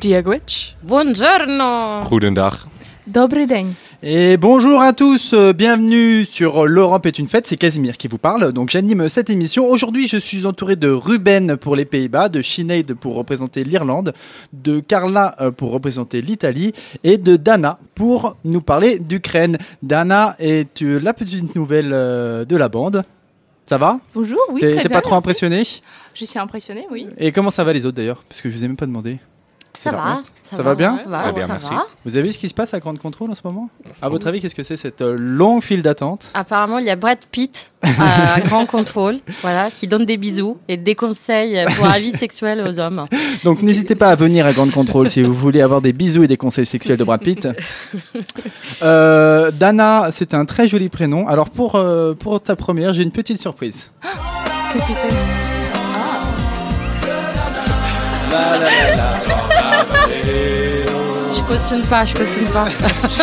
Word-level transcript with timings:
Diagwitch. 0.00 0.76
Buongiorno. 0.82 2.00
Goedendag. 2.08 2.54
Et 4.02 4.38
bonjour 4.38 4.80
à 4.80 4.94
tous, 4.94 5.34
bienvenue 5.34 6.24
sur 6.24 6.66
L'Europe 6.66 7.04
est 7.04 7.18
une 7.18 7.26
fête, 7.26 7.46
c'est 7.46 7.58
Casimir 7.58 7.98
qui 7.98 8.08
vous 8.08 8.16
parle, 8.16 8.52
donc 8.52 8.70
j'anime 8.70 9.10
cette 9.10 9.28
émission. 9.28 9.66
Aujourd'hui 9.66 10.08
je 10.08 10.16
suis 10.16 10.46
entouré 10.46 10.76
de 10.76 10.88
Ruben 10.88 11.56
pour 11.56 11.76
les 11.76 11.84
Pays-Bas, 11.84 12.30
de 12.30 12.40
Sinead 12.40 12.94
pour 12.94 13.14
représenter 13.14 13.62
l'Irlande, 13.62 14.14
de 14.54 14.80
Carla 14.80 15.34
euh, 15.40 15.50
pour 15.50 15.70
représenter 15.72 16.22
l'Italie 16.22 16.72
et 17.04 17.18
de 17.18 17.36
Dana 17.36 17.78
pour 17.94 18.36
nous 18.44 18.62
parler 18.62 18.98
d'Ukraine. 18.98 19.58
Dana 19.82 20.34
est 20.38 20.80
la 20.80 21.12
petite 21.12 21.54
nouvelle 21.54 21.90
euh, 21.92 22.46
de 22.46 22.56
la 22.56 22.70
bande? 22.70 23.04
Ça 23.66 23.76
va? 23.76 24.00
Bonjour, 24.14 24.40
oui, 24.50 24.60
T'es 24.60 24.88
pas 24.88 25.00
trop 25.00 25.10
merci. 25.10 25.14
impressionné 25.14 25.62
Je 26.14 26.24
suis 26.24 26.38
impressionnée, 26.38 26.86
oui. 26.90 27.06
Et 27.18 27.32
comment 27.32 27.50
ça 27.50 27.64
va 27.64 27.72
les 27.72 27.84
autres 27.86 27.96
d'ailleurs? 27.96 28.24
Parce 28.28 28.40
que 28.40 28.48
je 28.48 28.56
vous 28.56 28.64
ai 28.64 28.66
même 28.66 28.76
pas 28.76 28.86
demandé. 28.86 29.18
Ça 29.72 29.92
va, 29.92 30.20
ça, 30.42 30.56
Ça 30.56 30.62
va 30.62 30.74
bien 30.74 30.98
ça 31.04 31.08
va, 31.08 31.18
Très 31.20 31.32
bien, 31.32 31.46
ça 31.46 31.52
merci. 31.52 31.70
va. 31.70 31.86
Vous 32.04 32.16
avez 32.16 32.26
vu 32.26 32.32
ce 32.32 32.38
qui 32.38 32.48
se 32.48 32.54
passe 32.54 32.74
à 32.74 32.80
Grande 32.80 32.98
Contrôle 32.98 33.30
en 33.30 33.34
ce 33.34 33.40
moment? 33.44 33.70
À 34.02 34.08
votre 34.08 34.26
avis, 34.26 34.40
qu'est-ce 34.40 34.54
que 34.54 34.62
c'est 34.64 34.76
cette 34.76 35.00
euh, 35.00 35.14
longue 35.16 35.62
file 35.62 35.82
d'attente? 35.82 36.30
Apparemment, 36.34 36.78
il 36.78 36.86
y 36.86 36.90
a 36.90 36.96
Brad 36.96 37.18
Pitt 37.30 37.70
à 37.82 38.40
Grand 38.40 38.66
Contrôle, 38.66 39.20
voilà, 39.42 39.70
qui 39.70 39.86
donne 39.86 40.04
des 40.04 40.16
bisous 40.16 40.58
et 40.68 40.76
des 40.76 40.94
conseils 40.94 41.64
pour 41.76 41.86
avis 41.90 42.12
sexuel 42.12 42.64
aux 42.68 42.80
hommes. 42.80 43.06
Donc 43.44 43.62
n'hésitez 43.62 43.94
pas 43.94 44.10
à 44.10 44.14
venir 44.16 44.44
à 44.44 44.52
Grande 44.52 44.72
Contrôle 44.72 45.08
si 45.08 45.22
vous 45.22 45.34
voulez 45.34 45.62
avoir 45.62 45.80
des 45.80 45.92
bisous 45.92 46.24
et 46.24 46.28
des 46.28 46.36
conseils 46.36 46.66
sexuels 46.66 46.96
de 46.96 47.04
Brad 47.04 47.20
Pitt. 47.20 47.48
Euh, 48.82 49.50
Dana, 49.50 50.08
c'est 50.10 50.32
un 50.32 50.46
très 50.46 50.66
joli 50.66 50.88
prénom. 50.88 51.28
Alors 51.28 51.50
pour, 51.50 51.74
euh, 51.74 52.14
pour 52.14 52.40
ta 52.40 52.56
première, 52.56 52.94
j'ai 52.94 53.02
une 53.02 53.10
petite 53.10 53.40
surprise. 53.40 53.90
Qu'est-ce 54.72 54.84
fait 54.86 55.50
Je 58.30 58.89
cautionne 61.50 61.82
pas, 61.82 62.04
je 62.04 62.14
cautionne 62.14 62.46
pas. 62.46 62.66
je, 62.68 63.22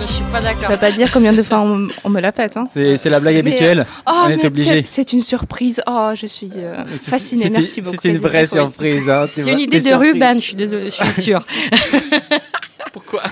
je 0.06 0.12
suis 0.12 0.24
pas 0.32 0.38
Je 0.40 0.44
d'accord. 0.44 0.68
vais 0.70 0.76
pas 0.78 0.90
dire 0.92 1.10
combien 1.12 1.32
de 1.32 1.42
fois 1.42 1.58
on, 1.60 1.88
on 2.04 2.08
me 2.08 2.20
l'a 2.20 2.32
faite. 2.32 2.56
Hein. 2.56 2.64
C'est 2.72 2.96
c'est 2.98 3.10
la 3.10 3.20
blague 3.20 3.34
Mais, 3.34 3.40
habituelle. 3.40 3.86
Oh, 4.06 4.22
On 4.24 4.28
est 4.30 4.44
obligé. 4.44 4.70
c'est- 4.82 4.86
C'est 4.86 5.12
une 5.12 5.22
surprise. 5.22 5.82
Oh, 5.86 6.10
je 6.14 6.26
suis 6.26 6.50
euh, 6.56 6.84
fascinée. 6.86 7.50
Merci 7.50 7.80
beaucoup. 7.82 7.96
C'était 7.96 8.10
une 8.10 8.18
vraie 8.18 8.46
surprise. 8.46 9.08
hein, 9.08 9.26
C'est 9.30 9.42
une 9.42 9.58
idée 9.58 9.80
de 9.80 9.86
surprises. 9.86 10.12
Ruben, 10.12 10.40
je 10.40 10.44
suis 10.44 10.54
désolée, 10.54 10.90
je 10.90 11.04
suis 11.04 11.22
sûre. 11.22 11.44
Pourquoi? 12.92 13.22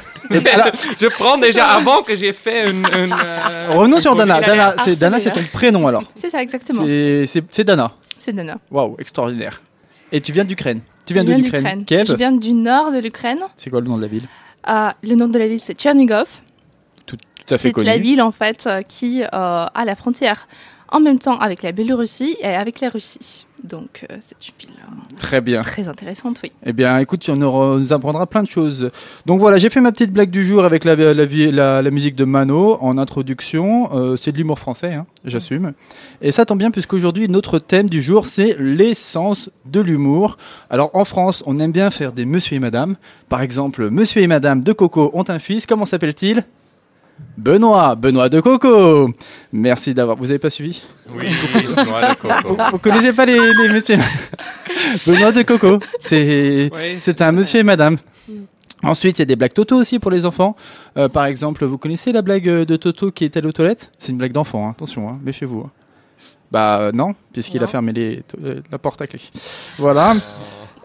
Alors- 0.53 0.69
Je 0.99 1.07
prends 1.09 1.37
déjà 1.39 1.67
avant 1.67 2.03
que 2.03 2.15
j'ai 2.15 2.33
fait 2.33 2.71
une. 2.71 2.85
une, 2.99 3.13
euh, 3.25 3.69
Revenons 3.71 4.01
sur 4.01 4.15
Dana. 4.15 4.41
Dana, 4.41 4.75
c'est 4.85 4.99
Dana, 4.99 5.19
c'est 5.21 5.33
ton 5.33 5.43
prénom 5.53 5.87
alors. 5.87 6.05
C'est 6.17 6.31
ça, 6.31 6.43
exactement. 6.43 6.83
C'est 6.85 7.27
c'est- 7.27 7.45
c'est 7.51 7.65
Dana. 7.65 7.93
C'est 8.19 8.33
Dana. 8.35 8.59
Waouh, 8.71 8.97
extraordinaire. 8.99 9.61
Et 10.13 10.21
tu 10.21 10.33
viens 10.33 10.45
d'Ukraine. 10.45 10.81
Tu 11.07 11.15
viens 11.15 11.25
d'Ukraine. 11.25 11.85
Kiev 11.85 12.07
Je 12.07 12.15
viens 12.15 12.33
du 12.33 12.53
nord 12.53 12.93
de 12.93 12.99
l'Ukraine. 12.99 13.41
C'est 13.57 13.71
quoi 13.71 13.81
le 13.81 13.89
nom 13.89 13.97
de 13.97 14.03
la 14.03 14.09
ville? 14.09 14.27
Euh, 14.69 14.91
le 15.03 15.15
nom 15.15 15.29
de 15.29 15.39
la 15.39 15.49
ville, 15.49 15.61
c'est 15.61 15.75
Tchernigov. 15.75 16.29
Tout 17.07 17.17
à 17.49 17.59
fait 17.59 17.69
C'est 17.69 17.73
connu. 17.73 17.87
la 17.87 17.99
ville 17.99 18.23
en 18.23 18.31
fait 18.33 18.67
euh, 18.67 18.83
qui 18.83 19.23
euh, 19.23 19.27
a 19.33 19.83
la 19.85 19.97
frontière 19.97 20.47
en 20.89 21.01
même 21.01 21.19
temps 21.19 21.39
avec 21.39 21.63
la 21.63 21.73
Biélorussie 21.73 22.37
et 22.41 22.47
avec 22.47 22.81
la 22.81 22.91
Russie. 22.91 23.47
Donc 23.65 24.07
euh, 24.11 24.17
c'est 24.23 24.37
une 24.49 24.55
ville 24.69 24.77
euh, 24.81 25.17
Très 25.19 25.41
bien. 25.41 25.63
très 25.63 25.89
intéressante, 25.89 26.41
oui. 26.43 26.51
Eh 26.65 26.73
bien, 26.73 26.99
écoute, 26.99 27.29
on 27.29 27.41
aura- 27.43 27.79
nous 27.79 27.93
apprendra 27.93 28.27
plein 28.27 28.43
de 28.43 28.49
choses. 28.49 28.91
Donc 29.27 29.39
voilà, 29.41 29.59
j'ai 29.59 29.69
fait 29.71 29.81
ma 29.81 29.93
petite 29.93 30.13
blague 30.13 30.31
du 30.31 30.45
jour 30.45 30.65
avec 30.65 30.85
la, 30.85 30.97
la- 30.97 31.83
la 31.83 31.91
musique 31.91 32.15
de 32.17 32.25
Mano 32.25 32.79
en 32.81 32.97
introduction. 32.99 33.91
Euh, 33.95 34.17
c'est 34.17 34.33
de 34.33 34.37
l'humour 34.39 34.59
français, 34.59 34.95
hein, 34.95 35.07
j'assume. 35.25 35.73
Et 36.23 36.33
ça 36.33 36.45
tombe 36.47 36.59
bien 36.59 36.71
puisqu'aujourd'hui, 36.71 37.29
notre 37.29 37.59
thème 37.59 37.89
du 37.89 38.03
jour, 38.03 38.27
c'est 38.27 38.57
l'essence 38.59 39.51
de 39.67 39.81
l'humour. 39.81 40.39
Alors 40.71 40.91
en 40.95 41.05
France, 41.05 41.43
on 41.47 41.59
aime 41.59 41.73
bien 41.73 41.91
faire 41.91 42.13
des 42.13 42.25
monsieur 42.25 42.57
et 42.57 42.61
madame. 42.61 42.97
Par 43.29 43.43
exemple, 43.43 43.91
monsieur 43.91 44.23
et 44.23 44.27
madame 44.27 44.63
de 44.63 44.73
Coco 44.73 45.11
ont 45.15 45.25
un 45.29 45.39
fils. 45.39 45.67
Comment 45.67 45.87
s'appelle-t-il? 45.87 46.45
Benoît, 47.37 47.95
Benoît 47.97 48.29
de 48.29 48.41
Coco. 48.41 49.11
Merci 49.53 49.95
d'avoir. 49.95 50.17
Vous 50.17 50.31
avez 50.31 50.39
pas 50.39 50.51
suivi 50.51 50.83
Oui, 51.15 51.27
noix 51.87 52.11
de 52.11 52.15
coco. 52.17 52.57
Vous 52.73 52.79
connaissez 52.79 53.13
pas 53.13 53.25
les, 53.25 53.39
les 53.55 53.69
messieurs 53.73 53.97
Benoît 55.07 55.33
de 55.33 55.43
Coco. 55.43 55.79
C'est 56.03 56.71
Oui, 56.73 56.99
c'est 57.01 57.21
un 57.23 57.33
monsieur 57.33 57.61
et 57.61 57.65
madame. 57.65 57.97
Ensuite, 58.83 59.19
il 59.19 59.23
y 59.23 59.25
a 59.25 59.27
des 59.27 59.37
blagues 59.37 59.53
Toto 59.53 59.77
aussi 59.77 59.99
pour 59.99 60.11
les 60.11 60.25
enfants. 60.25 60.57
Euh, 60.97 61.09
par 61.09 61.27
exemple, 61.27 61.65
vous 61.67 61.77
connaissez 61.79 62.13
la 62.13 62.23
blague 62.23 62.49
euh, 62.49 62.65
de 62.65 62.77
Toto 62.77 63.11
qui 63.11 63.25
est 63.25 63.37
allé 63.37 63.47
aux 63.47 63.53
toilettes? 63.53 63.91
C'est 63.99 64.11
une 64.13 64.19
blague 64.19 64.33
d'enfant, 64.33 64.67
hein. 64.67 64.71
attention, 64.71 65.09
hein, 65.09 65.19
méfiez-vous. 65.23 65.61
hein. 65.67 65.71
Bah 66.51 66.79
euh, 66.81 66.93
non, 66.93 67.15
puisqu'il 67.33 67.63
a 67.63 67.67
fermé 67.67 67.93
les, 67.93 68.23
euh, 68.43 68.61
la 68.73 68.79
porte 68.79 69.01
à 69.03 69.07
clé. 69.07 69.21
Voilà. 69.79 70.15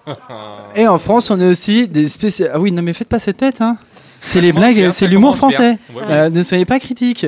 Et 0.75 0.88
en 0.88 1.00
France, 1.00 1.31
on 1.31 1.40
a 1.40 1.50
aussi 1.50 1.88
des 1.88 2.07
spécial. 2.09 2.52
Ah 2.53 2.59
oui, 2.59 2.72
non 2.72 2.81
mais 2.84 2.94
faites 2.94 3.07
pas 3.07 3.19
cette 3.19 3.38
tête, 3.38 3.62
hein. 3.62 3.78
C'est 4.25 4.41
les 4.41 4.52
blagues, 4.53 4.91
c'est 4.91 5.08
l'humour 5.08 5.38
français. 5.38 5.78
Ouais, 5.94 6.02
ouais. 6.02 6.12
Euh, 6.12 6.30
ne 6.30 6.44
soyez 6.44 6.66
pas 6.66 6.80
critiques. 6.80 7.25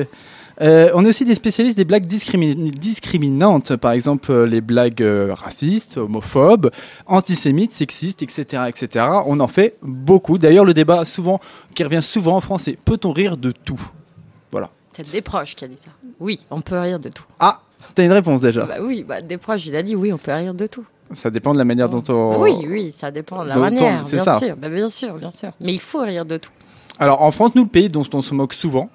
Euh, 0.60 0.90
on 0.94 1.04
est 1.04 1.08
aussi 1.08 1.24
des 1.24 1.36
spécialistes 1.36 1.76
des 1.76 1.84
blagues 1.84 2.06
discrimi- 2.06 2.72
discriminantes, 2.72 3.76
par 3.76 3.92
exemple 3.92 4.32
euh, 4.32 4.44
les 4.44 4.60
blagues 4.60 5.02
euh, 5.02 5.32
racistes, 5.32 5.98
homophobes, 5.98 6.70
antisémites, 7.06 7.70
sexistes, 7.70 8.22
etc., 8.22 8.64
etc. 8.66 9.04
On 9.26 9.38
en 9.38 9.46
fait 9.46 9.76
beaucoup. 9.82 10.36
D'ailleurs, 10.36 10.64
le 10.64 10.74
débat 10.74 11.04
souvent 11.04 11.38
qui 11.76 11.84
revient 11.84 12.02
souvent 12.02 12.36
en 12.36 12.40
France, 12.40 12.62
c'est 12.64 12.76
peut-on 12.76 13.12
rire 13.12 13.36
de 13.36 13.52
tout? 13.52 13.80
C'est 14.92 15.08
des 15.12 15.20
proches 15.22 15.54
qui 15.54 15.64
a 15.64 15.68
dit 15.68 15.78
ça. 15.84 15.92
Oui, 16.18 16.40
on 16.50 16.60
peut 16.60 16.76
rire 16.76 16.98
de 16.98 17.08
tout. 17.08 17.22
Ah, 17.38 17.60
t'as 17.94 18.04
une 18.04 18.10
réponse 18.10 18.42
déjà. 18.42 18.64
Bah 18.64 18.78
oui, 18.80 19.04
bah, 19.06 19.20
des 19.20 19.36
proches, 19.36 19.64
il 19.66 19.76
a 19.76 19.82
dit 19.84 19.94
oui, 19.94 20.12
on 20.12 20.18
peut 20.18 20.32
rire 20.32 20.54
de 20.54 20.66
tout. 20.66 20.84
Ça 21.14 21.30
dépend 21.30 21.52
de 21.52 21.58
la 21.58 21.64
manière 21.64 21.88
dont 21.88 22.02
on. 22.08 22.40
Oui, 22.42 22.66
oui, 22.68 22.92
ça 22.98 23.12
dépend 23.12 23.44
de 23.44 23.50
la 23.50 23.54
Dont- 23.54 23.60
manière, 23.60 24.02
bien 24.04 24.24
ça. 24.24 24.40
sûr. 24.40 24.56
Bah, 24.56 24.68
bien 24.68 24.88
sûr, 24.88 25.14
bien 25.14 25.30
sûr. 25.30 25.52
Mais 25.60 25.72
il 25.72 25.78
faut 25.80 26.00
rire 26.02 26.24
de 26.24 26.38
tout. 26.38 26.50
Alors 26.98 27.22
en 27.22 27.30
France, 27.30 27.54
nous, 27.54 27.62
le 27.62 27.68
pays 27.68 27.88
dont 27.88 28.04
on 28.12 28.22
se 28.22 28.34
moque 28.34 28.52
souvent, 28.54 28.90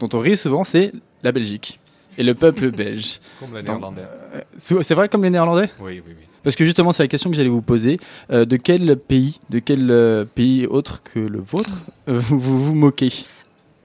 dont 0.00 0.08
on 0.12 0.18
rit 0.18 0.36
souvent, 0.36 0.64
c'est 0.64 0.92
la 1.22 1.32
Belgique 1.32 1.80
et 2.18 2.22
le 2.22 2.34
peuple 2.34 2.70
belge. 2.76 3.20
Comme 3.40 3.54
le 3.54 3.62
néerlandais. 3.62 4.02
Euh, 4.34 4.40
C'est 4.58 4.94
vrai 4.94 5.08
comme 5.08 5.22
les 5.24 5.30
Néerlandais? 5.30 5.70
Oui, 5.80 6.02
oui, 6.06 6.14
oui. 6.18 6.24
Parce 6.42 6.54
que 6.54 6.64
justement, 6.64 6.92
c'est 6.92 7.02
la 7.02 7.08
question 7.08 7.30
que 7.30 7.36
j'allais 7.36 7.48
vous 7.48 7.62
poser. 7.62 7.98
Euh, 8.30 8.44
de 8.44 8.56
quel 8.56 8.96
pays, 8.96 9.40
de 9.50 9.58
quel 9.58 9.90
euh, 9.90 10.24
pays 10.24 10.66
autre 10.66 11.02
que 11.02 11.18
le 11.18 11.40
vôtre, 11.40 11.80
vous 12.06 12.64
vous 12.64 12.74
moquez? 12.74 13.12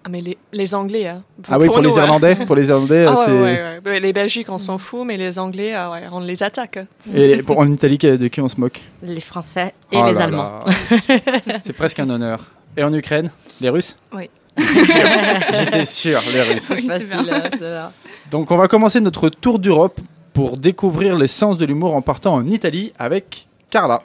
Ah, 0.04 0.10
mais 0.10 0.20
les, 0.22 0.38
les 0.52 0.74
Anglais, 0.74 1.08
hein. 1.08 1.24
Ah 1.48 1.58
oui, 1.60 1.68
pour, 1.68 1.80
les 1.80 1.88
nous, 1.90 2.00
hein. 2.00 2.04
Irlandais, 2.06 2.36
pour 2.36 2.56
les 2.56 2.70
Irlandais, 2.70 3.06
Ah 3.08 3.12
euh, 3.12 3.14
ouais, 3.16 3.24
c'est 3.26 3.32
ouais, 3.32 3.42
ouais. 3.42 3.80
Mais 3.86 4.00
Les 4.00 4.14
Belgiques, 4.14 4.50
on 4.50 4.58
s'en 4.58 4.78
fout, 4.80 5.06
mais 5.06 5.16
les 5.18 5.38
Anglais, 5.38 5.74
ah 5.74 5.92
ouais, 5.92 6.04
on 6.12 6.20
les 6.22 6.42
attaque. 6.42 6.78
hein. 6.78 6.88
et 7.16 7.38
pour, 7.44 7.60
en 7.60 7.68
Italie, 7.68 7.98
de 8.00 8.28
qui 8.28 8.42
on 8.42 8.50
se 8.50 8.60
moque? 8.60 8.82
Les 9.04 9.22
Français 9.22 9.74
et 9.92 9.98
Oh 9.98 10.06
les 10.06 10.14
là 10.14 10.24
Allemands. 10.24 10.64
là. 10.66 11.60
c'est 11.64 11.74
presque 11.74 12.00
un 12.00 12.10
honneur. 12.10 12.44
Et 12.78 12.84
en 12.84 12.92
Ukraine, 12.94 13.30
les 13.60 13.70
Russes? 13.70 13.96
Oui. 14.14 14.30
J'étais 14.58 15.86
sûr, 15.86 16.22
les 16.34 16.42
Russes. 16.42 16.72
Oui, 16.76 16.88
c'est 16.90 17.00
Facile, 17.06 17.26
bien. 17.26 17.36
hein, 17.44 17.50
bien. 17.60 17.92
Donc 18.32 18.52
on 18.52 18.58
va 18.58 18.68
commencer 18.68 19.00
notre 19.02 19.30
tour 19.30 19.60
d'Europe 19.60 20.00
pour 20.34 20.58
découvrir 20.58 21.18
l'essence 21.18 21.58
de 21.58 21.66
l'humour 21.66 21.96
en 21.96 22.02
partant 22.02 22.34
en 22.36 22.46
Italie 22.48 22.92
avec 22.98 23.48
Carla. 23.70 24.02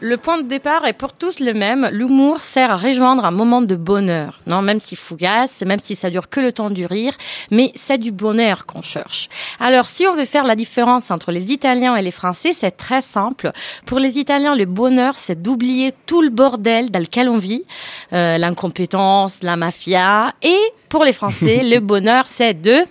Le 0.00 0.16
point 0.16 0.38
de 0.38 0.46
départ 0.46 0.86
est 0.86 0.92
pour 0.92 1.12
tous 1.12 1.40
le 1.40 1.54
même. 1.54 1.88
L'humour 1.92 2.40
sert 2.40 2.70
à 2.70 2.76
rejoindre 2.76 3.24
un 3.24 3.30
moment 3.30 3.62
de 3.62 3.74
bonheur. 3.74 4.40
Non, 4.46 4.62
même 4.62 4.80
si 4.80 4.96
fougasse, 4.96 5.62
même 5.62 5.80
si 5.82 5.96
ça 5.96 6.10
dure 6.10 6.28
que 6.28 6.40
le 6.40 6.52
temps 6.52 6.70
du 6.70 6.86
rire, 6.86 7.14
mais 7.50 7.72
c'est 7.74 7.98
du 7.98 8.12
bonheur 8.12 8.66
qu'on 8.66 8.82
cherche. 8.82 9.28
Alors, 9.58 9.86
si 9.86 10.06
on 10.06 10.14
veut 10.14 10.24
faire 10.24 10.44
la 10.44 10.54
différence 10.54 11.10
entre 11.10 11.32
les 11.32 11.52
Italiens 11.52 11.96
et 11.96 12.02
les 12.02 12.10
Français, 12.10 12.52
c'est 12.52 12.76
très 12.76 13.00
simple. 13.00 13.50
Pour 13.86 13.98
les 13.98 14.18
Italiens, 14.18 14.54
le 14.54 14.66
bonheur, 14.66 15.16
c'est 15.16 15.42
d'oublier 15.42 15.92
tout 16.06 16.22
le 16.22 16.30
bordel 16.30 16.90
dans 16.90 17.00
lequel 17.00 17.28
on 17.28 17.38
vit, 17.38 17.64
euh, 18.12 18.38
l'incompétence, 18.38 19.42
la 19.42 19.56
mafia. 19.56 20.34
Et 20.42 20.58
pour 20.88 21.04
les 21.04 21.12
Français, 21.12 21.62
le 21.64 21.80
bonheur, 21.80 22.24
c'est 22.28 22.54
de 22.54 22.84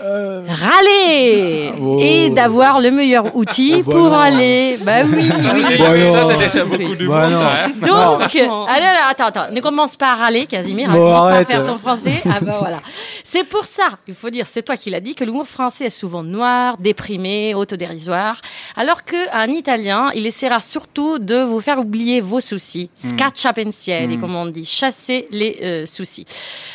Euh, 0.00 0.42
râler 0.46 1.72
Oh. 1.80 1.98
et 2.02 2.30
d'avoir 2.30 2.80
le 2.80 2.90
meilleur 2.90 3.34
outil 3.36 3.82
Bah 3.82 3.92
pour 3.92 4.04
non. 4.04 4.10
râler. 4.10 4.78
Bah 4.82 4.92
oui. 5.04 5.28
Ça, 5.28 5.50
c'est 5.52 5.56
oui. 5.56 5.64
déjà, 5.68 5.88
Bah 5.90 6.12
ça, 6.12 6.24
c'est 6.28 6.36
déjà 6.38 6.64
beaucoup 6.64 6.94
d'humour, 6.96 7.14
Bah 7.16 7.28
non. 7.30 7.38
ça. 7.38 7.50
hein. 7.64 7.68
Donc, 7.80 8.20
franchement. 8.30 8.66
allez, 8.66 8.84
allez, 8.84 8.98
attends, 9.10 9.26
attends, 9.26 9.50
ne 9.52 9.60
commence 9.60 9.96
pas 9.96 10.12
à 10.12 10.14
râler, 10.16 10.46
Casimir, 10.46 10.88
Bon, 10.90 10.96
commence 10.98 11.10
pas 11.20 11.26
à 11.28 11.32
arrête. 11.32 11.46
faire 11.48 11.64
ton 11.64 11.76
français. 11.76 12.22
Ah 12.28 12.40
bah 12.42 12.56
voilà. 12.58 12.78
C'est 13.24 13.44
pour 13.44 13.64
ça, 13.66 13.84
il 14.06 14.14
faut 14.14 14.30
dire, 14.30 14.46
c'est 14.48 14.62
toi 14.62 14.76
qui 14.76 14.90
l'as 14.90 15.00
dit, 15.00 15.14
que 15.14 15.24
l'humour 15.24 15.46
français 15.48 15.86
est 15.86 15.90
souvent 15.90 16.22
noir, 16.22 16.76
déprimé, 16.78 17.54
autodérisoire, 17.54 18.40
alors 18.76 19.02
qu'un 19.04 19.48
italien, 19.48 20.10
il 20.14 20.26
essaiera 20.26 20.60
surtout 20.60 21.18
de 21.18 21.42
vous 21.42 21.60
faire 21.60 21.78
oublier 21.78 22.20
vos 22.20 22.40
soucis, 22.40 22.90
scaccia 22.94 23.52
pensieri, 23.52 24.16
Mm. 24.16 24.20
comme 24.20 24.34
on 24.36 24.46
dit, 24.46 24.64
chasser 24.64 25.26
les 25.30 25.58
euh, 25.62 25.86
soucis. 25.86 26.24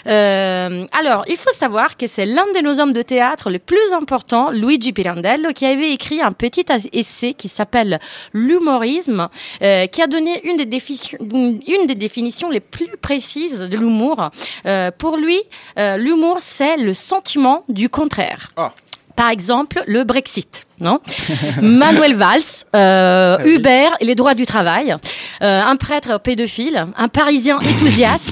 Euh, 0.07 0.85
alors, 0.91 1.23
il 1.27 1.37
faut 1.37 1.53
savoir 1.53 1.97
que 1.97 2.07
c'est 2.07 2.25
l'un 2.25 2.45
de 2.55 2.61
nos 2.61 2.79
hommes 2.79 2.93
de 2.93 3.01
théâtre 3.11 3.49
les 3.49 3.59
plus 3.59 3.91
importants, 3.93 4.51
Luigi 4.51 4.93
Pirandello, 4.93 5.51
qui 5.53 5.65
avait 5.65 5.91
écrit 5.91 6.21
un 6.21 6.31
petit 6.31 6.63
essai 6.93 7.33
qui 7.33 7.49
s'appelle 7.49 7.99
L'humorisme, 8.31 9.27
euh, 9.61 9.85
qui 9.87 10.01
a 10.01 10.07
donné 10.07 10.39
une 10.47 10.55
des, 10.55 10.65
défi- 10.65 11.17
une 11.19 11.87
des 11.87 11.95
définitions 11.95 12.49
les 12.49 12.61
plus 12.61 12.95
précises 13.01 13.59
de 13.59 13.75
l'humour. 13.77 14.29
Euh, 14.65 14.91
pour 14.97 15.17
lui, 15.17 15.39
euh, 15.77 15.97
l'humour, 15.97 16.37
c'est 16.39 16.77
le 16.77 16.93
sentiment 16.93 17.63
du 17.67 17.89
contraire. 17.89 18.51
Ah. 18.55 18.71
Par 19.17 19.29
exemple, 19.29 19.83
le 19.87 20.05
Brexit. 20.05 20.65
Non 20.79 20.99
Manuel 21.61 22.15
Valls, 22.15 22.41
euh, 22.75 23.37
Uber 23.45 23.89
et 23.99 24.05
les 24.05 24.15
droits 24.15 24.33
du 24.33 24.45
travail, 24.47 24.95
euh, 25.43 25.61
un 25.61 25.75
prêtre 25.75 26.19
pédophile, 26.19 26.87
un 26.97 27.07
Parisien 27.07 27.57
enthousiaste, 27.57 28.31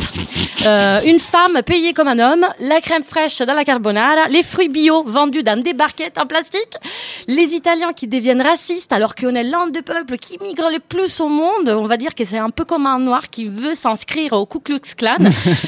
euh, 0.66 1.02
une 1.06 1.20
femme 1.20 1.62
payée 1.66 1.94
comme 1.94 2.08
un 2.08 2.20
homme, 2.20 2.46
la 2.60 2.82
crème 2.82 3.04
fraîche 3.04 3.40
dans 3.40 3.54
la 3.54 3.64
carbonara, 3.64 4.28
les 4.30 4.44
fruits 4.44 4.70
bio 4.70 5.04
vendus 5.06 5.44
dans 5.44 5.62
des 5.62 5.74
barquettes 5.74 6.18
en 6.18 6.26
plastique, 6.26 6.74
les 7.28 7.54
Italiens 7.54 7.94
qui 7.94 8.08
deviennent 8.08 8.42
racistes 8.42 8.92
alors 8.92 9.16
qu'on 9.16 9.36
est 9.36 9.44
l'un 9.44 9.68
des 9.68 9.82
peuples 9.82 10.18
qui 10.18 10.38
migrent 10.42 10.70
le 10.72 10.80
plus 10.80 11.22
au 11.22 11.28
monde. 11.28 11.70
On 11.70 11.88
va 11.88 11.98
dire 11.98 12.14
que 12.16 12.26
c'est 12.26 12.38
un 12.38 12.50
peu 12.50 12.66
comme 12.66 12.86
un 12.86 13.00
noir 13.00 13.30
qui 13.30 13.46
veut 13.46 13.76
s'inscrire 13.76 14.34
au 14.34 14.46
Ku 14.46 14.60
Klux 14.60 14.96
Klan. 14.98 15.18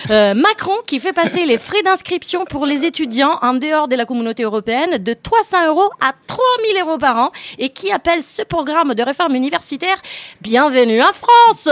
Euh, 0.10 0.34
Macron 0.34 0.76
qui 0.86 1.00
fait 1.00 1.14
passer 1.14 1.46
les 1.46 1.58
frais 1.58 1.84
d'inscription 1.84 2.44
pour 2.46 2.66
les 2.66 2.86
étudiants 2.86 3.38
en 3.42 3.54
dehors 3.54 3.88
de 3.88 3.96
la 3.96 4.06
communauté 4.06 4.44
européenne 4.44 4.98
de 4.98 5.14
300 5.14 5.68
euros 5.68 5.90
à 6.02 6.14
3000 6.28 6.82
euros 6.82 6.98
par 6.98 7.18
an 7.18 7.32
et 7.60 7.70
qui 7.70 7.92
appelle 7.92 8.22
ce 8.24 8.42
programme 8.42 8.94
de 8.94 9.04
réforme 9.04 9.36
universitaire 9.36 9.96
Bienvenue 10.42 11.02
en 11.02 11.14
France. 11.14 11.70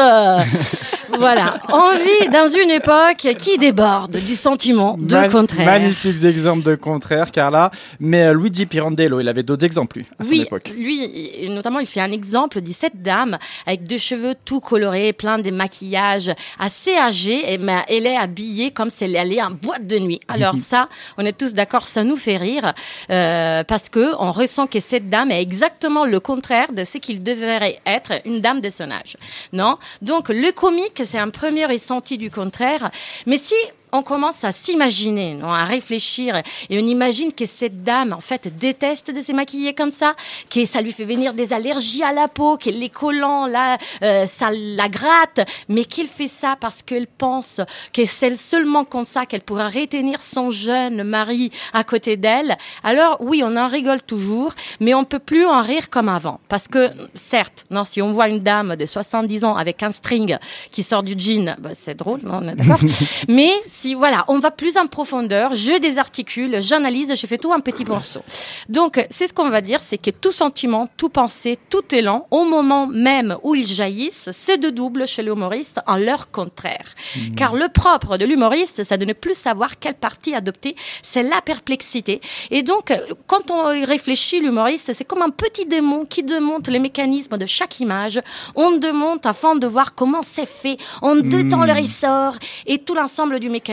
voilà, 1.18 1.60
on 1.70 1.92
vit 1.98 2.30
dans 2.30 2.48
une 2.48 2.70
époque 2.70 3.09
qui 3.16 3.58
déborde 3.58 4.18
du 4.18 4.36
sentiment 4.36 4.96
de 4.98 5.32
contraire. 5.32 5.66
Magnifiques 5.66 6.24
exemples 6.24 6.64
de 6.64 6.76
contraire, 6.76 7.32
Carla. 7.32 7.72
Mais 8.00 8.24
euh, 8.28 8.34
Luigi 8.34 8.66
Pirandello, 8.66 9.20
il 9.20 9.28
avait 9.28 9.44
d'autres 9.44 9.66
exemples, 9.66 9.98
lui, 10.00 10.06
à 10.20 10.24
son 10.24 10.30
Oui, 10.30 10.42
époque. 10.42 10.72
lui, 10.76 11.50
notamment, 11.50 11.80
il 11.80 11.88
fait 11.88 12.02
un 12.02 12.12
exemple 12.12 12.62
de 12.62 12.72
cette 12.74 13.02
dame 13.02 13.38
avec 13.66 13.84
deux 13.88 13.98
cheveux 13.98 14.36
tout 14.46 14.60
colorés, 14.60 15.14
plein 15.14 15.40
de 15.40 15.50
maquillage, 15.52 16.32
assez 16.60 16.96
âgée, 16.96 17.54
et 17.54 17.58
mais 17.58 17.84
elle 17.90 18.06
est 18.08 18.18
habillée 18.18 18.72
comme 18.72 18.90
si 18.90 19.04
elle 19.06 19.16
allait 19.18 19.42
en 19.42 19.52
boîte 19.52 19.86
de 19.88 19.98
nuit. 20.00 20.20
Alors 20.28 20.56
ça, 20.64 20.90
on 21.18 21.26
est 21.26 21.38
tous 21.38 21.54
d'accord, 21.54 21.88
ça 21.88 22.04
nous 22.04 22.16
fait 22.16 22.38
rire 22.38 22.74
euh, 23.10 23.64
parce 23.64 23.90
que 23.90 24.14
on 24.20 24.32
ressent 24.32 24.68
que 24.68 24.80
cette 24.80 25.10
dame 25.10 25.32
est 25.32 25.42
exactement 25.42 26.06
le 26.06 26.20
contraire 26.20 26.72
de 26.72 26.84
ce 26.84 26.98
qu'il 26.98 27.24
devrait 27.24 27.80
être 27.86 28.14
une 28.26 28.42
dame 28.42 28.62
de 28.62 28.70
son 28.70 28.92
âge. 28.92 29.18
Non, 29.54 29.78
donc 30.02 30.30
le 30.30 30.52
comique, 30.52 31.02
c'est 31.06 31.18
un 31.18 31.30
premier 31.30 31.66
ressenti 31.66 32.18
du 32.18 32.30
contraire. 32.32 32.92
Mais 33.26 33.38
si 33.38 33.56
on 33.92 34.04
commence 34.04 34.44
à 34.44 34.52
s'imaginer, 34.52 35.36
non, 35.36 35.52
à 35.52 35.64
réfléchir, 35.66 36.42
et 36.70 36.80
on 36.80 36.86
imagine 36.86 37.34
que 37.34 37.46
cette 37.46 37.84
dame, 37.84 38.14
en 38.14 38.22
fait, 38.22 38.58
déteste 38.58 39.12
de 39.12 39.22
se 39.22 39.32
maquiller 39.32 39.74
comme 39.74 39.92
ça, 39.92 40.16
que 40.50 40.66
ça 40.66 40.82
lui 40.82 40.92
fait 40.92 41.06
venir 41.06 41.34
des 41.34 41.54
allergies 41.54 42.04
à 42.04 42.14
la 42.14 42.28
peau, 42.28 42.58
que 42.58 42.70
les 42.70 42.90
collants, 42.90 43.48
là, 43.48 43.78
euh, 44.04 44.26
ça 44.28 44.50
la 44.52 44.90
gratte, 44.90 45.42
mais 45.68 45.86
qu'il 45.86 46.08
fait 46.08 46.28
ça 46.28 46.56
parce 46.60 46.82
qu'elle 46.82 47.08
pense 47.08 47.62
que 47.94 48.06
c'est 48.06 48.36
seulement 48.36 48.84
comme 48.84 49.04
ça 49.04 49.26
qu'elle 49.26 49.42
pourra 49.42 49.68
retenir 49.68 50.22
son 50.22 50.52
jeune 50.52 51.04
mari 51.04 51.52
à 51.74 51.84
côté 51.84 52.18
d'elle. 52.18 52.58
Alors, 52.84 53.18
oui, 53.22 53.42
on 53.44 53.56
en 53.56 53.68
rigole 53.68 54.02
toujours, 54.02 54.54
mais 54.80 54.94
on 54.94 55.06
peut 55.06 55.20
plus 55.20 55.46
en 55.46 55.62
rire 55.62 55.90
comme 55.90 56.10
avant. 56.10 56.40
Parce 56.48 56.68
que, 56.68 56.92
certes, 57.16 57.66
non, 57.70 57.84
si 57.84 58.02
on 58.02 58.12
voit 58.12 58.28
une 58.28 58.40
dame 58.40 58.76
de 58.76 58.86
70 58.86 59.46
ans 59.46 59.56
avec 59.56 59.84
un 59.84 59.92
string 59.92 60.38
qui 60.72 60.84
sort 60.84 61.04
du 61.04 61.16
jean, 61.18 61.56
bah, 61.60 61.72
c'est 61.78 61.96
drôle, 61.96 62.22
non, 62.24 62.40
on 62.42 62.48
est 62.48 62.56
d'accord? 62.56 62.80
mais 63.28 63.52
si, 63.80 63.94
voilà, 63.94 64.26
on 64.28 64.40
va 64.40 64.52
plus 64.52 64.76
en 64.78 64.88
profondeur, 64.88 65.54
je 65.54 65.80
désarticule, 65.80 66.62
j'analyse, 66.62 67.14
je 67.16 67.26
fais 67.28 67.38
tout 67.38 67.54
un 67.54 67.62
petit 67.62 67.86
morceau. 67.86 68.20
Donc, 68.68 69.06
c'est 69.10 69.28
ce 69.28 69.34
qu'on 69.34 69.50
va 69.50 69.62
dire, 69.62 69.80
c'est 69.80 69.98
que 69.98 70.10
tout 70.10 70.34
sentiment, 70.34 70.90
tout 70.98 71.08
pensée, 71.08 71.58
tout 71.70 71.96
élan, 71.96 72.28
au 72.30 72.44
moment 72.44 72.88
même 72.88 73.38
où 73.42 73.56
ils 73.56 73.66
jaillissent, 73.66 74.30
c'est 74.34 74.58
de 74.58 74.70
double 74.70 75.08
chez 75.08 75.24
l'humoriste 75.24 75.80
en 75.88 75.96
leur 75.96 76.30
contraire. 76.30 76.94
Car 77.38 77.56
le 77.56 77.70
propre 77.70 78.18
de 78.18 78.26
l'humoriste, 78.26 78.84
c'est 78.84 78.98
de 78.98 79.06
ne 79.06 79.14
plus 79.14 79.36
savoir 79.36 79.80
quelle 79.80 79.96
partie 79.96 80.36
adopter, 80.36 80.76
c'est 81.02 81.24
la 81.24 81.40
perplexité. 81.40 82.20
Et 82.52 82.64
donc, 82.64 82.92
quand 83.28 83.50
on 83.50 83.72
y 83.72 83.86
réfléchit, 83.86 84.42
l'humoriste, 84.42 84.92
c'est 84.92 85.06
comme 85.06 85.22
un 85.22 85.30
petit 85.30 85.66
démon 85.66 86.04
qui 86.04 86.24
démonte 86.24 86.68
les 86.68 86.80
mécanismes 86.80 87.38
de 87.38 87.46
chaque 87.46 87.80
image. 87.80 88.20
On 88.56 88.72
démonte 88.72 89.26
afin 89.26 89.56
de 89.56 89.68
voir 89.68 89.96
comment 89.96 90.22
c'est 90.22 90.46
fait. 90.46 90.78
On 91.02 91.16
détend 91.16 91.64
le 91.64 91.72
ressort 91.72 92.36
et 92.66 92.80
tout 92.80 92.94
l'ensemble 92.94 93.40
du 93.40 93.48
mécanisme. 93.48 93.69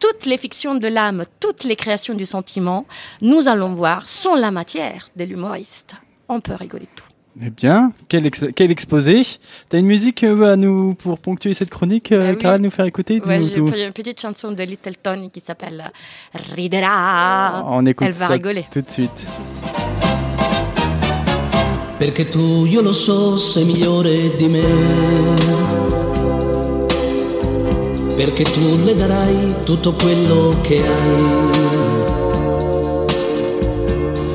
Toutes 0.00 0.26
les 0.26 0.36
fictions 0.38 0.74
de 0.74 0.88
l'âme, 0.88 1.24
toutes 1.40 1.64
les 1.64 1.76
créations 1.76 2.14
du 2.14 2.26
sentiment, 2.26 2.84
nous 3.22 3.46
allons 3.48 3.74
voir, 3.74 4.08
sont 4.08 4.34
la 4.34 4.50
matière 4.50 5.08
de 5.16 5.24
l'humoriste. 5.24 5.94
On 6.28 6.40
peut 6.40 6.54
rigoler 6.54 6.84
de 6.86 6.96
tout. 6.96 7.04
Eh 7.42 7.50
bien, 7.50 7.92
quel, 8.08 8.26
ex- 8.26 8.44
quel 8.54 8.70
exposé. 8.70 9.22
T'as 9.68 9.78
une 9.78 9.86
musique 9.86 10.22
euh, 10.22 10.52
à 10.52 10.56
nous 10.56 10.94
pour 10.94 11.18
ponctuer 11.18 11.52
cette 11.54 11.70
chronique, 11.70 12.12
euh, 12.12 12.30
oui. 12.32 12.38
Carla, 12.38 12.58
nous 12.58 12.70
faire 12.70 12.84
écouter 12.86 13.20
Ouais, 13.26 13.40
j'ai 13.42 13.56
une 13.84 13.92
petite 13.92 14.20
chanson 14.20 14.52
de 14.52 14.62
Little 14.62 14.96
Tony 15.02 15.30
qui 15.30 15.40
s'appelle 15.40 15.90
euh, 16.36 16.40
Ridera. 16.54 17.64
On 17.66 17.84
écoute 17.86 18.06
Elle 18.06 18.12
va 18.12 18.28
ça 18.28 18.32
rigoler. 18.34 18.64
tout 18.70 18.82
de 18.82 18.90
suite. 18.90 19.10
perché 21.98 22.28
tu 22.28 22.66
io 22.66 22.82
lo 22.82 22.92
so 22.92 23.36
sei 23.38 23.64
migliore 23.64 24.30
di 24.36 24.48
me. 24.48 25.63
Perché 28.16 28.44
tu 28.44 28.78
le 28.84 28.94
darai 28.94 29.56
tutto 29.64 29.92
quello 29.94 30.56
che 30.60 30.76
hai. 30.76 31.52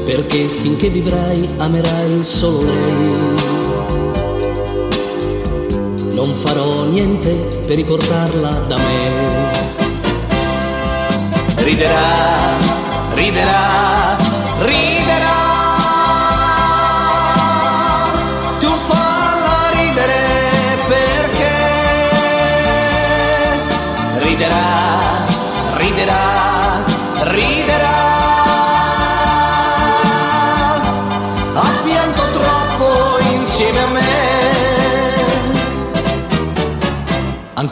Perché 0.04 0.38
finché 0.46 0.90
vivrai 0.90 1.50
amerai 1.58 2.24
solo 2.24 2.64
lei. 2.64 3.38
Non 6.12 6.34
farò 6.36 6.84
niente 6.84 7.32
per 7.66 7.78
riportarla 7.78 8.50
da 8.68 8.78
me. 8.78 9.68
Riderà, 11.56 12.58
riderà. 13.14 14.29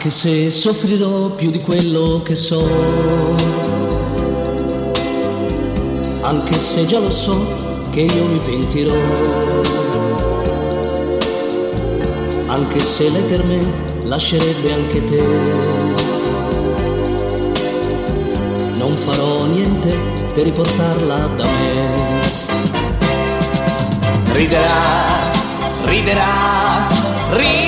Anche 0.00 0.10
se 0.10 0.48
soffrirò 0.48 1.30
più 1.30 1.50
di 1.50 1.58
quello 1.58 2.22
che 2.22 2.36
so. 2.36 2.64
Anche 6.20 6.56
se 6.56 6.86
già 6.86 7.00
lo 7.00 7.10
so 7.10 7.82
che 7.90 8.02
io 8.02 8.24
mi 8.26 8.38
pentirò 8.38 8.94
anche 12.46 12.78
se 12.78 13.10
lei 13.10 13.22
per 13.22 13.42
me 13.42 13.58
lascerebbe 14.04 14.72
anche 14.72 15.02
te. 15.02 15.26
Non 18.76 18.96
farò 18.98 19.46
niente 19.46 19.98
per 20.32 20.44
riportarla 20.44 21.26
da 21.36 21.44
me. 21.44 22.20
Riderà, 24.30 25.32
riderà, 25.86 26.86
riderà. 27.30 27.67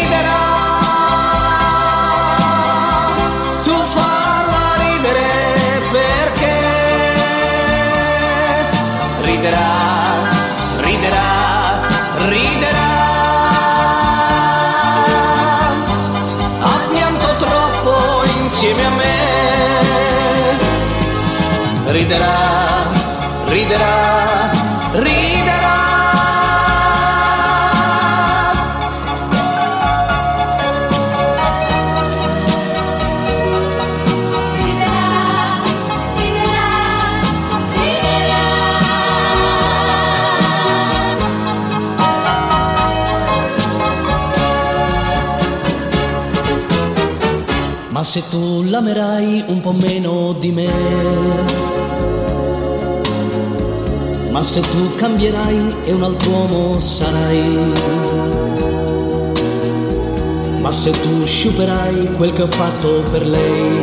Se 48.10 48.28
tu 48.28 48.64
l'amerai 48.64 49.44
un 49.46 49.60
po' 49.60 49.70
meno 49.70 50.32
di 50.32 50.50
me, 50.50 50.68
ma 54.32 54.42
se 54.42 54.60
tu 54.62 54.92
cambierai 54.96 55.76
e 55.84 55.92
un 55.92 56.02
altro 56.02 56.28
uomo 56.28 56.80
sarai, 56.80 57.72
ma 60.60 60.72
se 60.72 60.90
tu 60.90 61.24
sciuperai 61.24 62.10
quel 62.16 62.32
che 62.32 62.42
ho 62.42 62.48
fatto 62.48 63.04
per 63.12 63.24
lei, 63.28 63.78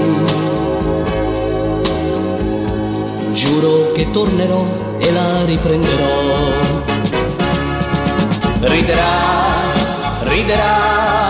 giuro 3.31 3.93
che 3.93 4.11
tornerò 4.11 4.63
e 4.97 5.09
la 5.09 5.45
riprenderò. 5.45 6.05
Riderà, 8.59 9.05
riderà. 10.23 11.26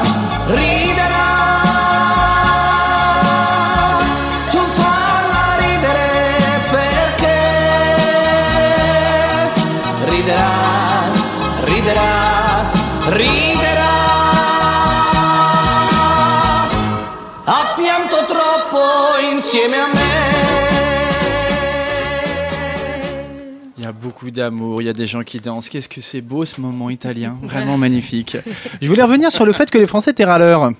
Il 23.77 23.83
y 23.83 23.85
a 23.85 23.91
beaucoup 23.91 24.31
d'amour, 24.31 24.81
il 24.81 24.85
y 24.85 24.89
a 24.89 24.93
des 24.93 25.05
gens 25.07 25.21
qui 25.23 25.39
dansent. 25.39 25.69
Qu'est-ce 25.69 25.87
que 25.89 26.01
c'est 26.01 26.21
beau 26.21 26.45
ce 26.45 26.59
moment 26.59 26.89
italien, 26.89 27.37
vraiment 27.43 27.77
magnifique. 27.77 28.37
Je 28.81 28.87
voulais 28.87 29.03
revenir 29.03 29.31
sur 29.31 29.45
le 29.45 29.51
fait 29.53 29.69
que 29.69 29.77
les 29.77 29.85
Français 29.87 30.11
étaient 30.11 30.25
râleurs. 30.25 30.71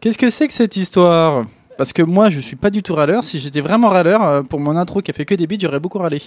Qu'est-ce 0.00 0.18
que 0.18 0.30
c'est 0.30 0.48
que 0.48 0.54
cette 0.54 0.76
histoire? 0.76 1.44
Parce 1.78 1.92
que 1.92 2.02
moi, 2.02 2.30
je 2.30 2.40
suis 2.40 2.56
pas 2.56 2.70
du 2.70 2.82
tout 2.82 2.94
râleur. 2.94 3.22
Si 3.24 3.38
j'étais 3.38 3.60
vraiment 3.60 3.88
râleur, 3.90 4.22
euh, 4.22 4.42
pour 4.42 4.60
mon 4.60 4.76
intro 4.76 5.00
qui 5.02 5.10
a 5.10 5.14
fait 5.14 5.24
que 5.24 5.34
des 5.34 5.46
bides, 5.46 5.60
j'aurais 5.62 5.80
beaucoup 5.80 5.98
râlé. 5.98 6.22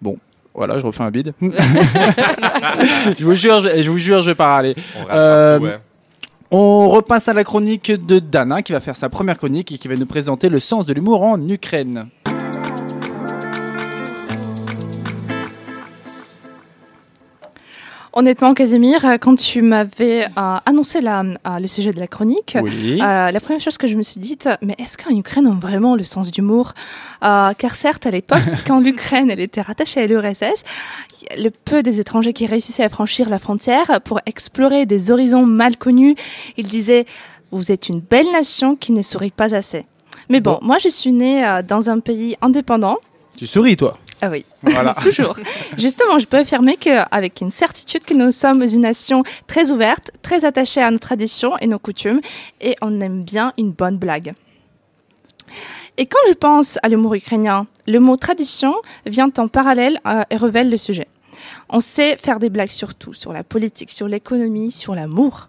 Bon, 0.00 0.16
voilà, 0.54 0.78
je 0.78 0.84
refais 0.86 1.02
un 1.02 1.10
bide. 1.10 1.32
je 1.40 3.24
vous 3.24 3.34
jure, 3.34 3.60
je, 3.62 3.82
je 3.82 3.90
vous 3.90 3.98
jure, 3.98 4.20
je 4.20 4.30
vais 4.30 4.34
pas 4.34 4.54
râler. 4.54 4.74
On 4.96 5.04
râle 5.04 5.16
Euh, 5.16 5.58
partout, 5.58 5.64
ouais. 5.66 5.78
On 6.54 6.90
repasse 6.90 7.28
à 7.28 7.32
la 7.32 7.44
chronique 7.44 7.90
de 7.90 8.18
Dana 8.18 8.60
qui 8.60 8.72
va 8.72 8.80
faire 8.80 8.94
sa 8.94 9.08
première 9.08 9.38
chronique 9.38 9.72
et 9.72 9.78
qui 9.78 9.88
va 9.88 9.96
nous 9.96 10.04
présenter 10.04 10.50
le 10.50 10.60
sens 10.60 10.84
de 10.84 10.92
l'humour 10.92 11.22
en 11.22 11.48
Ukraine. 11.48 12.08
Honnêtement, 18.14 18.52
Casimir, 18.52 19.02
quand 19.22 19.36
tu 19.36 19.62
m'avais 19.62 20.24
euh, 20.26 20.56
annoncé 20.66 21.00
la- 21.00 21.20
euh, 21.22 21.58
le 21.58 21.66
sujet 21.66 21.92
de 21.92 21.98
la 21.98 22.06
chronique, 22.06 22.58
Oui. 22.62 23.00
euh, 23.02 23.30
la 23.30 23.40
première 23.40 23.60
chose 23.60 23.78
que 23.78 23.86
je 23.86 23.96
me 23.96 24.02
suis 24.02 24.20
dite, 24.20 24.50
mais 24.60 24.74
est-ce 24.78 24.98
qu'en 24.98 25.16
Ukraine 25.16 25.46
on 25.46 25.52
a 25.52 25.60
vraiment 25.60 25.96
le 25.96 26.04
sens 26.04 26.30
d'humour? 26.30 26.74
Car 27.22 27.74
certes, 27.74 28.04
à 28.04 28.10
l'époque, 28.10 28.42
quand 28.66 28.80
l'Ukraine 28.80 29.30
elle 29.30 29.40
était 29.40 29.62
rattachée 29.62 30.02
à 30.02 30.06
l'URSS, 30.06 30.62
le 31.38 31.48
peu 31.48 31.82
des 31.82 32.00
étrangers 32.00 32.34
qui 32.34 32.44
réussissaient 32.44 32.84
à 32.84 32.90
franchir 32.90 33.30
la 33.30 33.38
frontière 33.38 34.02
pour 34.04 34.20
explorer 34.26 34.84
des 34.84 35.10
horizons 35.10 35.46
mal 35.46 35.78
connus, 35.78 36.14
ils 36.58 36.68
disaient 36.68 37.06
vous 37.50 37.72
êtes 37.72 37.88
une 37.88 38.00
belle 38.00 38.30
nation 38.30 38.76
qui 38.76 38.92
ne 38.92 39.00
sourit 39.00 39.30
pas 39.30 39.54
assez. 39.54 39.86
Mais 40.28 40.40
bon, 40.40 40.58
moi 40.60 40.76
je 40.76 40.88
suis 40.88 41.12
née 41.12 41.60
dans 41.66 41.88
un 41.88 41.98
pays 42.00 42.36
indépendant. 42.42 42.98
Tu 43.38 43.46
souris, 43.46 43.76
toi 43.78 43.96
Ah 44.24 44.30
oui, 44.30 44.46
Voilà. 44.62 44.94
toujours. 45.02 45.36
Justement, 45.76 46.20
je 46.20 46.26
peux 46.26 46.38
affirmer 46.38 46.76
qu'avec 46.76 47.40
une 47.40 47.50
certitude 47.50 48.04
que 48.04 48.14
nous 48.14 48.30
sommes 48.30 48.62
une 48.62 48.82
nation 48.82 49.24
très 49.48 49.72
ouverte, 49.72 50.12
très 50.22 50.44
attachée 50.44 50.80
à 50.80 50.92
nos 50.92 50.98
traditions 50.98 51.58
et 51.58 51.66
nos 51.66 51.80
coutumes, 51.80 52.20
et 52.60 52.76
on 52.80 53.00
aime 53.00 53.24
bien 53.24 53.52
une 53.58 53.72
bonne 53.72 53.98
blague. 53.98 54.32
Et 55.98 56.06
quand 56.06 56.20
je 56.28 56.34
pense 56.34 56.78
à 56.84 56.88
l'humour 56.88 57.14
ukrainien, 57.14 57.66
le 57.88 57.98
mot 57.98 58.16
tradition 58.16 58.74
vient 59.06 59.30
en 59.38 59.48
parallèle 59.48 59.98
euh, 60.06 60.22
et 60.30 60.36
révèle 60.36 60.70
le 60.70 60.76
sujet. 60.76 61.08
On 61.68 61.80
sait 61.80 62.16
faire 62.16 62.38
des 62.38 62.48
blagues 62.48 62.70
sur 62.70 62.94
tout, 62.94 63.14
sur 63.14 63.32
la 63.32 63.42
politique, 63.42 63.90
sur 63.90 64.06
l'économie, 64.06 64.70
sur 64.70 64.94
l'amour. 64.94 65.48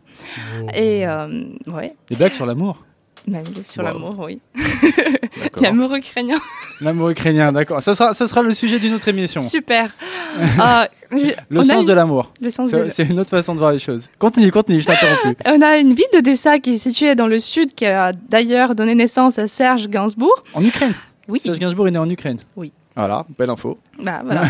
Et 0.74 1.08
euh, 1.08 1.44
ouais, 1.68 1.96
Des 2.10 2.16
blagues 2.16 2.34
sur 2.34 2.48
l'amour? 2.48 2.84
Même 3.28 3.44
sur 3.64 3.82
Wow. 3.84 3.88
l'amour, 3.90 4.16
oui. 4.20 4.40
L'amour 5.62 5.94
ukrainien. 5.96 6.40
L'amour 6.82 7.10
ukrainien, 7.10 7.52
d'accord. 7.52 7.82
Ça 7.82 7.96
sera, 7.96 8.14
ça 8.14 8.28
sera 8.28 8.42
le 8.44 8.54
sujet 8.54 8.80
d'une 8.80 8.94
autre 8.94 9.08
émission. 9.08 9.42
Super. 9.42 9.92
Euh, 10.40 10.86
je- 11.12 11.32
Le 11.50 11.64
sens 11.64 11.82
une- 11.82 11.88
de 11.88 11.94
l'amour. 11.94 12.32
Le 12.42 12.50
sens 12.50 12.72
de 12.72 12.90
C'est 12.90 13.04
c'est 13.06 13.12
une 13.12 13.20
autre 13.20 13.30
façon 13.30 13.54
de 13.54 13.60
voir 13.60 13.72
les 13.72 13.80
choses. 13.80 14.08
Continue, 14.20 14.52
continue, 14.52 14.80
je 14.82 14.86
t'interromps 14.86 15.22
plus. 15.22 15.36
On 15.46 15.62
a 15.62 15.78
une 15.78 15.94
ville 15.94 16.06
de 16.14 16.20
Dessa 16.20 16.60
qui 16.60 16.74
est 16.74 16.78
située 16.78 17.16
dans 17.16 17.28
le 17.28 17.40
sud, 17.40 17.74
qui 17.74 17.86
a 17.86 18.14
d'ailleurs 18.14 18.76
donné 18.76 18.96
naissance 18.96 19.40
à 19.40 19.48
Serge 19.48 19.88
Gainsbourg. 19.90 20.44
En 20.54 20.64
Ukraine 20.64 20.94
Oui. 21.28 21.40
Serge 21.44 21.60
Gainsbourg 21.60 21.88
est 21.88 21.92
né 21.92 22.00
en 22.00 22.10
Ukraine 22.10 22.38
Oui. 22.56 22.72
Voilà, 22.96 23.26
belle 23.40 23.50
info. 23.50 23.80
Bah 24.04 24.22
voilà. 24.24 24.44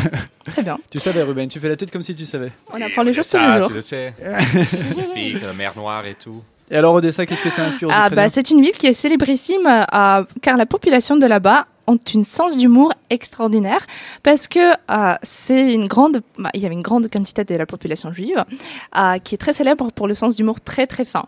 Très 0.47 0.63
bien. 0.63 0.77
Tu 0.91 0.99
savais, 0.99 1.23
Ruben, 1.23 1.47
tu 1.47 1.59
fais 1.61 1.69
la 1.69 1.77
tête 1.77 1.91
comme 1.91 2.03
si 2.03 2.13
tu 2.13 2.25
savais. 2.25 2.51
On 2.73 2.81
apprend 2.81 3.03
les 3.03 3.13
choses 3.13 3.29
tous 3.29 3.37
les 3.37 3.45
tu 3.45 3.57
jours. 3.59 3.69
le 3.69 3.79
sais. 3.81 4.13
Les 4.97 5.03
filles, 5.15 5.37
la 5.41 5.53
mer 5.53 5.71
Noire 5.77 6.05
et 6.05 6.15
tout. 6.15 6.43
Et 6.71 6.77
alors, 6.77 6.95
Odessa, 6.95 7.25
qu'est-ce 7.25 7.41
que 7.41 7.49
ça 7.49 7.65
inspire 7.65 7.89
Ah 7.91 8.09
bah 8.09 8.29
c'est 8.29 8.49
une 8.49 8.61
ville 8.61 8.73
qui 8.73 8.87
est 8.87 8.93
célébrissime 8.93 9.67
euh, 9.67 10.23
car 10.41 10.57
la 10.57 10.65
population 10.65 11.17
de 11.17 11.25
là-bas 11.25 11.67
ont 11.87 11.99
une 12.13 12.23
sens 12.23 12.57
d'humour 12.57 12.93
extraordinaire 13.09 13.85
parce 14.23 14.47
que 14.47 14.73
euh, 14.89 15.15
c'est 15.21 15.73
une 15.73 15.87
grande, 15.87 16.21
bah, 16.39 16.49
il 16.53 16.61
y 16.61 16.65
avait 16.65 16.75
une 16.75 16.81
grande 16.81 17.09
quantité 17.11 17.43
de 17.43 17.55
la 17.55 17.65
population 17.65 18.13
juive 18.13 18.43
euh, 18.97 19.17
qui 19.19 19.35
est 19.35 19.37
très 19.37 19.53
célèbre 19.53 19.91
pour 19.91 20.07
le 20.07 20.13
sens 20.13 20.35
d'humour 20.35 20.61
très 20.61 20.87
très 20.87 21.05
fin. 21.05 21.25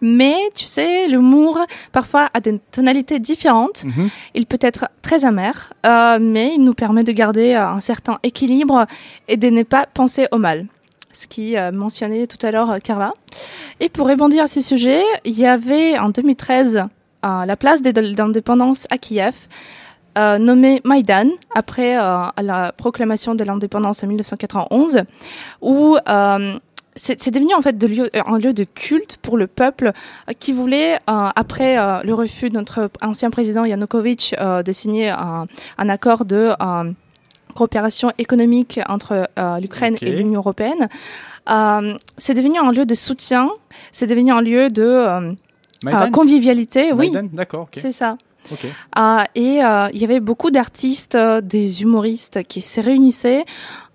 Mais 0.00 0.36
tu 0.54 0.64
sais, 0.64 1.08
l'humour 1.08 1.58
parfois 1.92 2.30
a 2.32 2.40
des 2.40 2.58
tonalités 2.58 3.18
différentes. 3.18 3.84
Mhm. 3.84 4.08
Il 4.34 4.46
peut 4.46 4.58
être 4.60 4.88
très 5.02 5.24
amer, 5.24 5.72
euh, 5.84 6.18
mais 6.20 6.54
il 6.54 6.64
nous 6.64 6.74
permet 6.74 7.02
de 7.02 7.12
garder 7.12 7.54
euh, 7.54 7.68
un 7.68 7.80
certain 7.80 8.18
équilibre 8.22 8.86
et 9.28 9.36
de 9.36 9.48
ne 9.48 9.62
pas 9.62 9.86
penser 9.86 10.26
au 10.32 10.38
mal. 10.38 10.66
Ce 11.12 11.26
qui 11.26 11.56
euh, 11.56 11.72
mentionnait 11.72 12.26
tout 12.26 12.44
à 12.46 12.50
l'heure 12.52 12.70
euh, 12.70 12.78
Carla. 12.78 13.12
Et 13.80 13.88
pour 13.88 14.08
rebondir 14.08 14.44
à 14.44 14.46
ce 14.46 14.60
sujet, 14.60 15.02
il 15.24 15.38
y 15.38 15.46
avait 15.46 15.98
en 15.98 16.10
2013 16.10 16.84
euh, 17.24 17.44
la 17.44 17.56
place 17.56 17.82
d'indépendance 17.82 18.86
à 18.90 18.98
Kiev, 18.98 19.34
euh, 20.18 20.38
nommée 20.38 20.80
Maïdan, 20.84 21.30
après 21.54 21.98
euh, 21.98 22.22
la 22.42 22.72
proclamation 22.72 23.34
de 23.34 23.42
l'indépendance 23.44 24.02
en 24.04 24.06
1991, 24.06 25.02
où 25.60 25.96
euh, 26.08 26.58
c'est 26.96 27.30
devenu 27.30 27.54
en 27.54 27.62
fait 27.62 27.78
de 27.78 27.86
lieu- 27.86 28.10
un 28.26 28.38
lieu 28.38 28.52
de 28.52 28.64
culte 28.64 29.18
pour 29.22 29.36
le 29.36 29.46
peuple 29.46 29.92
qui 30.38 30.52
voulait, 30.52 30.98
après 31.06 31.76
le 32.04 32.12
refus 32.12 32.50
de 32.50 32.54
notre 32.54 32.90
ancien 33.00 33.30
président 33.30 33.64
Yanukovych 33.64 34.34
de 34.38 34.72
signer 34.72 35.08
un, 35.08 35.88
accord 35.88 36.24
de 36.24 36.50
coopération 37.50 38.12
économique 38.18 38.80
entre 38.88 39.28
euh, 39.38 39.58
l'Ukraine 39.58 39.96
et 40.00 40.10
l'Union 40.10 40.40
européenne, 40.40 40.88
euh, 41.48 41.94
c'est 42.18 42.34
devenu 42.34 42.58
un 42.58 42.72
lieu 42.72 42.84
de 42.84 42.94
soutien, 42.94 43.50
c'est 43.92 44.06
devenu 44.06 44.32
un 44.32 44.40
lieu 44.40 44.70
de 44.70 44.82
euh, 44.82 45.32
Maïdan 45.84 46.10
convivialité. 46.10 46.92
Oui, 46.92 47.10
Maïdan 47.10 47.28
D'accord, 47.32 47.62
ok. 47.62 47.78
c'est 47.80 47.92
ça. 47.92 48.16
Ah, 48.94 49.26
et 49.34 49.62
euh, 49.64 49.88
il 49.92 50.00
y 50.00 50.04
avait 50.04 50.20
beaucoup 50.20 50.50
d'artistes, 50.50 51.14
euh, 51.14 51.40
des 51.40 51.82
humoristes 51.82 52.42
qui 52.44 52.62
se 52.62 52.80
réunissaient, 52.80 53.44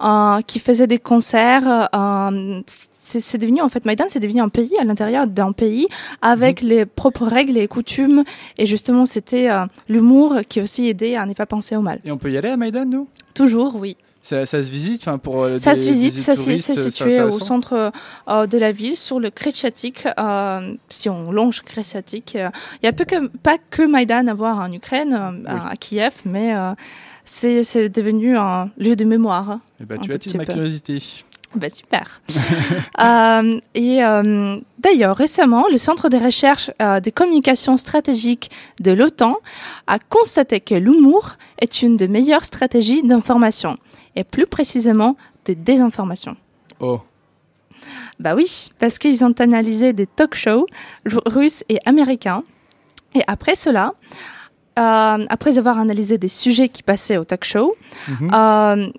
euh, 0.04 0.42
qui 0.42 0.60
faisaient 0.60 0.88
des 0.88 1.00
concerts. 1.00 1.90
euh, 1.94 2.62
c'est 3.08 3.38
devenu, 3.38 3.62
en 3.62 3.70
fait, 3.70 3.86
Maïdan, 3.86 4.06
c'est 4.10 4.20
devenu 4.20 4.42
un 4.42 4.50
pays 4.50 4.74
à 4.80 4.84
l'intérieur 4.84 5.28
d'un 5.28 5.52
pays 5.52 5.88
avec 6.24 6.62
les 6.62 6.86
propres 6.88 7.26
règles 7.28 7.56
et 7.58 7.68
coutumes. 7.68 8.24
Et 8.58 8.66
justement, 8.66 9.06
c'était 9.06 9.48
euh, 9.50 9.66
l'humour 9.88 10.38
qui 10.50 10.60
aussi 10.60 10.90
aidait 10.90 11.16
à 11.16 11.28
ne 11.28 11.34
pas 11.34 11.46
penser 11.46 11.76
au 11.76 11.82
mal. 11.82 12.00
Et 12.04 12.12
on 12.12 12.18
peut 12.18 12.32
y 12.32 12.38
aller 12.38 12.50
à 12.50 12.58
Maïdan, 12.58 12.86
nous? 12.86 13.08
Toujours, 13.36 13.76
oui. 13.76 13.96
Ça, 14.28 14.48
ça 14.48 14.64
se 14.64 14.72
visite, 14.72 15.02
enfin 15.04 15.20
pour 15.20 15.44
euh, 15.44 15.60
Ça 15.60 15.76
des- 15.76 15.82
se 15.82 15.88
visite, 15.88 16.16
ça 16.16 16.36
c'est 16.36 16.58
situé 16.58 17.22
au 17.22 17.40
centre 17.40 17.92
euh, 18.28 18.48
de 18.48 18.58
la 18.58 18.72
ville, 18.72 18.98
sur 18.98 19.20
le 19.20 19.30
Kretchatik. 19.30 20.08
euh, 20.18 20.74
si 20.90 21.10
on 21.10 21.32
longe 21.32 21.62
Kretchatik, 21.62 22.36
euh, 22.36 22.50
il 22.82 22.88
y 22.88 22.90
a 22.90 22.94
peu 22.94 23.06
que, 23.06 23.28
pas 23.28 23.58
que 23.70 23.84
Maïdan 23.84 24.26
à 24.26 24.34
voir 24.34 24.58
en 24.58 24.72
Ukraine, 24.72 25.14
à- 25.46 25.76
Kiev, 25.80 26.14
mais 26.26 26.56
c'est 27.24 27.90
devenu 27.90 28.36
un 28.36 28.72
lieu 28.80 28.96
de 28.96 29.06
mémoire. 29.06 29.60
Eh 29.80 29.86
ben, 29.86 30.00
un 30.00 30.02
tu 30.02 30.12
attises 30.12 30.34
ma 30.34 30.46
peu. 30.46 30.54
curiosité. 30.54 31.04
Bah, 31.62 31.68
super. 31.74 32.22
Euh, 33.00 33.60
et 33.74 34.04
euh, 34.04 34.58
d'ailleurs, 34.80 35.16
récemment, 35.18 35.66
le 35.72 35.78
Centre 35.78 36.08
de 36.10 36.18
recherche 36.18 36.72
euh, 36.82 37.00
des 37.00 37.12
communications 37.12 37.78
stratégiques 37.78 38.50
de 38.80 38.92
l'OTAN 38.92 39.36
a 39.88 40.00
constaté 40.00 40.60
que 40.62 40.76
l'humour 40.76 41.34
est 41.60 41.82
une 41.82 41.98
des 41.98 42.08
meilleures 42.08 42.46
stratégies 42.46 43.04
d'information, 43.04 43.78
et 44.16 44.24
plus 44.24 44.48
précisément 44.48 45.18
de 45.46 45.54
désinformation. 45.54 46.36
Oh. 46.80 47.00
Bah 48.20 48.34
oui, 48.36 48.70
parce 48.80 48.98
qu'ils 48.98 49.24
ont 49.26 49.34
analysé 49.40 49.92
des 49.94 50.08
talk 50.08 50.36
shows 50.36 50.66
ru- 51.06 51.20
russes 51.26 51.64
et 51.70 51.80
américains. 51.86 52.44
Et 53.14 53.22
après 53.28 53.56
cela, 53.56 53.94
après 54.78 55.58
avoir 55.58 55.78
analysé 55.80 56.18
des 56.18 56.28
sujets 56.28 56.70
qui 56.70 56.84
passaient 56.84 57.18
au 57.18 57.24
talk 57.26 57.44
show, 57.44 57.76
Mhm. 58.08 58.32
euh, 58.34 58.90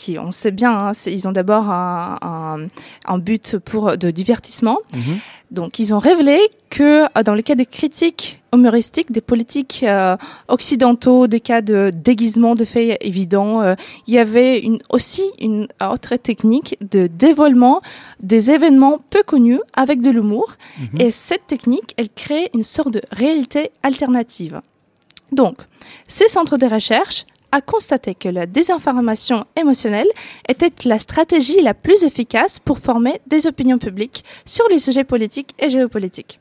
qui, 0.00 0.18
on 0.18 0.30
sait 0.42 0.50
bien, 0.60 0.72
hein, 0.72 0.92
ils 1.06 1.24
ont 1.28 1.32
d'abord 1.32 1.66
un, 1.70 2.16
un- 2.22 2.66
un 3.14 3.18
but 3.18 3.46
pour 3.58 3.82
de 3.98 4.08
divertissement. 4.10 4.78
Mhm. 4.94 5.18
Donc, 5.58 5.70
ils 5.80 5.92
ont 5.94 5.98
révélé 6.10 6.38
que 6.76 6.88
euh, 7.04 7.22
dans 7.28 7.34
le 7.34 7.42
cas 7.42 7.56
des 7.56 7.66
critiques 7.66 8.40
humoristiques 8.54 9.10
des 9.18 9.20
politiques 9.32 9.80
euh, 9.82 10.16
occidentaux, 10.48 11.26
des 11.26 11.40
cas 11.40 11.60
de 11.72 11.90
déguisement 11.94 12.54
de 12.54 12.64
faits 12.64 12.96
évidents, 13.00 13.60
euh, 13.60 13.74
il 14.06 14.14
y 14.14 14.18
avait 14.18 14.58
une, 14.68 14.78
aussi 14.96 15.22
une 15.40 15.66
autre 15.82 16.14
technique 16.16 16.76
de 16.94 17.08
dévoilement 17.08 17.80
des 18.32 18.50
événements 18.50 19.00
peu 19.10 19.22
connus 19.32 19.60
avec 19.74 20.00
de 20.02 20.10
l'humour. 20.10 20.48
Mhm. 20.78 21.00
Et 21.02 21.10
cette 21.10 21.46
technique, 21.46 21.94
elle 21.96 22.10
crée 22.10 22.50
une 22.54 22.62
sorte 22.76 22.92
de 22.98 23.02
réalité 23.12 23.70
alternative. 23.82 24.60
Donc, 25.32 25.56
ces 26.06 26.28
centres 26.28 26.56
de 26.58 26.66
recherche 26.66 27.24
a 27.52 27.60
constaté 27.60 28.14
que 28.14 28.28
la 28.28 28.46
désinformation 28.46 29.44
émotionnelle 29.56 30.08
était 30.48 30.72
la 30.84 30.98
stratégie 30.98 31.60
la 31.62 31.74
plus 31.74 32.02
efficace 32.04 32.58
pour 32.58 32.78
former 32.78 33.20
des 33.26 33.46
opinions 33.46 33.78
publiques 33.78 34.24
sur 34.44 34.66
les 34.68 34.78
sujets 34.78 35.04
politiques 35.04 35.54
et 35.58 35.70
géopolitiques. 35.70 36.38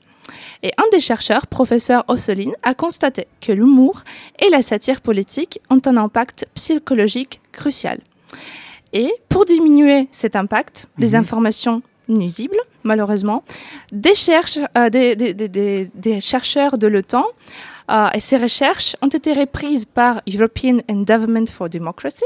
Et 0.62 0.72
un 0.78 0.86
des 0.92 1.00
chercheurs, 1.00 1.48
professeur 1.48 2.04
Ossoline, 2.08 2.54
a 2.62 2.74
constaté 2.76 3.28
que 3.42 3.52
l'humour 3.52 4.04
et 4.40 4.50
la 4.50 4.62
satire 4.62 5.02
politique 5.02 5.60
ont 5.72 5.82
un 5.86 5.98
impact 5.98 6.46
psychologique 6.54 7.42
crucial. 7.52 8.00
Et 8.94 9.12
pour 9.30 9.46
diminuer 9.46 10.08
cet 10.12 10.36
impact 10.36 10.88
des 10.98 11.10
Mhm. 11.10 11.16
informations 11.22 11.82
nuisibles, 12.08 12.58
malheureusement, 12.84 13.44
des, 13.92 14.16
cherche- 14.16 14.60
euh, 14.78 14.90
des, 14.90 15.16
des- 15.16 16.22
chercheurs 16.22 16.78
de 16.78 16.88
l'OTAN 16.88 17.26
et 18.14 18.20
ces 18.20 18.38
recherches 18.38 18.96
ont 19.02 19.08
été 19.08 19.34
reprises 19.34 19.86
par 19.86 20.22
European 20.28 20.78
Endowment 20.90 21.48
for 21.48 21.70
Democracy 21.70 22.26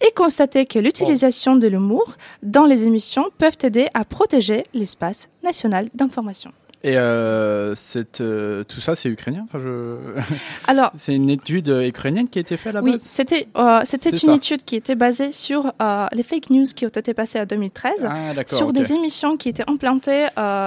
et 0.00 0.12
constaté 0.12 0.66
que 0.66 0.78
l'utilisation 0.78 1.56
de 1.56 1.68
l'humour 1.68 2.16
dans 2.42 2.66
les 2.66 2.86
émissions 2.86 3.30
peuvent 3.38 3.58
aider 3.62 3.88
à 3.94 4.04
protéger 4.04 4.64
l'espace 4.74 5.28
national 5.42 5.88
d'information. 5.94 6.52
Et 6.84 6.98
euh, 6.98 7.74
cette, 7.74 8.20
euh, 8.20 8.62
tout 8.62 8.80
ça, 8.80 8.94
c'est 8.94 9.08
ukrainien? 9.08 9.44
Enfin, 9.48 9.58
je... 9.58 9.96
Alors, 10.68 10.92
C'est 10.98 11.16
une 11.16 11.30
étude 11.30 11.70
euh, 11.70 11.88
ukrainienne 11.88 12.28
qui 12.28 12.38
a 12.38 12.42
été 12.42 12.56
faite 12.56 12.70
à 12.70 12.72
la 12.74 12.82
oui, 12.82 12.92
base? 12.92 13.00
c'était 13.02 13.48
euh, 13.56 13.80
c'était 13.84 14.10
une 14.10 14.16
ça. 14.16 14.34
étude 14.34 14.62
qui 14.64 14.76
était 14.76 14.94
basée 14.94 15.32
sur 15.32 15.72
les 16.12 16.22
fake 16.22 16.50
news 16.50 16.66
qui 16.74 16.84
ont 16.84 16.90
été 16.90 17.14
passées 17.14 17.40
en 17.40 17.46
2013. 17.46 18.06
Ah, 18.08 18.32
sur 18.46 18.72
des 18.72 18.92
émissions 18.92 19.36
qui 19.36 19.48
étaient 19.48 19.68
implantées 19.68 20.26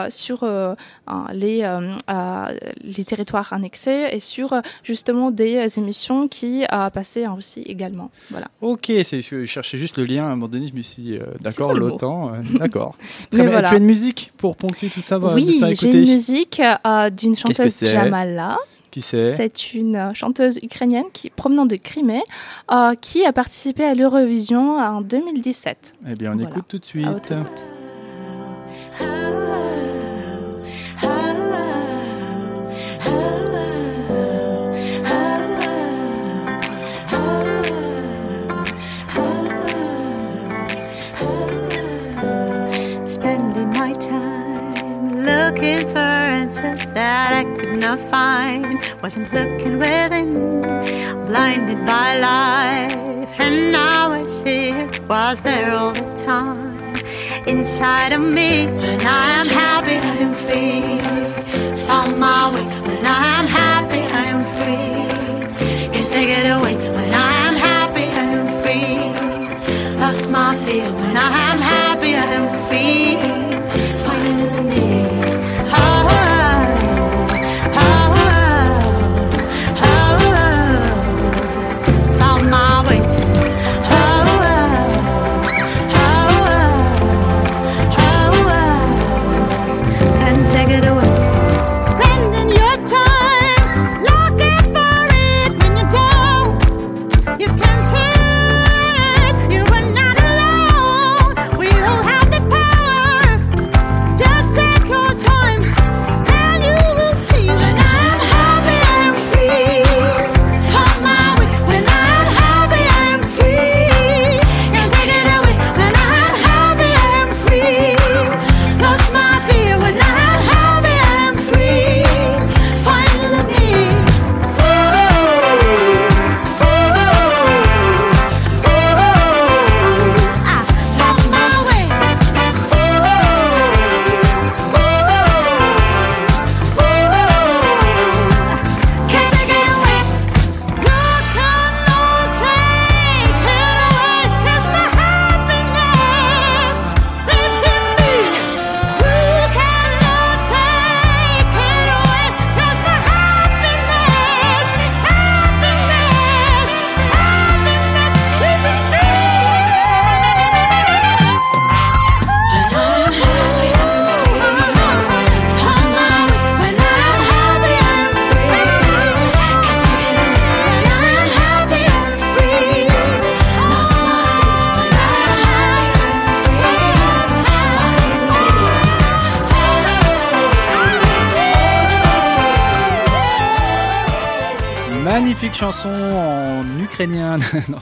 sur 0.09 0.45
les, 1.31 1.79
les 2.83 3.03
territoires 3.05 3.53
annexés 3.53 4.07
et 4.11 4.19
sur 4.19 4.53
justement 4.83 5.31
des 5.31 5.77
émissions 5.77 6.27
qui 6.27 6.65
passaient 6.93 7.27
en 7.27 7.35
Russie 7.35 7.61
également. 7.65 8.11
Voilà. 8.31 8.47
Ok, 8.61 8.91
c'est, 9.03 9.21
je 9.21 9.45
cherchais 9.45 9.77
juste 9.77 9.97
le 9.97 10.05
lien 10.05 10.23
à 10.23 10.27
un 10.27 10.35
moment 10.35 10.47
donné, 10.47 10.67
je 10.67 10.75
me 10.75 10.81
suis 10.81 11.01
dit, 11.01 11.19
d'accord, 11.39 11.73
l'OTAN, 11.73 12.33
d'accord. 12.55 12.97
Très 13.31 13.43
bien. 13.43 13.51
voilà. 13.51 13.69
Tu 13.69 13.75
as 13.75 13.77
une 13.77 13.85
musique 13.85 14.33
pour 14.37 14.55
ponctuer 14.55 14.89
tout 14.89 15.01
ça? 15.01 15.19
Bah, 15.19 15.31
oui, 15.35 15.61
j'ai 15.73 15.98
une 16.03 16.09
musique 16.11 16.61
euh, 16.85 17.09
d'une 17.09 17.35
chanteuse 17.35 17.79
Jamala. 17.81 18.57
Qui 18.91 19.01
c'est 19.01 19.35
C'est 19.35 19.73
une 19.73 19.95
euh, 19.95 20.13
chanteuse 20.15 20.57
ukrainienne 20.63 21.05
qui 21.13 21.29
provenant 21.29 21.67
de 21.67 21.75
Crimée 21.75 22.23
euh, 22.71 22.95
qui 22.99 23.23
a 23.23 23.31
participé 23.31 23.83
à 23.85 23.93
l'Eurovision 23.93 24.77
en 24.79 25.01
2017. 25.01 25.93
Eh 26.09 26.15
bien, 26.15 26.31
on 26.31 26.35
Voilà. 26.37 26.49
écoute 26.49 26.65
tout 26.67 26.79
de 26.79 26.85
suite. 26.85 27.33
Spending 43.05 43.69
my 43.71 43.93
time 43.97 44.48
looking 45.25 45.79
for 45.91 45.97
answers 45.97 46.85
that 46.93 47.33
I 47.33 47.43
could 47.57 47.79
not 47.79 47.99
find. 48.11 48.79
Wasn't 49.01 49.31
looking 49.33 49.77
within, 49.79 50.61
blinded 51.25 51.85
by 51.85 52.19
life. 52.19 53.31
And 53.37 53.71
now 53.71 54.11
I 54.11 54.23
see 54.27 54.69
it 54.69 54.99
was 55.07 55.41
there 55.41 55.71
all 55.71 55.93
the 55.93 56.15
time. 56.15 56.95
Inside 57.47 58.11
of 58.13 58.21
me, 58.21 58.67
when 58.67 59.01
I 59.01 59.27
am 59.41 59.47
happy, 59.47 59.97
I 60.13 60.15
am 60.27 60.33
free. 60.45 60.99
Found 61.87 62.19
my 62.19 62.53
way, 62.53 62.68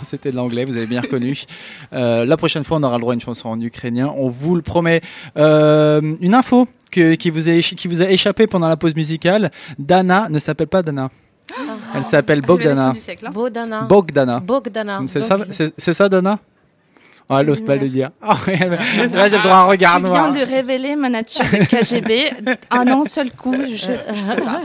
c'était 0.08 0.32
de 0.32 0.36
l'anglais, 0.36 0.66
vous 0.66 0.76
avez 0.76 0.86
bien 0.86 1.02
reconnu. 1.02 1.44
Euh, 1.94 2.26
la 2.26 2.38
prochaine 2.38 2.64
fois, 2.64 2.78
on 2.78 2.84
aura 2.84 2.96
le 2.96 3.02
droit 3.02 3.14
à 3.14 3.16
une 3.16 3.22
chanson 3.22 3.50
en 3.50 3.60
ukrainien, 3.60 4.14
on 4.16 4.30
vous 4.30 4.56
le 4.56 4.62
promet. 4.62 5.02
Euh, 5.38 6.02
une 6.22 6.34
info 6.34 6.68
que, 6.92 7.16
qui, 7.16 7.30
vous 7.30 7.50
a, 7.50 7.60
qui 7.60 7.88
vous 7.88 8.02
a 8.02 8.10
échappé 8.10 8.48
pendant 8.48 8.68
la 8.70 8.78
pause 8.78 8.96
musicale. 8.96 9.52
Dana 9.78 10.30
ne 10.30 10.40
s'appelle 10.40 10.68
pas 10.68 10.82
Dana. 10.82 11.10
Elle 11.96 12.04
s'appelle 12.04 12.42
Bogdana. 12.42 12.94
Bogdana. 13.34 13.82
Bogdana. 13.82 14.40
Bogdana. 14.40 15.02
C'est 15.08 15.20
Donc, 15.20 15.28
ça, 15.28 15.46
c'est 15.52 15.74
c'est 15.78 15.94
ça, 15.94 16.10
Dana? 16.10 16.40
Ah, 17.30 17.40
elle 17.42 17.50
ose 17.50 17.60
pas 17.60 17.76
le 17.76 17.90
dire. 17.90 18.12
Ah, 18.22 18.38
Là, 19.14 19.28
j'ai 19.28 19.36
le 19.36 19.44
droit 19.44 19.56
à 19.58 19.60
un 19.60 19.64
regard 19.66 19.96
Tu 19.98 20.04
viens 20.04 20.10
noir. 20.12 20.32
de 20.32 20.40
révéler 20.40 20.96
ma 20.96 21.10
nature 21.10 21.44
de 21.44 21.66
KGB 21.66 22.32
en 22.72 22.88
un 23.02 23.04
seul 23.04 23.32
coup. 23.32 23.54
Je, 23.54 23.76
je 23.76 23.88
peux 24.36 24.42
pas. 24.44 24.62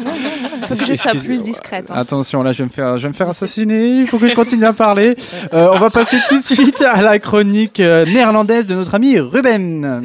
Faut 0.68 0.74
que 0.76 0.84
je 0.86 0.94
sois 0.94 1.12
plus 1.14 1.42
discrète. 1.42 1.90
hein. 1.90 1.94
Attention, 1.96 2.42
là, 2.44 2.52
je 2.52 2.58
vais 2.58 2.64
me 2.64 2.68
faire, 2.70 2.98
je 2.98 3.02
vais 3.02 3.08
me 3.08 3.14
faire 3.14 3.28
assassiner. 3.28 3.98
Il 4.00 4.06
faut 4.06 4.18
que 4.18 4.28
je 4.28 4.34
continue 4.36 4.64
à 4.64 4.72
parler. 4.72 5.16
Euh, 5.52 5.70
on 5.72 5.78
va 5.80 5.90
passer 5.90 6.18
tout 6.28 6.38
de 6.38 6.44
suite 6.44 6.80
à 6.82 7.02
la 7.02 7.18
chronique 7.18 7.80
euh, 7.80 8.04
néerlandaise 8.06 8.66
de 8.68 8.74
notre 8.76 8.94
ami 8.94 9.18
Ruben. 9.18 10.04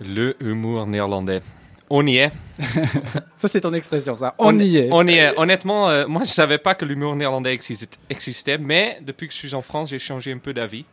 Le 0.00 0.34
humour 0.40 0.86
néerlandais. 0.86 1.40
On 1.90 2.06
y 2.06 2.18
est. 2.18 2.32
Ça, 3.36 3.48
c'est 3.48 3.60
ton 3.60 3.74
expression, 3.74 4.16
ça. 4.16 4.34
On, 4.38 4.58
y 4.58 4.78
est. 4.78 4.88
On 4.90 5.06
y 5.06 5.14
est. 5.14 5.38
Honnêtement, 5.38 5.88
euh, 5.90 6.06
moi, 6.06 6.22
je 6.24 6.30
savais 6.30 6.58
pas 6.58 6.74
que 6.74 6.84
l'humour 6.84 7.14
néerlandais 7.16 7.54
existe- 7.54 7.98
existait, 8.08 8.58
mais 8.58 8.98
depuis 9.02 9.28
que 9.28 9.34
je 9.34 9.38
suis 9.38 9.54
en 9.54 9.62
France, 9.62 9.90
j'ai 9.90 9.98
changé 9.98 10.32
un 10.32 10.38
peu 10.38 10.52
d'avis. 10.54 10.84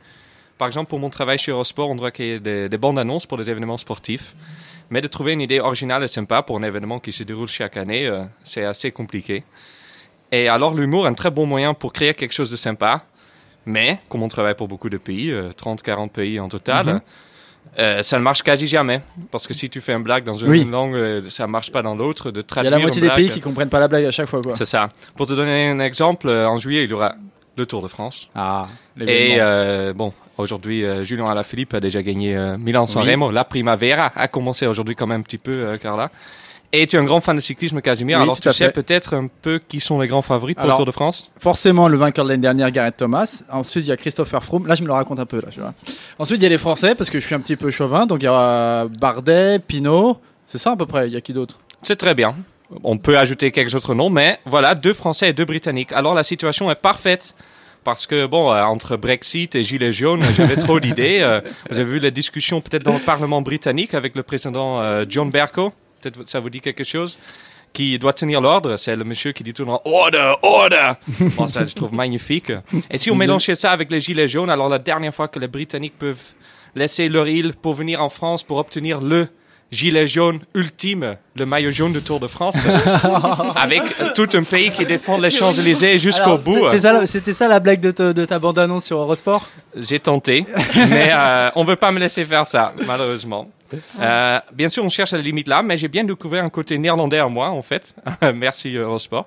Par 0.57 0.67
exemple, 0.67 0.89
pour 0.89 0.99
mon 0.99 1.09
travail 1.09 1.37
chez 1.37 1.51
Eurosport, 1.51 1.89
on 1.89 1.95
doit 1.95 2.11
créer 2.11 2.39
des, 2.39 2.69
des 2.69 2.77
bandes 2.77 2.99
annonces 2.99 3.25
pour 3.25 3.37
des 3.37 3.49
événements 3.49 3.77
sportifs. 3.77 4.35
Mais 4.89 5.01
de 5.01 5.07
trouver 5.07 5.33
une 5.33 5.41
idée 5.41 5.59
originale 5.59 6.03
et 6.03 6.07
sympa 6.07 6.41
pour 6.43 6.57
un 6.57 6.63
événement 6.63 6.99
qui 6.99 7.11
se 7.13 7.23
déroule 7.23 7.47
chaque 7.47 7.77
année, 7.77 8.05
euh, 8.07 8.23
c'est 8.43 8.65
assez 8.65 8.91
compliqué. 8.91 9.43
Et 10.31 10.47
alors, 10.49 10.73
l'humour 10.73 11.05
est 11.07 11.09
un 11.09 11.13
très 11.13 11.31
bon 11.31 11.45
moyen 11.45 11.73
pour 11.73 11.93
créer 11.93 12.13
quelque 12.13 12.33
chose 12.33 12.51
de 12.51 12.55
sympa. 12.57 13.05
Mais, 13.65 13.99
comme 14.09 14.21
on 14.23 14.27
travaille 14.27 14.55
pour 14.55 14.67
beaucoup 14.67 14.89
de 14.89 14.97
pays, 14.97 15.31
euh, 15.31 15.51
30-40 15.53 16.09
pays 16.11 16.39
en 16.39 16.49
total, 16.49 16.85
Mhm. 16.87 17.01
Euh, 17.79 18.01
ça 18.03 18.17
ne 18.19 18.23
marche 18.23 18.41
quasi 18.43 18.67
jamais. 18.67 19.01
Parce 19.31 19.47
que 19.47 19.53
si 19.53 19.69
tu 19.69 19.81
fais 19.81 19.93
un 19.93 19.99
blague 19.99 20.23
dans 20.23 20.33
une 20.35 20.49
Oui. 20.49 20.63
langue, 20.65 20.93
euh, 20.95 21.21
ça 21.29 21.45
ne 21.47 21.51
marche 21.51 21.71
pas 21.71 21.81
dans 21.81 21.95
l'autre. 21.95 22.31
De 22.31 22.39
Il 22.39 22.43
y 22.43 22.45
traduire 22.45 22.73
a 22.73 22.77
la 22.77 22.81
moitié 22.81 23.01
une 23.01 23.07
des 23.09 23.15
pays 23.15 23.29
qui 23.29 23.41
comprennent 23.41 23.69
pas 23.69 23.79
la 23.79 23.87
blague 23.87 24.05
à 24.05 24.11
chaque 24.11 24.29
fois, 24.29 24.41
quoi. 24.41 24.53
c'est 24.55 24.65
ça. 24.65 24.89
Pour 25.15 25.27
te 25.27 25.33
donner 25.33 25.67
un 25.69 25.79
exemple, 25.79 26.27
euh, 26.27 26.47
en 26.47 26.57
juillet, 26.59 26.83
il 26.83 26.89
y 26.89 26.93
aura 26.93 27.15
le 27.57 27.65
Tour 27.65 27.81
de 27.81 27.87
France. 27.87 28.29
Ah, 28.35 28.67
Et 28.99 29.35
euh, 29.39 29.93
bon, 29.93 30.13
aujourd'hui, 30.37 30.83
Julien 31.03 31.25
Alaphilippe 31.27 31.73
a 31.75 31.79
déjà 31.79 32.01
gagné 32.01 32.35
Milan-San 32.57 33.03
Oui. 33.03 33.09
Remo. 33.11 33.31
La 33.31 33.43
Primavera 33.43 34.11
a 34.15 34.27
commencé 34.27 34.65
aujourd'hui 34.67 34.95
quand 34.95 35.07
même 35.07 35.19
un 35.19 35.23
petit 35.23 35.37
peu, 35.37 35.77
Carla. 35.77 36.09
Et 36.75 36.87
tu 36.87 36.95
es 36.95 36.99
un 36.99 37.03
grand 37.03 37.21
fan 37.21 37.35
de 37.35 37.41
cyclisme, 37.41 37.81
Casimir. 37.81 38.17
Oui, 38.17 38.23
alors 38.23 38.39
tu 38.39 38.51
sais 38.51 38.71
peut-être 38.71 39.13
un 39.15 39.27
peu 39.27 39.59
qui 39.59 39.79
sont 39.79 39.99
les 40.01 40.07
grands 40.07 40.23
favoris 40.23 40.55
pour 40.55 40.63
Alors, 40.63 40.77
le 40.77 40.79
Tour 40.79 40.85
de 40.87 40.91
France? 40.91 41.31
Forcément, 41.37 41.87
le 41.87 41.97
vainqueur 41.97 42.25
de 42.25 42.31
l'année 42.31 42.41
dernière, 42.41 42.71
Gareth 42.71 42.97
Thomas. 42.97 43.43
Ensuite, 43.51 43.85
il 43.85 43.89
y 43.89 43.91
a 43.91 43.97
Christopher 43.97 44.43
Froome. 44.43 44.65
Là, 44.65 44.73
je 44.73 44.81
me 44.81 44.87
le 44.87 44.93
raconte 44.93 45.19
un 45.19 45.27
peu, 45.27 45.37
là, 45.37 45.49
tu 45.51 45.59
vois. 45.59 45.75
Ensuite, 46.17 46.39
il 46.39 46.43
y 46.43 46.47
a 46.47 46.49
les 46.49 46.57
Français, 46.57 46.95
parce 46.95 47.11
que 47.11 47.19
je 47.19 47.25
suis 47.25 47.35
un 47.35 47.39
petit 47.41 47.55
peu 47.55 47.69
chauvin. 47.69 48.07
Donc, 48.07 48.21
il 48.21 48.25
y 48.25 48.27
a 48.27 48.87
Bardet, 48.87 49.59
Pinot. 49.59 50.17
C'est 50.47 50.57
ça, 50.57 50.71
à 50.71 50.75
peu 50.75 50.87
près. 50.87 51.07
Il 51.07 51.13
y 51.13 51.15
a 51.15 51.21
qui 51.21 51.31
d'autre? 51.31 51.59
C'est 51.83 51.95
très 51.95 52.15
bien. 52.15 52.35
On 52.83 52.97
peut 52.97 53.19
ajouter 53.19 53.51
quelques 53.51 53.75
autres 53.75 53.93
noms, 53.93 54.09
mais 54.09 54.39
voilà, 54.45 54.73
deux 54.73 54.93
Français 54.93 55.29
et 55.29 55.33
deux 55.33 55.45
Britanniques. 55.45 55.91
Alors 55.91 56.15
la 56.15 56.23
situation 56.23 56.71
est 56.71 56.75
parfaite. 56.75 57.35
Parce 57.83 58.07
que, 58.07 58.25
bon, 58.25 58.51
euh, 58.51 58.63
entre 58.63 58.95
Brexit 58.95 59.53
et 59.55 59.63
Gilets 59.63 59.91
jaunes, 59.91 60.23
j'avais 60.37 60.55
trop 60.55 60.79
d'idées. 60.79 61.19
Euh, 61.21 61.41
vous 61.69 61.79
avez 61.79 61.91
vu 61.91 61.99
les 61.99 62.11
discussions 62.11 62.61
peut-être 62.61 62.83
dans 62.83 62.93
le 62.93 62.99
Parlement 62.99 63.41
britannique 63.41 63.93
avec 63.93 64.15
le 64.15 64.23
président 64.23 64.79
euh, 64.79 65.05
John 65.07 65.29
Bercow? 65.29 65.73
Peut-être 66.03 66.29
ça 66.29 66.39
vous 66.41 66.49
dit 66.49 66.59
quelque 66.59 66.83
chose 66.83 67.17
qui 67.71 67.97
doit 67.97 68.13
tenir 68.13 68.41
l'ordre, 68.41 68.77
c'est 68.77 68.95
le 68.95 69.03
monsieur 69.03 69.31
qui 69.31 69.43
dit 69.43 69.53
tout 69.53 69.63
le 69.63 69.69
temps 69.69 69.81
order, 69.85 70.33
order. 70.43 70.91
Bon, 71.37 71.47
ça 71.47 71.63
je 71.63 71.73
trouve 71.73 71.93
magnifique. 71.93 72.51
Et 72.91 72.97
si 72.97 73.09
on 73.09 73.15
mélangeait 73.15 73.55
ça 73.55 73.71
avec 73.71 73.89
les 73.89 74.01
gilets 74.01 74.27
jaunes, 74.27 74.49
alors 74.49 74.69
la 74.69 74.79
dernière 74.79 75.13
fois 75.13 75.27
que 75.27 75.39
les 75.39 75.47
Britanniques 75.47 75.97
peuvent 75.97 76.21
laisser 76.75 77.09
leur 77.09 77.27
île 77.27 77.53
pour 77.53 77.73
venir 77.73 78.01
en 78.01 78.09
France 78.09 78.43
pour 78.43 78.57
obtenir 78.57 79.01
le 79.01 79.27
gilet 79.73 80.07
jaune 80.07 80.39
ultime, 80.53 81.15
le 81.35 81.45
maillot 81.45 81.71
jaune 81.71 81.93
du 81.93 82.01
Tour 82.01 82.19
de 82.19 82.27
France, 82.27 82.55
avec 83.55 83.81
tout 84.15 84.27
un 84.33 84.43
pays 84.43 84.69
qui 84.71 84.85
défend 84.85 85.17
les 85.17 85.31
Champs-Élysées 85.31 85.99
jusqu'au 85.99 86.37
bout. 86.37 86.59
C'était 87.05 87.33
ça, 87.33 87.47
la 87.47 87.59
blague 87.59 87.79
de, 87.81 87.91
ta- 87.91 88.13
de 88.13 88.25
ta 88.25 88.39
bande-annonce 88.39 88.85
sur 88.85 88.99
Eurosport? 88.99 89.49
J'ai 89.75 89.99
tenté, 89.99 90.45
mais 90.75 91.11
euh, 91.15 91.49
on 91.55 91.63
veut 91.63 91.75
pas 91.75 91.91
me 91.91 91.99
laisser 91.99 92.25
faire 92.25 92.45
ça, 92.45 92.73
malheureusement. 92.85 93.49
Euh, 93.99 94.39
bien 94.53 94.69
sûr, 94.69 94.85
on 94.85 94.89
cherche 94.89 95.11
la 95.13 95.19
limite 95.21 95.47
là, 95.47 95.63
mais 95.63 95.77
j'ai 95.77 95.87
bien 95.87 96.03
découvert 96.03 96.43
un 96.43 96.49
côté 96.49 96.77
néerlandais 96.77 97.19
en 97.21 97.29
moi, 97.31 97.49
en 97.49 97.63
fait. 97.63 97.95
Merci 98.35 98.75
Eurosport, 98.75 99.25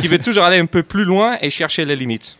qui 0.00 0.08
veut 0.08 0.18
toujours 0.18 0.44
aller 0.44 0.58
un 0.58 0.66
peu 0.66 0.82
plus 0.82 1.04
loin 1.04 1.38
et 1.40 1.50
chercher 1.50 1.84
les 1.84 1.94
limites. 1.94 2.36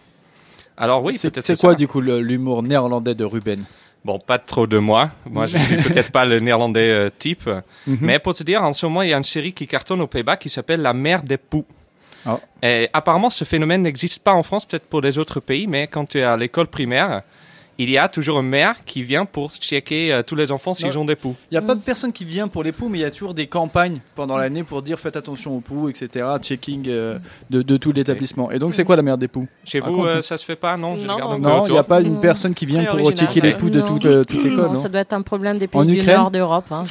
Alors 0.76 1.04
oui, 1.04 1.16
C'est 1.20 1.30
peut-être 1.30 1.46
c'est 1.46 1.60
quoi, 1.60 1.70
ça. 1.70 1.76
du 1.76 1.86
coup, 1.86 2.00
l'humour 2.00 2.64
néerlandais 2.64 3.14
de 3.14 3.24
Ruben? 3.24 3.64
Bon, 4.04 4.18
pas 4.18 4.38
trop 4.38 4.66
de 4.66 4.78
moi. 4.78 5.10
Moi, 5.28 5.46
je 5.46 5.56
suis 5.56 5.76
peut-être 5.82 6.10
pas 6.10 6.26
le 6.26 6.38
néerlandais 6.38 6.90
euh, 6.90 7.10
type. 7.16 7.48
Mhm. 7.86 7.98
Mais 8.00 8.18
pour 8.18 8.34
te 8.34 8.42
dire, 8.42 8.62
en 8.62 8.72
ce 8.72 8.84
moment, 8.86 9.02
il 9.02 9.10
y 9.10 9.14
a 9.14 9.16
une 9.16 9.24
série 9.24 9.52
qui 9.52 9.66
cartonne 9.66 10.00
aux 10.02 10.06
Pays-Bas 10.06 10.36
qui 10.36 10.50
s'appelle 10.50 10.82
La 10.82 10.92
mer 10.92 11.22
des 11.22 11.38
poux. 11.38 11.64
Oh. 12.26 12.38
Et 12.62 12.88
apparemment, 12.92 13.30
ce 13.30 13.44
phénomène 13.44 13.82
n'existe 13.82 14.22
pas 14.22 14.32
en 14.32 14.42
France, 14.42 14.66
peut-être 14.66 14.86
pour 14.86 15.00
les 15.00 15.18
autres 15.18 15.40
pays, 15.40 15.66
mais 15.66 15.86
quand 15.86 16.06
tu 16.06 16.18
es 16.18 16.22
à 16.22 16.36
l'école 16.36 16.66
primaire, 16.66 17.22
il 17.78 17.90
y 17.90 17.98
a 17.98 18.08
toujours 18.08 18.40
une 18.40 18.48
mère 18.48 18.76
qui 18.84 19.02
vient 19.02 19.24
pour 19.24 19.50
checker 19.52 20.12
euh, 20.12 20.22
tous 20.22 20.36
les 20.36 20.50
enfants 20.52 20.74
s'ils 20.74 20.96
ont 20.96 21.04
des 21.04 21.16
poux. 21.16 21.34
Il 21.50 21.54
n'y 21.54 21.58
a 21.58 21.66
pas 21.66 21.74
de 21.74 21.80
personne 21.80 22.12
qui 22.12 22.24
vient 22.24 22.48
pour 22.48 22.62
les 22.62 22.72
poux, 22.72 22.88
mais 22.88 22.98
il 22.98 23.02
y 23.02 23.04
a 23.04 23.10
toujours 23.10 23.34
des 23.34 23.46
campagnes 23.46 24.00
pendant 24.14 24.36
l'année 24.36 24.62
pour 24.62 24.82
dire 24.82 24.98
faites 24.98 25.16
attention 25.16 25.56
aux 25.56 25.60
poux, 25.60 25.88
etc. 25.88 26.26
Checking 26.40 26.84
euh, 26.88 27.18
de, 27.50 27.62
de 27.62 27.76
tout 27.76 27.92
l'établissement. 27.92 28.50
Et 28.50 28.58
donc, 28.58 28.74
c'est 28.74 28.84
quoi 28.84 28.96
la 28.96 29.02
mère 29.02 29.18
des 29.18 29.28
poux? 29.28 29.46
Chez 29.64 29.80
vous, 29.80 30.04
euh, 30.04 30.22
ça 30.22 30.36
se 30.36 30.44
fait 30.44 30.56
pas, 30.56 30.76
non 30.76 30.94
un 30.94 31.64
il 31.66 31.72
n'y 31.72 31.78
a 31.78 31.82
pas 31.82 32.00
une 32.00 32.20
personne 32.20 32.54
qui 32.54 32.66
vient 32.66 32.84
pour 32.84 33.10
checker 33.12 33.40
les 33.40 33.54
poux 33.54 33.70
de 33.70 33.80
Non. 33.80 33.86
toute, 33.86 34.06
euh, 34.06 34.24
toute 34.24 34.44
l'école, 34.44 34.66
Non, 34.72 34.74
ça 34.76 34.88
doit 34.88 35.00
être 35.00 35.12
un 35.12 35.22
problème 35.22 35.58
des 35.58 35.66
pays 35.66 35.84
du 35.84 36.02
nord 36.02 36.30
d'Europe. 36.30 36.66
Hein. 36.70 36.84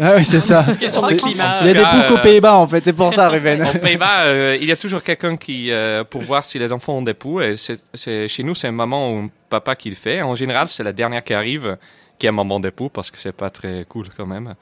Ah 0.00 0.14
oui, 0.16 0.24
c'est 0.24 0.40
ça. 0.40 0.64
Il 0.80 0.82
y 0.82 0.86
a 0.86 1.74
des 1.74 1.80
poux 1.80 2.14
qu'aux 2.14 2.22
Pays-Bas, 2.22 2.56
en 2.56 2.66
fait. 2.66 2.84
C'est 2.84 2.92
pour 2.92 3.12
ça, 3.12 3.28
Ruben. 3.28 3.62
Aux 3.74 3.78
Pays-Bas, 3.78 4.54
il 4.56 4.64
y 4.68 4.72
a 4.72 4.76
toujours 4.76 5.02
quelqu'un 5.02 5.36
qui, 5.36 5.70
pour 6.08 6.22
voir 6.22 6.44
si 6.44 6.58
les 6.58 6.72
enfants 6.72 6.94
ont 6.98 7.02
des 7.02 7.14
poux, 7.14 7.40
et 7.40 7.56
chez 7.56 8.42
nous, 8.42 8.54
c'est 8.54 8.68
un 8.68 8.72
maman 8.72 9.10
ou 9.12 9.18
un 9.18 9.28
papa 9.50 9.76
qui 9.76 9.90
le 9.90 9.96
fait. 9.96 10.22
En 10.22 10.34
général, 10.34 10.68
c'est 10.68 10.82
la 10.82 10.92
dernière 10.92 11.22
qui 11.22 11.34
arrive 11.34 11.76
qui 12.18 12.28
a 12.28 12.32
maman 12.32 12.60
des 12.60 12.70
poux, 12.70 12.90
parce 12.90 13.10
que 13.10 13.18
c'est 13.18 13.32
pas 13.32 13.50
très 13.50 13.86
cool 13.88 14.08
quand 14.14 14.26
même. 14.26 14.54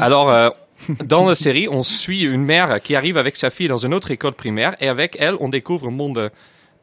Alors, 0.00 0.28
euh, 0.28 0.50
dans 1.04 1.26
la 1.26 1.34
série, 1.34 1.68
on 1.68 1.82
suit 1.82 2.24
une 2.24 2.44
mère 2.44 2.82
qui 2.82 2.96
arrive 2.96 3.16
avec 3.16 3.36
sa 3.36 3.48
fille 3.48 3.68
dans 3.68 3.78
une 3.78 3.94
autre 3.94 4.10
école 4.10 4.32
primaire, 4.32 4.76
et 4.80 4.88
avec 4.88 5.16
elle, 5.20 5.36
on 5.40 5.48
découvre 5.48 5.86
un 5.86 5.92
monde 5.92 6.30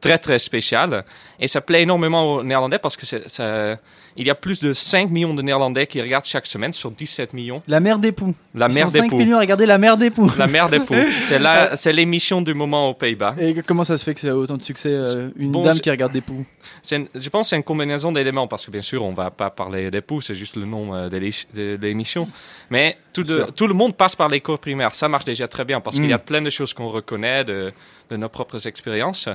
très 0.08 0.18
très 0.18 0.38
spécial. 0.38 1.04
Et 1.40 1.48
ça 1.48 1.60
plaît 1.60 1.82
énormément 1.82 2.34
aux 2.34 2.42
Néerlandais 2.42 2.78
parce 2.78 2.96
que 2.96 3.04
ça, 3.06 3.76
il 4.16 4.26
y 4.26 4.30
a 4.30 4.34
plus 4.34 4.60
de 4.60 4.72
5 4.72 5.10
millions 5.10 5.34
de 5.34 5.42
Néerlandais 5.42 5.86
qui 5.86 6.00
regardent 6.00 6.24
chaque 6.24 6.46
semaine 6.46 6.72
sur 6.72 6.90
17 6.92 7.32
millions. 7.32 7.62
La 7.66 7.80
mère 7.80 7.98
des 7.98 8.12
poux. 8.12 8.34
La 8.54 8.68
mère 8.68 8.88
des 8.88 9.00
5 9.00 9.10
poux. 9.10 9.16
millions 9.18 9.36
à 9.36 9.40
regarder 9.40 9.66
la 9.66 9.78
mère 9.78 9.96
des 9.96 10.10
poux. 10.10 10.30
La 10.38 10.46
mère 10.46 10.68
des 10.68 10.78
poux. 10.80 10.94
C'est 11.76 11.92
l'émission 11.92 12.40
du 12.42 12.54
moment 12.54 12.90
aux 12.90 12.94
Pays-Bas. 12.94 13.34
Et 13.40 13.54
comment 13.66 13.84
ça 13.84 13.98
se 13.98 14.04
fait 14.04 14.14
que 14.14 14.20
c'est 14.20 14.30
autant 14.30 14.56
de 14.56 14.62
succès 14.62 14.90
euh, 14.90 15.30
Une 15.36 15.50
Bon, 15.52 15.62
dame 15.62 15.80
qui 15.80 15.90
regarde 15.90 16.12
des 16.12 16.20
poux? 16.20 16.44
Une- 16.92 17.08
je 17.14 17.28
pense 17.28 17.46
que 17.46 17.50
c'est 17.50 17.56
une 17.56 17.62
combinaison 17.64 18.12
d'éléments, 18.12 18.46
parce 18.46 18.64
que 18.66 18.70
bien 18.70 18.82
sûr, 18.82 19.02
on 19.02 19.12
va 19.12 19.30
pas 19.30 19.50
parler 19.50 19.90
des 19.90 20.00
poux, 20.00 20.20
c'est 20.20 20.34
juste 20.34 20.56
le 20.56 20.64
nom 20.66 20.94
euh, 20.94 21.08
de 21.08 21.16
l'é- 21.16 21.30
de 21.54 21.78
l'émission. 21.80 22.28
Mais 22.70 22.96
tout, 23.12 23.22
de- 23.24 23.46
tout 23.56 23.66
le 23.66 23.74
monde 23.74 23.96
passe 23.96 24.14
par 24.16 24.28
l'école 24.28 24.58
primaire. 24.58 24.94
Ça 24.94 25.08
marche 25.08 25.24
déjà 25.24 25.48
très 25.48 25.64
bien, 25.64 25.80
parce 25.80 25.96
qu'il 25.96 26.08
y 26.08 26.12
a 26.12 26.18
Mm. 26.18 26.20
plein 26.20 26.42
de 26.42 26.50
choses 26.50 26.72
qu'on 26.72 26.88
reconnaît 26.88 27.44
de, 27.44 27.72
de 28.10 28.16
nos 28.16 28.28
propres 28.28 28.66
expériences. 28.66 29.28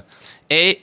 Et 0.49 0.81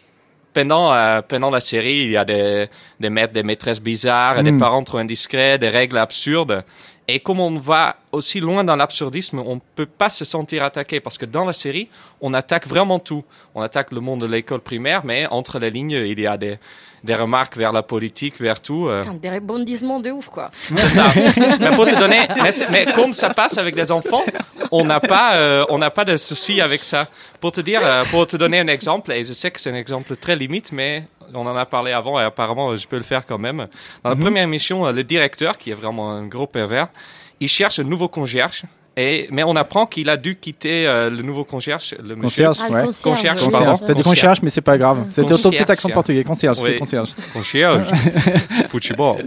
pendant, 0.55 0.93
euh, 0.95 1.21
pendant 1.23 1.51
la 1.51 1.61
série, 1.61 1.99
il 1.99 2.11
y 2.11 2.17
a 2.17 2.25
des, 2.25 2.69
des 2.99 3.11
maîtres, 3.11 3.33
des 3.35 3.43
maîtresses 3.43 3.81
bizarres, 3.81 4.43
des 4.43 4.53
Mm. 4.53 4.59
parents 4.59 4.85
trop 4.85 4.99
indiscrets, 4.99 5.59
des 5.59 5.69
règles 5.69 5.99
absurdes. 5.99 6.65
Et 7.09 7.21
comme 7.21 7.39
on 7.39 7.57
va 7.59 7.97
aussi 8.11 8.41
loin 8.41 8.65
dans 8.65 8.75
l'absurdisme, 8.75 9.39
on 9.39 9.61
peut 9.77 9.87
pas 9.87 10.09
se 10.09 10.25
sentir 10.25 10.65
attaqué 10.65 10.99
parce 10.99 11.17
que 11.19 11.25
dans 11.25 11.45
la 11.45 11.53
série, 11.53 11.89
on 12.21 12.35
attaque 12.35 12.67
vraiment 12.67 12.99
tout. 12.99 13.23
On 13.55 13.63
attaque 13.63 13.93
le 13.93 14.01
monde 14.01 14.23
de 14.23 14.27
l'école 14.27 14.61
primaire, 14.61 15.05
mais 15.05 15.27
entre 15.31 15.61
les 15.61 15.71
lignes, 15.71 15.93
il 15.93 16.19
y 16.19 16.27
a 16.27 16.37
des, 16.37 16.59
des 17.05 17.15
remarques 17.15 17.57
vers 17.57 17.73
la 17.73 17.85
politique, 17.85 18.41
vers 18.41 18.61
tout. 18.61 18.89
euh. 18.89 19.03
Putain, 19.03 19.15
Des 19.15 19.31
rebondissements 19.31 20.01
de 20.01 20.11
ouf, 20.11 20.29
quoi. 20.29 20.51
C'est 20.69 20.89
ça. 20.89 21.13
mais 21.61 21.77
pour 21.77 21.87
te 21.87 21.95
donner, 21.97 22.27
mais, 22.71 22.87
comme 22.93 23.15
ça 23.15 23.33
passe 23.33 23.57
avec 23.57 23.77
des 23.77 23.93
enfants, 23.93 24.25
on 24.73 24.85
n'a 24.85 24.99
pas, 24.99 25.37
euh, 25.37 25.65
on 25.69 25.79
n'a 25.79 25.91
pas 25.91 26.05
de 26.05 26.17
souci 26.17 26.61
avec 26.61 26.83
ça. 26.83 27.07
Pour 27.41 27.53
te 27.53 27.61
dire, 27.61 27.81
euh, 27.85 28.03
pour 28.11 28.27
te 28.27 28.37
donner 28.37 28.59
un 28.59 28.67
exemple, 28.69 29.13
et 29.13 29.25
je 29.25 29.33
sais 29.33 29.53
que 29.53 29.61
c'est 29.61 29.71
un 29.71 29.75
exemple 29.77 30.17
très 30.17 30.35
limite, 30.35 30.73
mais 30.73 31.05
on 31.35 31.47
en 31.47 31.57
a 31.57 31.67
parlé 31.67 31.93
avant 31.93 32.19
et 32.21 32.25
apparemment 32.25 32.75
je 32.77 32.87
peux 32.87 32.97
le 32.99 33.03
faire 33.03 33.25
quand 33.27 33.39
même. 33.39 33.67
Dans 34.05 34.11
la 34.11 34.17
Mhm. 34.17 34.23
première 34.23 34.43
émission, 34.45 34.87
euh, 34.87 34.93
le 34.93 35.05
directeur, 35.05 35.59
qui 35.59 35.71
est 35.71 35.75
vraiment 35.75 36.11
un 36.11 36.27
gros 36.27 36.47
pervers, 36.47 36.89
il 37.41 37.49
cherche 37.49 37.79
un 37.79 37.85
nouveau 37.85 38.09
concierge 38.09 38.63
Et, 38.99 39.29
mais 39.31 39.43
on 39.45 39.55
apprend 39.57 39.85
qu'il 39.85 40.09
a 40.09 40.17
dû 40.17 40.37
quitter 40.37 40.87
euh, 40.87 41.11
le 41.11 41.21
nouveau 41.21 41.45
concierge, 41.45 41.95
le 42.03 42.17
Concierge, 42.17 42.57
monsieur. 42.59 42.65
Ah, 42.65 42.69
le 42.71 42.75
ouais. 42.77 42.83
concierge. 42.87 43.03
Concierge, 43.15 43.43
oui, 43.43 43.49
pardon. 43.51 43.67
Concierge. 43.73 43.87
T'as 43.89 43.95
dit 43.95 44.03
concierge, 44.03 44.39
mais 44.43 44.49
c'est 44.49 44.61
pas 44.63 44.79
grave. 44.79 45.05
C'était 45.11 45.29
ton 45.29 45.37
petit 45.37 45.43
Concierge. 45.51 45.71
accent 45.71 45.89
portugais. 45.91 46.25
Concierge, 46.25 46.57
c'est 46.65 46.79
concierge. 46.79 47.11
Concierge, 47.35 47.83
football. 48.71 49.23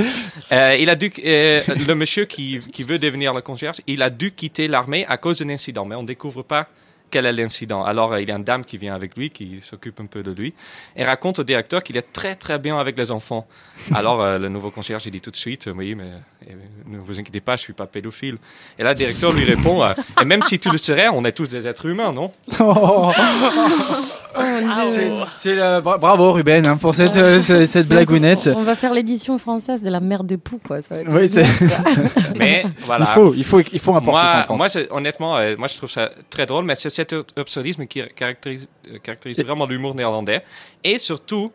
Euh, 0.52 0.76
il 0.80 0.90
a 0.90 0.96
dû, 0.96 1.12
euh, 1.24 1.62
le 1.88 1.94
monsieur 1.94 2.26
qui, 2.26 2.60
qui 2.74 2.82
veut 2.82 2.98
devenir 2.98 3.32
le 3.34 3.42
concierge, 3.42 3.78
il 3.86 4.02
a 4.02 4.10
dû 4.10 4.32
quitter 4.32 4.68
l'armée 4.68 5.06
à 5.08 5.18
cause 5.18 5.38
d'un 5.40 5.50
incident, 5.50 5.86
mais 5.86 5.96
on 5.96 6.04
découvre 6.04 6.42
pas 6.42 6.66
quel 7.10 7.26
est 7.26 7.34
l'incident. 7.34 7.84
Alors, 7.84 8.14
euh, 8.14 8.22
il 8.22 8.30
y 8.30 8.32
a 8.32 8.36
une 8.36 8.44
dame 8.44 8.64
qui 8.64 8.78
vient 8.78 8.96
avec 8.96 9.16
lui, 9.16 9.30
qui 9.30 9.62
s'occupe 9.64 10.00
un 10.00 10.06
peu 10.06 10.24
de 10.24 10.32
lui, 10.32 10.54
et 10.96 11.04
raconte 11.04 11.40
au 11.40 11.44
directeur 11.44 11.84
qu'il 11.84 11.98
est 11.98 12.14
très 12.14 12.36
très 12.36 12.60
bien 12.60 12.78
avec 12.80 12.98
les 12.98 13.12
enfants. 13.12 13.48
Alors, 13.94 14.22
euh, 14.22 14.38
le 14.38 14.50
nouveau 14.50 14.72
concierge, 14.72 15.06
il 15.06 15.12
dit 15.12 15.22
tout 15.22 15.32
de 15.32 15.36
suite, 15.36 15.68
euh, 15.68 15.74
oui, 15.76 15.96
mais 15.96 16.12
euh, 16.50 16.54
ne 16.86 16.98
vous 17.00 17.20
inquiétez 17.20 17.42
pas, 17.42 17.56
je 17.56 17.62
suis 17.62 17.74
pas 17.74 17.88
pédophile. 17.88 18.38
Et 18.78 18.84
là, 18.84 18.90
le 18.90 18.96
directeur 18.96 19.32
lui 19.32 19.44
répond, 19.44 19.84
euh, 19.84 19.94
et 20.22 20.26
même 20.26 20.42
si 20.44 20.60
tu 20.60 20.70
le 20.70 20.78
serais, 20.78 21.08
on 21.10 21.24
est 21.26 21.34
tous 21.34 21.50
des 21.50 21.68
êtres 21.68 21.86
humains, 21.86 22.12
non? 22.12 22.34
Oh. 22.60 23.12
C'est- 24.36 25.12
C'est 25.40 25.56
le- 25.56 25.82
bra- 25.82 25.98
bravo 25.98 26.32
Ruben 26.34 26.66
hein, 26.68 26.78
pour 26.78 26.94
cette, 26.94 27.18
euh, 27.18 27.40
ce- 27.40 27.66
cette 27.66 27.88
blagounette. 27.88 28.50
On 28.56 28.64
va 28.64 28.76
faire 28.76 28.94
l'édition 28.94 29.38
française 29.40 29.82
de 29.82 29.90
la 29.90 30.00
mère 30.00 30.24
de 30.24 30.36
poux, 30.36 30.60
quoi. 30.66 30.82
Ça 30.82 30.96
va 30.96 31.02
être 31.02 31.10
Oui, 31.12 31.28
c'est- 31.30 31.46
Mais 32.38 32.64
voilà. 32.86 33.06
Il 33.10 33.14
faut, 33.14 33.34
il 33.34 33.44
faut, 33.44 33.60
il 33.74 33.80
faut 33.80 33.96
importer 33.96 34.20
ça 34.28 34.32
en 34.32 34.36
Moi, 34.36 34.44
France. 34.44 34.58
moi 34.58 34.70
c'est- 34.70 34.92
honnêtement, 34.92 35.38
euh, 35.38 35.56
moi 35.58 35.68
je 35.68 35.78
trouve 35.78 35.90
ça 35.90 36.12
très 36.30 36.46
drôle, 36.46 36.66
mais 36.66 36.76
c'est 36.76 36.90
cet 36.90 37.14
absurdisme 37.38 37.86
qui 37.88 38.02
caractérise, 38.16 38.68
euh, 38.94 38.98
caractérise 39.02 39.40
vraiment 39.44 39.66
l'humour 39.66 39.96
néerlandais. 39.96 40.44
Et 40.84 41.00
surtout, 41.00 41.52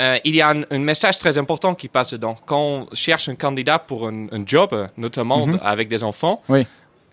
euh, 0.00 0.16
il 0.24 0.34
y 0.34 0.40
a 0.40 0.48
un, 0.50 0.62
un 0.70 0.78
message 0.78 1.18
très 1.18 1.36
important 1.38 1.74
qui 1.74 1.88
passe 1.88 2.12
dedans. 2.12 2.36
Quand 2.46 2.58
on 2.60 2.86
cherche 2.94 3.28
un 3.28 3.34
candidat 3.34 3.78
pour 3.78 4.08
un, 4.08 4.26
un 4.32 4.42
job, 4.46 4.88
notamment 4.96 5.46
Mhm. 5.46 5.60
avec 5.62 5.88
des 5.88 6.02
enfants, 6.02 6.42
Oui. 6.48 6.66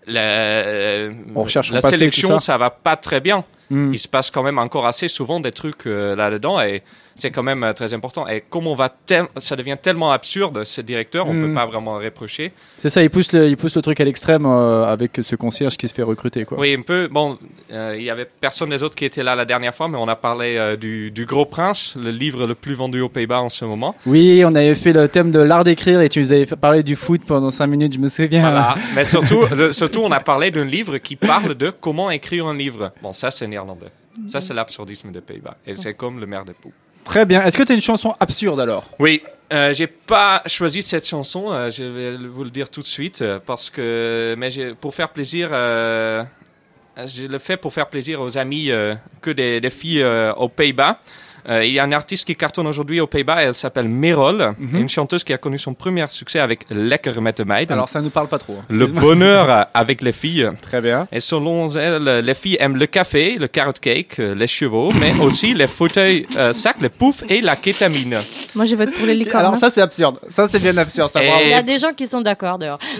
la, 0.06 0.20
euh, 0.22 1.12
On 1.34 1.42
recherche 1.42 1.70
au 1.70 1.74
la 1.74 1.80
sélection, 1.82 2.38
ça. 2.38 2.52
ça. 2.54 2.58
va 2.58 2.70
pas 2.70 2.96
très 2.96 3.20
bien. 3.20 3.44
Hmm. 3.70 3.92
Il 3.92 3.98
se 3.98 4.08
passe 4.08 4.30
quand 4.30 4.42
même 4.42 4.58
encore 4.58 4.86
assez 4.86 5.08
souvent 5.08 5.38
des 5.40 5.52
trucs 5.52 5.86
euh, 5.86 6.16
là-dedans 6.16 6.60
et 6.60 6.82
c'est 7.20 7.30
quand 7.30 7.42
même 7.42 7.62
euh, 7.62 7.72
très 7.72 7.94
important. 7.94 8.26
Et 8.26 8.40
comme 8.48 8.66
on 8.66 8.74
va 8.74 8.92
ça 9.38 9.56
devient 9.56 9.76
tellement 9.80 10.10
absurde, 10.12 10.64
ce 10.64 10.80
directeur, 10.80 11.28
on 11.28 11.32
Mm. 11.34 11.46
peut 11.48 11.54
pas 11.54 11.66
vraiment 11.66 11.94
reprocher. 11.98 12.52
C'est 12.78 12.90
ça, 12.90 13.02
il 13.02 13.10
pousse 13.10 13.32
le, 13.32 13.48
il 13.48 13.56
pousse 13.56 13.76
le 13.76 13.82
truc 13.82 14.00
à 14.00 14.04
l'extrême 14.04 14.46
euh, 14.46 14.84
avec 14.84 15.20
ce 15.22 15.36
concierge 15.36 15.76
qui 15.76 15.86
se 15.88 15.94
fait 15.94 16.02
recruter. 16.02 16.44
Quoi. 16.44 16.58
Oui, 16.58 16.74
un 16.78 16.82
peu. 16.82 17.08
Bon, 17.08 17.38
euh, 17.72 17.94
il 17.98 18.04
y 18.04 18.10
avait 18.10 18.24
personne 18.40 18.70
des 18.70 18.82
autres 18.82 18.94
qui 18.94 19.04
étaient 19.04 19.22
là 19.22 19.34
la 19.34 19.44
dernière 19.44 19.74
fois, 19.74 19.88
mais 19.88 19.98
on 19.98 20.08
a 20.08 20.16
parlé 20.16 20.56
euh, 20.56 20.76
du, 20.76 21.10
du 21.10 21.26
Gros 21.26 21.44
Prince, 21.46 21.94
le 21.96 22.10
livre 22.10 22.46
le 22.46 22.54
plus 22.54 22.74
vendu 22.74 23.00
aux 23.00 23.08
Pays-Bas 23.08 23.40
en 23.42 23.48
ce 23.48 23.64
moment. 23.64 23.94
Oui, 24.06 24.42
on 24.44 24.54
avait 24.54 24.74
fait 24.74 24.92
le 24.92 25.08
thème 25.08 25.30
de 25.30 25.38
l'art 25.40 25.64
d'écrire 25.64 26.00
et 26.00 26.08
tu 26.08 26.20
nous 26.20 26.32
avais 26.32 26.46
parler 26.46 26.82
du 26.82 26.96
foot 26.96 27.20
pendant 27.26 27.50
5 27.50 27.66
minutes, 27.66 27.92
je 27.94 27.98
me 27.98 28.08
souviens. 28.08 28.42
Voilà. 28.42 28.74
mais 28.94 29.04
surtout, 29.04 29.44
le- 29.54 29.72
surtout, 29.72 30.00
on 30.02 30.10
a 30.12 30.20
parlé 30.20 30.50
d'un 30.50 30.64
livre 30.64 30.98
qui 30.98 31.16
parle 31.16 31.54
de 31.54 31.70
comment 31.70 32.10
écrire 32.10 32.46
un 32.46 32.54
livre. 32.54 32.92
Bon, 33.02 33.12
ça, 33.12 33.30
c'est 33.30 33.46
néerlandais. 33.46 33.86
Ça, 34.28 34.40
c'est 34.40 34.54
l'absurdisme 34.54 35.10
des 35.12 35.20
Pays-Bas. 35.20 35.56
Et 35.66 35.74
c'est 35.74 35.94
comme 35.94 36.18
le 36.20 36.26
maire 36.26 36.44
des 36.44 36.52
poux. 36.52 36.72
Très 37.04 37.26
bien. 37.26 37.42
Est-ce 37.42 37.56
que 37.56 37.62
tu 37.62 37.72
as 37.72 37.74
une 37.74 37.80
chanson 37.80 38.14
absurde 38.20 38.60
alors? 38.60 38.88
Oui, 38.98 39.22
euh, 39.52 39.74
j'ai 39.74 39.88
pas 39.88 40.42
choisi 40.46 40.82
cette 40.82 41.06
chanson, 41.06 41.50
euh, 41.50 41.70
je 41.70 41.82
vais 41.82 42.16
vous 42.16 42.44
le 42.44 42.50
dire 42.50 42.68
tout 42.68 42.82
de 42.82 42.86
suite, 42.86 43.20
euh, 43.20 43.40
parce 43.44 43.68
que, 43.68 44.36
mais 44.38 44.50
pour 44.80 44.94
faire 44.94 45.08
plaisir, 45.08 45.48
euh, 45.50 46.22
je 46.96 47.24
le 47.24 47.38
fais 47.40 47.56
pour 47.56 47.72
faire 47.72 47.88
plaisir 47.88 48.20
aux 48.20 48.38
amis 48.38 48.70
que 49.20 49.30
des, 49.30 49.70
filles 49.70 50.04
aux 50.36 50.48
Pays-Bas. 50.48 51.00
Euh, 51.48 51.64
il 51.64 51.72
y 51.72 51.78
a 51.78 51.84
un 51.84 51.92
artiste 51.92 52.26
qui 52.26 52.36
cartonne 52.36 52.66
aujourd'hui 52.66 53.00
aux 53.00 53.06
Pays-Bas, 53.06 53.42
elle 53.42 53.54
s'appelle 53.54 53.88
Merol, 53.88 54.54
une 54.72 54.88
chanteuse 54.88 55.24
qui 55.24 55.32
a 55.32 55.38
connu 55.38 55.58
son 55.58 55.74
premier 55.74 56.06
succès 56.08 56.38
avec 56.40 56.60
Lekker 56.70 57.20
met 57.20 57.32
de 57.32 57.44
meiden. 57.44 57.72
Alors 57.76 57.88
ça 57.88 58.00
nous 58.00 58.10
parle 58.10 58.28
pas 58.28 58.38
trop. 58.38 58.56
hein. 58.60 58.64
le 58.68 58.86
bonheur 58.86 59.66
avec 59.74 60.02
les 60.02 60.12
filles. 60.12 60.50
Très 60.62 60.80
bien. 60.80 61.06
Et 61.12 61.20
selon 61.20 61.68
elle, 61.70 62.04
les 62.24 62.34
filles 62.34 62.56
aiment 62.60 62.76
le 62.76 62.86
café, 62.86 63.36
le 63.38 63.46
carrot 63.48 63.72
cake, 63.80 64.18
euh, 64.20 64.34
les 64.34 64.46
chevaux, 64.46 64.90
mais 65.00 65.12
aussi 65.20 65.54
les 65.54 65.66
fauteuils 65.66 66.26
euh, 66.36 66.52
sacs, 66.52 66.80
les 66.80 66.88
poufs 66.88 67.22
et 67.28 67.40
la 67.40 67.56
kétamine. 67.56 68.18
Moi, 68.54 68.64
je 68.64 68.74
vote 68.76 68.92
pour 68.92 69.06
les 69.06 69.14
licornes. 69.14 69.44
Alors 69.46 69.56
ça 69.56 69.70
c'est 69.70 69.80
absurde. 69.80 70.18
Ça 70.28 70.46
c'est 70.48 70.58
bien 70.60 70.76
absurde. 70.76 71.10
Ça, 71.10 71.22
Et- 71.22 71.26
bravo. 71.28 71.42
Il 71.44 71.50
y 71.50 71.54
a 71.54 71.62
des 71.62 71.78
gens 71.78 71.92
qui 71.94 72.06
sont 72.06 72.20
d'accord, 72.20 72.58
d'ailleurs. 72.58 72.78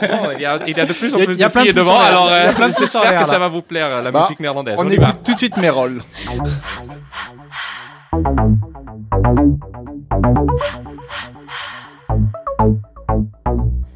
Bon, 0.00 0.30
il, 0.36 0.42
y 0.42 0.46
a, 0.46 0.58
il 0.66 0.76
y 0.76 0.80
a 0.80 0.86
de 0.86 0.92
plus 0.92 1.14
en 1.14 1.18
plus 1.18 1.34
il 1.34 1.40
y 1.40 1.44
a 1.44 1.48
de 1.48 1.52
plein 1.52 1.60
de 1.62 1.66
filles 1.66 1.74
devant, 1.74 2.00
alors 2.00 2.26
Il 2.28 2.32
y 2.32 2.34
a 2.34 2.48
euh, 2.48 2.70
j'espère 2.78 3.16
que 3.16 3.26
ça 3.26 3.38
va 3.38 3.48
vous 3.48 3.62
plaire, 3.62 4.02
la 4.02 4.10
Bah, 4.10 4.22
musique 4.22 4.40
néerlandaise. 4.40 4.76
On 4.78 4.88
y 4.88 4.94
écoute 4.94 5.04
va. 5.06 5.12
tout 5.24 5.34
de 5.34 5.38
suite 5.38 5.56
Merol. 5.56 6.02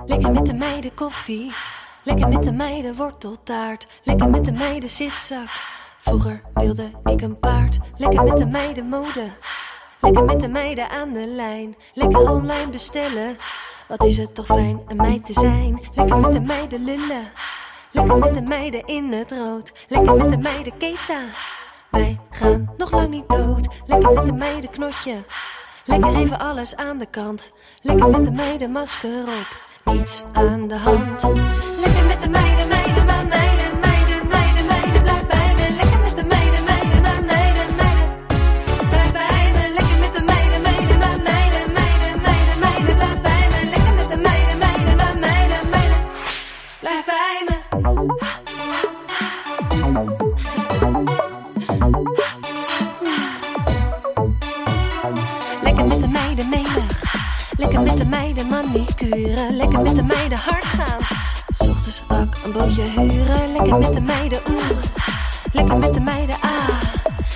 Lekker 0.04 0.32
met 0.32 0.46
de 0.46 0.54
meiden 0.54 0.94
koffie. 0.94 1.52
Lekker 2.02 2.28
met 2.28 2.44
de 2.44 2.52
meiden 2.52 2.94
worteltaart. 2.94 3.86
Lekker 4.02 4.28
met 4.30 4.44
de 4.44 4.52
meiden 4.52 4.90
zitzak. 4.90 5.48
Vroeger 5.98 6.42
wilde 6.54 6.90
ik 7.04 7.20
een 7.20 7.38
paard. 7.38 7.78
Lekker 7.96 8.22
met 8.22 8.36
de 8.36 8.46
meiden 8.46 8.88
mode. 8.88 9.30
Lekker 10.00 10.24
met 10.24 10.40
de 10.40 10.48
meiden 10.48 10.90
aan 10.90 11.12
de 11.12 11.26
lijn. 11.26 11.76
Lekker 11.92 12.30
online 12.30 12.68
bestellen. 12.70 13.36
Wat 13.88 14.04
is 14.04 14.16
het 14.16 14.34
toch 14.34 14.46
fijn 14.46 14.80
een 14.88 14.96
meid 14.96 15.24
te 15.24 15.32
zijn. 15.32 15.80
Lekker 15.94 16.18
met 16.18 16.32
de 16.32 16.40
meiden 16.40 16.84
lullen. 16.84 17.28
Lekker 17.90 18.18
met 18.18 18.34
de 18.34 18.42
meiden 18.42 18.86
in 18.86 19.12
het 19.12 19.32
rood. 19.32 19.72
Lekker 19.88 20.14
met 20.14 20.30
de 20.30 20.38
meiden 20.38 20.76
keta. 20.76 21.20
Wij 21.94 22.18
gaan 22.30 22.74
nog 22.76 22.90
lang 22.90 23.08
niet 23.08 23.28
dood. 23.28 23.68
Lekker 23.86 24.12
met 24.12 24.26
de 24.26 24.32
meiden 24.32 24.70
knotje. 24.70 25.14
Lekker 25.84 26.14
even 26.16 26.38
alles 26.38 26.76
aan 26.76 26.98
de 26.98 27.06
kant. 27.06 27.48
Lekker 27.82 28.08
met 28.08 28.24
de 28.24 28.32
meiden 28.32 28.70
masker 28.70 29.22
op. 29.22 29.92
Niets 29.94 30.22
aan 30.32 30.68
de 30.68 30.76
hand. 30.76 31.22
Lekker 31.84 32.04
met 32.04 32.22
de 32.22 32.28
meiden, 32.28 32.68
meiden, 32.68 33.06
meiden, 33.06 33.23
Lekker 59.64 59.82
met 59.82 59.96
de 59.96 60.02
meiden 60.02 60.38
hard 60.38 60.64
gaan. 60.64 60.98
Ochtends 61.68 62.02
ook 62.08 62.34
een 62.44 62.52
bootje 62.52 62.82
huren. 62.82 63.52
Lekker 63.52 63.78
met 63.78 63.94
de 63.94 64.00
meiden 64.00 64.38
oeh. 64.50 64.70
Lekker 65.52 65.78
met 65.78 65.94
de 65.94 66.00
meiden 66.00 66.36
ah. 66.40 66.68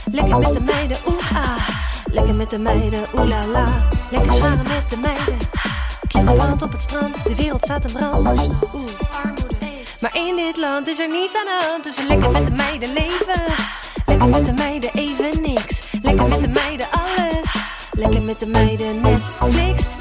Lekker 0.04 0.38
met 0.38 0.52
de 0.52 0.60
meiden 0.60 0.96
oeh 1.06 1.32
ah. 1.32 1.68
Lekker 2.04 2.34
met 2.34 2.50
de 2.50 2.58
meiden 2.58 3.06
oeh 3.14 3.28
la 3.28 3.46
la. 3.46 3.66
Lekker 4.10 4.32
scharen 4.32 4.66
met 4.66 4.90
de 4.90 4.96
meiden. 5.00 5.36
Klitterland 6.08 6.62
op 6.62 6.72
het 6.72 6.80
strand. 6.80 7.24
De 7.24 7.34
wereld 7.34 7.62
staat 7.62 7.84
in 7.84 7.92
brand. 7.92 8.26
Oeh, 8.74 8.90
armoede. 9.22 9.56
Maar 10.00 10.16
in 10.16 10.36
dit 10.36 10.56
land 10.56 10.88
is 10.88 10.98
er 10.98 11.08
niets 11.08 11.36
aan 11.36 11.44
de 11.44 11.66
hand. 11.68 11.84
Dus 11.84 12.08
lekker 12.08 12.30
met 12.30 12.44
de 12.44 12.52
meiden 12.52 12.92
leven. 12.92 13.42
Lekker 14.06 14.28
met 14.28 14.44
de 14.44 14.52
meiden 14.52 14.90
even 14.94 15.42
niks. 15.42 15.82
Lekker 16.02 16.28
met 16.28 16.40
de 16.40 16.48
meiden 16.48 16.86
alles. 16.90 17.54
Lekker 17.92 18.22
met 18.22 18.38
de 18.38 18.46
meiden 18.46 19.00
Netflix. 19.00 19.97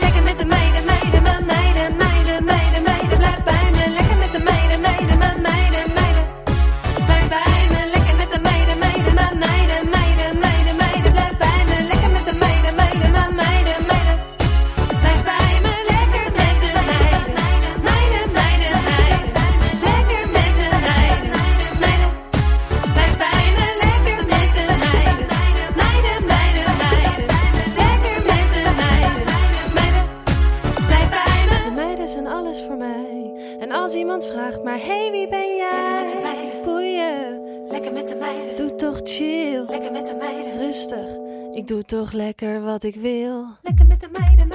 Lekker 39.92 40.02
met 40.04 40.20
de 40.20 40.26
meiden. 40.26 40.58
Rustig. 40.58 41.18
Ik 41.54 41.68
doe 41.68 41.84
toch 41.84 42.12
lekker 42.12 42.62
wat 42.62 42.84
ik 42.84 42.96
wil. 42.96 43.46
Lekker 43.62 43.86
met 43.86 44.02
de 44.02 44.10
meiden. 44.12 44.47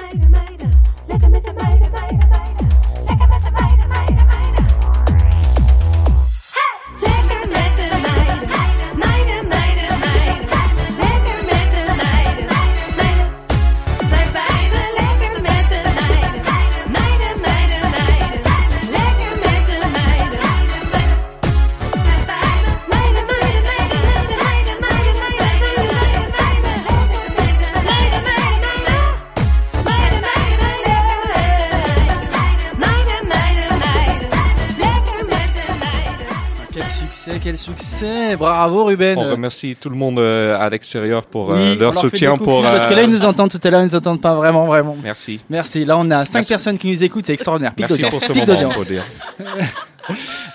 Bravo 38.37 38.85
Ruben 38.85 39.17
On 39.17 39.31
remercie 39.31 39.75
tout 39.79 39.89
le 39.89 39.95
monde 39.95 40.19
euh, 40.19 40.57
à 40.59 40.69
l'extérieur 40.69 41.23
pour 41.23 41.53
euh, 41.53 41.75
leur 41.75 41.95
soutien. 41.95 42.37
Pour, 42.37 42.61
Parce 42.61 42.85
que 42.85 42.93
euh, 42.93 42.95
là, 42.95 43.03
ils 43.03 43.09
nous 43.09 43.25
entendent 43.25 43.51
tout 43.51 43.59
à 43.63 43.69
l'heure, 43.69 43.81
ils 43.81 43.87
nous 43.87 43.95
entendent 43.95 44.21
pas 44.21 44.35
vraiment, 44.35 44.65
vraiment. 44.65 44.95
Merci. 45.01 45.39
Merci. 45.49 45.85
Là, 45.85 45.97
on 45.97 46.09
a 46.11 46.25
cinq 46.25 46.35
Merci. 46.35 46.49
personnes 46.49 46.77
qui 46.77 46.87
nous 46.87 47.03
écoutent, 47.03 47.25
c'est 47.25 47.33
extraordinaire. 47.33 47.73
Pic 47.73 47.89
Merci 47.89 48.03
pour 48.09 48.23
ce 48.23 48.33
moment, 48.33 48.83
dire. 48.83 49.03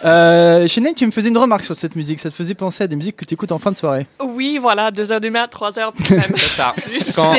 Euh, 0.05 0.67
tu 0.69 1.07
me 1.07 1.11
faisais 1.11 1.29
une 1.29 1.39
remarque 1.39 1.65
sur 1.65 1.75
cette 1.77 1.97
musique. 1.97 2.19
Ça 2.21 2.31
te 2.31 2.35
faisait 2.35 2.55
penser 2.55 2.85
à 2.85 2.87
des 2.87 2.97
musiques 2.97 3.17
que 3.17 3.25
tu 3.25 3.35
écoutes 3.35 3.53
en 3.53 3.59
fin 3.59 3.71
de 3.71 3.77
soirée. 3.77 4.07
Oui, 4.23 4.59
voilà, 4.61 4.91
2h 4.91 5.21
du 5.21 5.31
mat, 5.31 5.47
3h 5.53 5.93
même. 6.11 6.23
C'est 6.37 6.49
ça. 6.49 6.75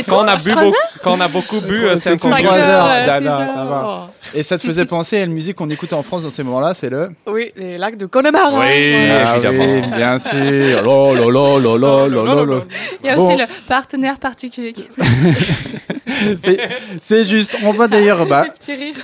Quand, 0.07 0.23
on 0.23 0.27
a 0.27 0.35
bu 0.35 0.53
beaucoup, 0.53 0.73
quand 1.03 1.13
on 1.17 1.21
a 1.21 1.27
beaucoup 1.27 1.61
bu, 1.61 1.85
euh, 1.85 1.97
c'est 1.97 2.09
un 2.09 2.13
C'est 2.13 2.17
peu 2.17 2.29
cinq 2.29 2.43
trois 2.43 2.57
heures. 2.57 4.09
Et 4.33 4.43
ça 4.43 4.57
te 4.57 4.65
faisait 4.65 4.85
penser 4.85 5.17
à 5.19 5.23
une 5.23 5.31
musique 5.33 5.55
qu'on 5.57 5.69
écoute 5.69 5.93
en 5.93 6.03
France 6.03 6.23
dans 6.23 6.29
ces 6.29 6.43
moments-là, 6.43 6.73
c'est 6.73 6.89
le. 6.89 7.09
Oui, 7.27 7.51
les 7.55 7.77
lacs 7.77 7.97
de 7.97 8.05
Connemara. 8.05 8.59
Oui, 8.59 9.09
Ah 9.23 9.35
oui, 9.51 9.81
bien 9.95 10.19
sûr. 10.19 10.37
Là 10.39 11.13
là 11.15 11.31
là. 11.31 12.61
Il 13.03 13.07
y 13.07 13.09
a 13.09 13.15
Bon. 13.15 13.27
aussi 13.27 13.37
le 13.37 13.45
partenaire 13.67 14.17
particulier 14.19 14.73
qui 14.73 14.87
C'est- 17.01 17.23
juste. 17.25 17.55
On 17.63 17.71
va 17.73 17.87
d'ailleurs. 17.87 18.25
Bah, 18.29 18.45
petit 18.59 18.75
rire. 18.75 18.95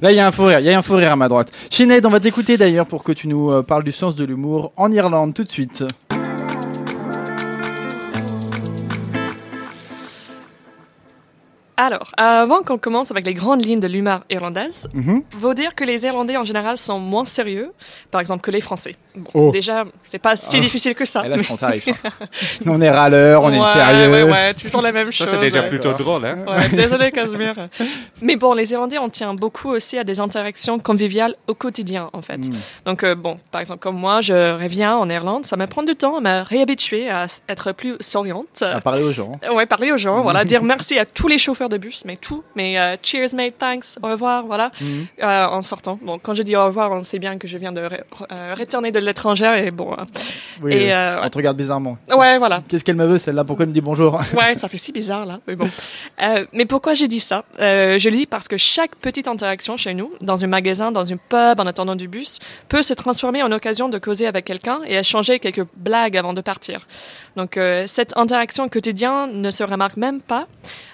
Là, 0.00 0.10
il 0.12 0.16
y 0.16 0.20
a 0.20 0.26
un 0.26 0.32
faux 0.32 0.44
rire. 0.46 0.60
Il 0.60 0.66
y 0.66 0.70
a 0.72 0.78
un 0.78 0.82
faux 0.82 0.96
rire 0.96 1.05
à 1.12 1.16
ma 1.16 1.28
droite. 1.28 1.52
Sinead, 1.70 2.04
on 2.06 2.10
va 2.10 2.20
t'écouter 2.20 2.56
d'ailleurs 2.56 2.86
pour 2.86 3.04
que 3.04 3.12
tu 3.12 3.28
nous 3.28 3.50
euh, 3.50 3.62
parles 3.62 3.84
du 3.84 3.92
sens 3.92 4.16
de 4.16 4.24
l'humour 4.24 4.72
en 4.76 4.90
Irlande 4.92 5.34
tout 5.34 5.44
de 5.44 5.50
suite. 5.50 5.84
Alors, 11.78 12.10
avant 12.16 12.62
qu'on 12.62 12.78
commence 12.78 13.10
avec 13.10 13.26
les 13.26 13.34
grandes 13.34 13.64
lignes 13.64 13.80
de 13.80 13.86
l'humour 13.86 14.20
irlandaise, 14.30 14.88
Mhm. 14.94 15.22
faut 15.38 15.52
dire 15.52 15.74
que 15.74 15.84
les 15.84 16.04
Irlandais 16.06 16.36
en 16.38 16.44
général 16.44 16.78
sont 16.78 16.98
moins 16.98 17.26
sérieux, 17.26 17.70
par 18.10 18.22
exemple, 18.22 18.40
que 18.42 18.50
les 18.50 18.60
Français. 18.62 18.96
Bon, 19.14 19.30
Oh. 19.34 19.50
Déjà, 19.50 19.84
c'est 20.02 20.18
pas 20.18 20.36
si 20.36 20.56
Ah. 20.56 20.60
difficile 20.60 20.94
que 20.94 21.04
ça. 21.04 21.24
Et 21.26 21.28
là. 21.28 21.36
Nous, 21.36 22.72
on 22.72 22.80
est 22.80 22.90
râleurs, 22.90 23.42
on 23.42 23.50
est 23.50 23.72
sérieux. 23.72 24.10
Ouais, 24.10 24.22
ouais, 24.22 24.54
toujours 24.54 24.80
la 24.82 24.92
même 24.92 25.12
Ça, 25.12 25.24
chose. 25.24 25.28
c'est 25.34 25.40
déjà 25.40 25.60
ouais. 25.62 25.68
plutôt 25.68 25.92
drôle. 25.92 26.24
Hein 26.24 26.38
Ouais, 26.46 26.68
désolé 26.70 27.10
Casimir. 27.12 27.54
Mais 28.22 28.36
bon, 28.36 28.54
les 28.54 28.72
Irlandais, 28.72 28.98
on 28.98 29.08
tient 29.10 29.34
beaucoup 29.34 29.68
aussi 29.70 29.98
à 29.98 30.04
des 30.04 30.18
interactions 30.20 30.78
conviviales 30.78 31.34
au 31.46 31.54
quotidien, 31.54 32.08
en 32.14 32.22
fait. 32.22 32.38
Mm. 32.38 32.52
Donc, 32.86 33.04
euh, 33.04 33.14
bon, 33.14 33.38
par 33.50 33.60
exemple, 33.60 33.80
comme 33.80 33.96
moi, 33.96 34.20
je 34.22 34.34
reviens 34.62 34.96
en 34.96 35.08
Irlande, 35.10 35.44
ça 35.46 35.56
me 35.56 35.66
prend 35.66 35.82
du 35.82 35.94
temps 35.94 36.16
à 36.16 36.20
me 36.20 36.42
réhabituer 36.42 37.10
à 37.10 37.26
être 37.48 37.72
plus 37.72 37.96
souriante. 38.00 38.62
À 38.62 38.80
parler 38.80 39.02
aux 39.02 39.12
gens. 39.12 39.38
Ouais, 39.52 39.66
parler 39.66 39.92
aux 39.92 39.98
gens, 39.98 40.22
voilà, 40.22 40.44
dire 40.46 40.62
merci 40.62 40.98
à 40.98 41.04
tous 41.04 41.28
les 41.28 41.38
chauffeurs 41.38 41.65
de 41.68 41.78
bus, 41.78 42.04
mais 42.04 42.16
tout, 42.16 42.42
mais 42.54 42.78
euh, 42.78 42.96
cheers 43.02 43.34
mate, 43.34 43.58
thanks, 43.58 43.96
au 44.02 44.08
revoir, 44.08 44.44
voilà, 44.46 44.70
Mhm. 44.80 45.06
euh, 45.22 45.46
en 45.46 45.62
sortant. 45.62 45.98
Bon, 46.02 46.18
quand 46.18 46.34
je 46.34 46.42
dis 46.42 46.56
au 46.56 46.64
revoir, 46.64 46.90
on 46.92 47.02
sait 47.02 47.18
bien 47.18 47.38
que 47.38 47.46
je 47.48 47.58
viens 47.58 47.72
de 47.72 47.80
euh, 47.80 48.54
retourner 48.58 48.90
de 48.92 48.98
l'étranger 48.98 49.64
et 49.66 49.70
bon, 49.70 49.92
euh, 49.92 50.04
Oui, 50.62 50.72
Et, 50.74 50.92
on 51.22 51.28
te 51.28 51.36
regarde 51.38 51.56
bizarrement. 51.56 51.98
ouais, 52.10 52.38
voilà. 52.38 52.62
Qu'est-ce 52.68 52.84
qu'elle 52.84 52.96
me 52.96 53.06
veut 53.06 53.18
celle-là? 53.18 53.44
Pourquoi 53.44 53.64
elle 53.64 53.68
me 53.70 53.74
dit 53.74 53.80
bonjour? 53.80 54.20
Ouais, 54.34 54.56
ça 54.56 54.68
fait 54.68 54.78
si 54.78 54.92
bizarre 54.92 55.26
là. 55.26 55.40
Mais 55.46 55.56
bon. 55.56 55.68
Mais 56.52 56.64
pourquoi 56.66 56.94
j'ai 56.94 57.08
dit 57.08 57.20
ça? 57.20 57.44
Je 57.58 58.08
le 58.08 58.16
dis 58.16 58.26
parce 58.26 58.48
que 58.48 58.56
chaque 58.56 58.96
petite 58.96 59.28
interaction 59.28 59.76
chez 59.76 59.94
nous, 59.94 60.12
dans 60.20 60.42
un 60.44 60.48
magasin, 60.48 60.92
dans 60.92 61.04
une 61.04 61.18
pub, 61.18 61.60
en 61.60 61.66
attendant 61.66 61.96
du 61.96 62.08
bus, 62.08 62.38
peut 62.68 62.82
se 62.82 62.94
transformer 62.94 63.42
en 63.42 63.52
occasion 63.52 63.88
de 63.88 63.98
causer 63.98 64.26
avec 64.26 64.44
quelqu'un 64.44 64.80
et 64.86 64.94
échanger 64.96 65.38
quelques 65.38 65.66
blagues 65.76 66.16
avant 66.16 66.32
de 66.32 66.40
partir. 66.40 66.86
Donc 67.36 67.58
cette 67.86 68.16
interaction 68.16 68.68
quotidienne 68.68 69.40
ne 69.42 69.50
se 69.50 69.62
remarque 69.62 69.96
même 69.98 70.20
pas, 70.20 70.46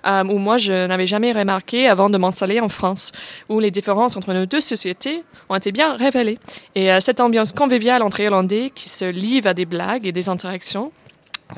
euh, 0.06 0.24
ou 0.24 0.38
moi 0.38 0.56
je 0.62 0.86
n'avais 0.86 1.06
jamais 1.06 1.32
remarqué 1.32 1.88
avant 1.88 2.08
de 2.08 2.18
m'installer 2.18 2.60
en 2.60 2.68
France, 2.68 3.12
où 3.48 3.60
les 3.60 3.70
différences 3.70 4.16
entre 4.16 4.32
nos 4.32 4.46
deux 4.46 4.60
sociétés 4.60 5.24
ont 5.48 5.56
été 5.56 5.72
bien 5.72 5.96
révélées. 5.96 6.38
Et 6.74 6.92
euh, 6.92 7.00
cette 7.00 7.20
ambiance 7.20 7.52
conviviale 7.52 8.02
entre 8.02 8.20
Irlandais 8.20 8.70
qui 8.74 8.88
se 8.88 9.04
livre 9.04 9.48
à 9.48 9.54
des 9.54 9.66
blagues 9.66 10.06
et 10.06 10.12
des 10.12 10.28
interactions 10.28 10.92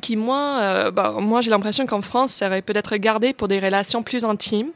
qui 0.01 0.17
moi, 0.17 0.59
euh, 0.61 0.91
bah, 0.91 1.15
moi 1.21 1.41
j'ai 1.41 1.51
l'impression 1.51 1.87
qu'en 1.87 2.01
France, 2.01 2.33
ça 2.33 2.47
serait 2.47 2.63
peut-être 2.63 2.97
gardé 2.97 3.33
pour 3.33 3.47
des 3.47 3.61
relations 3.61 4.03
plus 4.03 4.25
intimes 4.25 4.71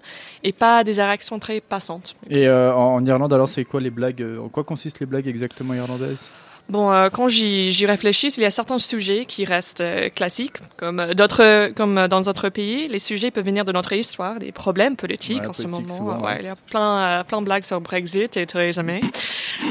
et 0.45 0.53
pas 0.53 0.85
des 0.85 0.93
réactions 0.93 1.41
très 1.41 1.61
passantes. 1.61 2.15
Et 2.31 2.47
euh, 2.47 2.73
en 2.73 3.05
Irlande, 3.05 3.33
alors, 3.33 3.49
c'est 3.49 3.65
quoi 3.65 3.81
les 3.81 3.91
blagues 3.91 4.25
En 4.41 4.49
quoi 4.49 4.63
consistent 4.63 5.01
les 5.01 5.07
blagues 5.07 5.27
exactement 5.27 5.75
irlandaises? 5.75 6.25
Bon, 6.71 6.93
euh, 6.93 7.09
quand 7.09 7.29
j'y 7.29 7.87
réfléchis, 7.87 8.27
il 8.37 8.43
y 8.43 8.47
a 8.47 8.51
certains 8.51 8.79
sujets 8.79 9.25
qui 9.25 9.47
restent 9.47 9.81
euh, 9.81 10.11
classiques, 10.11 10.59
comme 10.77 11.01
euh, 11.01 11.15
d'autres, 11.15 11.73
comme 11.75 11.97
euh, 11.97 12.09
dans 12.09 12.21
d'autres 12.21 12.51
pays, 12.51 12.89
les 12.89 12.99
sujets 12.99 13.31
peuvent 13.31 13.47
venir 13.47 13.65
de 13.65 13.73
notre 13.73 13.95
histoire, 13.95 14.39
des 14.39 14.53
problèmes 14.53 14.95
politiques 14.95 15.41
Ouais, 15.41 15.47
en 15.49 15.53
ce 15.55 15.67
moment. 15.67 15.97
souvent, 15.97 16.19
ouais, 16.19 16.27
ouais. 16.27 16.37
Il 16.41 16.45
y 16.45 16.49
a 16.49 16.57
plein, 16.57 16.99
euh, 16.99 17.25
plein 17.25 17.41
de 17.41 17.47
blagues 17.47 17.65
sur 17.65 17.81
Brexit 17.81 18.37
et 18.37 18.45
Theresa 18.45 18.83
May. 18.83 19.01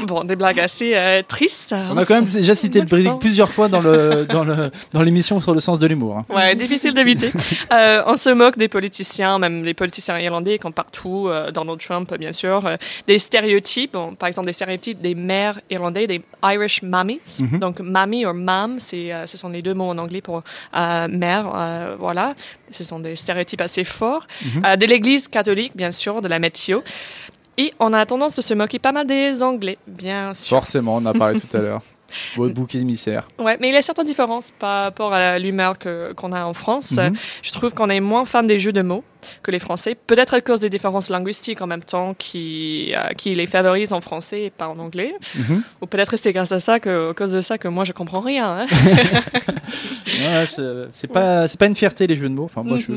bon, 0.08 0.24
des 0.24 0.34
blagues 0.34 0.58
assez 0.58 0.96
euh, 0.96 1.22
tristes. 1.22 1.72
On 1.72 1.96
a 1.98 2.04
quand 2.04 2.14
même 2.14 2.24
déjà 2.24 2.56
cité 2.56 2.80
le 2.80 2.86
Brésil 2.86 3.12
plusieurs 3.20 3.52
fois 3.52 3.68
dans 3.68 3.80
le 3.80 4.26
dans 4.30 4.42
le 4.42 4.72
dans 4.92 5.02
l'émission 5.02 5.40
sur 5.40 5.54
le 5.54 5.60
sens 5.60 5.78
de 5.78 5.86
l'humour. 5.86 6.16
hein. 6.18 6.34
Ouais, 6.34 6.56
difficile 6.56 6.94
d'éviter. 6.94 7.30
Euh, 7.70 8.02
on 8.06 8.16
se 8.16 8.30
moque 8.30 8.56
des 8.56 8.68
politiciens, 8.68 9.38
même 9.38 9.62
les 9.62 9.74
politiciens 9.74 10.18
irlandais, 10.18 10.58
comme 10.58 10.72
partout, 10.72 11.26
euh, 11.28 11.50
Donald 11.50 11.78
Trump, 11.78 12.12
bien 12.18 12.32
sûr. 12.32 12.64
Euh, 12.66 12.76
des 13.06 13.18
stéréotypes, 13.18 13.92
bon, 13.92 14.14
par 14.14 14.26
exemple 14.26 14.46
des 14.46 14.52
stéréotypes 14.54 15.00
des 15.02 15.14
mères 15.14 15.60
irlandais, 15.70 16.06
des 16.06 16.22
Irish 16.42 16.82
mummies. 16.88 17.40
Mhm. 17.40 17.58
Donc, 17.58 17.80
mammy 17.80 18.26
ou 18.26 18.32
mom, 18.32 18.78
c'est, 18.78 19.12
euh, 19.12 19.26
ce 19.26 19.36
sont 19.36 19.48
les 19.48 19.62
deux 19.62 19.74
mots 19.74 19.88
en 19.88 19.98
anglais 19.98 20.20
pour 20.20 20.42
euh, 20.74 21.08
mère, 21.08 21.52
euh, 21.54 21.96
voilà. 21.98 22.34
Ce 22.70 22.84
sont 22.84 22.98
des 22.98 23.16
stéréotypes 23.16 23.60
assez 23.60 23.84
forts. 23.84 24.26
Mhm. 24.44 24.76
De 24.76 24.86
l'église 24.86 25.28
catholique, 25.28 25.72
bien 25.74 25.92
sûr, 25.92 26.22
de 26.22 26.28
la 26.28 26.38
météo. 26.38 26.80
Et 27.56 27.74
on 27.80 27.92
a 27.92 28.06
tendance 28.06 28.36
de 28.36 28.42
se 28.42 28.54
moquer 28.54 28.78
pas 28.78 28.92
mal 28.92 29.06
des 29.06 29.42
Anglais, 29.42 29.78
bien 29.86 30.32
sûr. 30.32 30.58
Forcément, 30.58 30.96
on 30.96 30.98
en 30.98 31.06
a 31.06 31.14
parlé 31.14 31.40
tout 31.50 31.56
à 31.56 31.60
l'heure. 31.60 31.82
Votre 32.36 32.54
bouc 32.54 32.74
émissaire. 32.74 33.28
Ouais, 33.38 33.56
mais 33.60 33.68
il 33.68 33.74
y 33.74 33.76
a 33.76 33.82
certaines 33.82 34.06
différences 34.06 34.50
par 34.50 34.84
rapport 34.84 35.12
à 35.12 35.38
l'humeur 35.38 35.74
qu'on 35.78 36.32
a 36.32 36.44
en 36.44 36.54
France. 36.54 36.92
Mhm. 36.92 36.98
Euh, 36.98 37.10
Je 37.42 37.52
trouve 37.52 37.72
qu'on 37.74 37.88
est 37.90 38.00
moins 38.00 38.24
fan 38.24 38.46
des 38.46 38.58
jeux 38.58 38.72
de 38.72 38.80
mots 38.82 39.04
que 39.42 39.50
les 39.50 39.58
Français. 39.58 39.94
Peut-être 40.06 40.32
à 40.34 40.40
cause 40.40 40.60
des 40.60 40.70
différences 40.70 41.10
linguistiques 41.10 41.60
en 41.60 41.66
même 41.66 41.82
temps 41.82 42.14
qui, 42.14 42.92
euh, 42.96 43.08
qui 43.16 43.34
les 43.34 43.46
favorisent 43.46 43.92
en 43.92 44.00
français 44.00 44.44
et 44.44 44.50
pas 44.50 44.68
en 44.68 44.78
anglais. 44.78 45.12
Mhm. 45.34 45.62
Ou 45.82 45.86
peut-être 45.86 46.16
c'est 46.16 46.32
grâce 46.32 46.52
à 46.52 46.60
ça 46.60 46.80
que, 46.80 47.10
à 47.10 47.14
cause 47.14 47.32
de 47.32 47.40
ça 47.40 47.58
que 47.58 47.68
moi 47.68 47.84
je 47.84 47.92
comprends 47.92 48.20
rien. 48.20 48.60
hein. 48.60 48.66
Ouais, 50.20 50.46
c'est 50.92 51.06
pas 51.08 51.46
c'est 51.48 51.58
pas 51.58 51.66
une 51.66 51.74
fierté 51.76 52.06
les 52.06 52.16
jeux 52.16 52.28
de 52.28 52.34
mots. 52.34 52.44
Enfin 52.44 52.62
moi 52.62 52.78
je. 52.78 52.92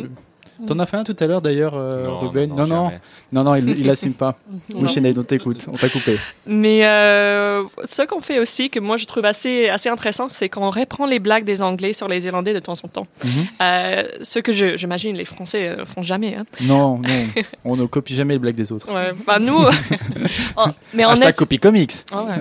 T'en 0.67 0.79
as 0.79 0.85
fait 0.85 0.97
un 0.97 1.03
tout 1.03 1.15
à 1.19 1.27
l'heure 1.27 1.41
d'ailleurs, 1.41 1.73
euh, 1.75 2.05
Non, 2.05 2.19
Ruben. 2.19 2.49
non, 2.49 2.55
Non 2.55 2.67
non 2.67 2.91
non 3.33 3.43
non, 3.43 3.55
il, 3.55 3.69
il 3.79 3.89
assume 3.89 4.13
pas. 4.13 4.37
Oui, 4.73 4.87
on 5.17 5.23
t'écoute, 5.23 5.65
on 5.71 5.75
t'a 5.77 5.89
coupé. 5.89 6.17
Mais 6.45 6.85
euh, 6.85 7.63
ce 7.85 8.01
qu'on 8.03 8.19
fait 8.21 8.39
aussi, 8.39 8.69
que 8.69 8.79
moi 8.79 8.97
je 8.97 9.05
trouve 9.05 9.25
assez, 9.25 9.69
assez 9.69 9.89
intéressant, 9.89 10.27
c'est 10.29 10.49
qu'on 10.49 10.69
reprend 10.69 11.05
les 11.05 11.19
blagues 11.19 11.43
des 11.45 11.61
Anglais 11.61 11.93
sur 11.93 12.07
les 12.07 12.25
Irlandais 12.25 12.53
de 12.53 12.59
temps 12.59 12.73
en 12.83 12.87
temps. 12.87 13.07
Mhm. 13.23 13.29
Euh, 13.61 14.03
ce 14.21 14.39
que 14.39 14.51
je- 14.51 14.77
j'imagine 14.77 15.15
les 15.15 15.25
Français 15.25 15.69
euh, 15.69 15.85
font 15.85 16.01
jamais. 16.03 16.35
Hein. 16.35 16.45
Non 16.61 16.97
non, 16.97 17.07
on 17.65 17.75
ne 17.75 17.85
copie 17.85 18.15
jamais 18.15 18.33
les 18.33 18.39
blagues 18.39 18.55
des 18.55 18.71
autres. 18.71 18.91
Ouais, 18.93 19.11
bah 19.25 19.39
nous, 19.39 19.57
on- 20.57 20.73
mais 20.93 21.05
on 21.05 21.09
Hashtag 21.09 21.35
copie 21.35 21.59
comics. 21.59 21.93
Ouais. 22.11 22.35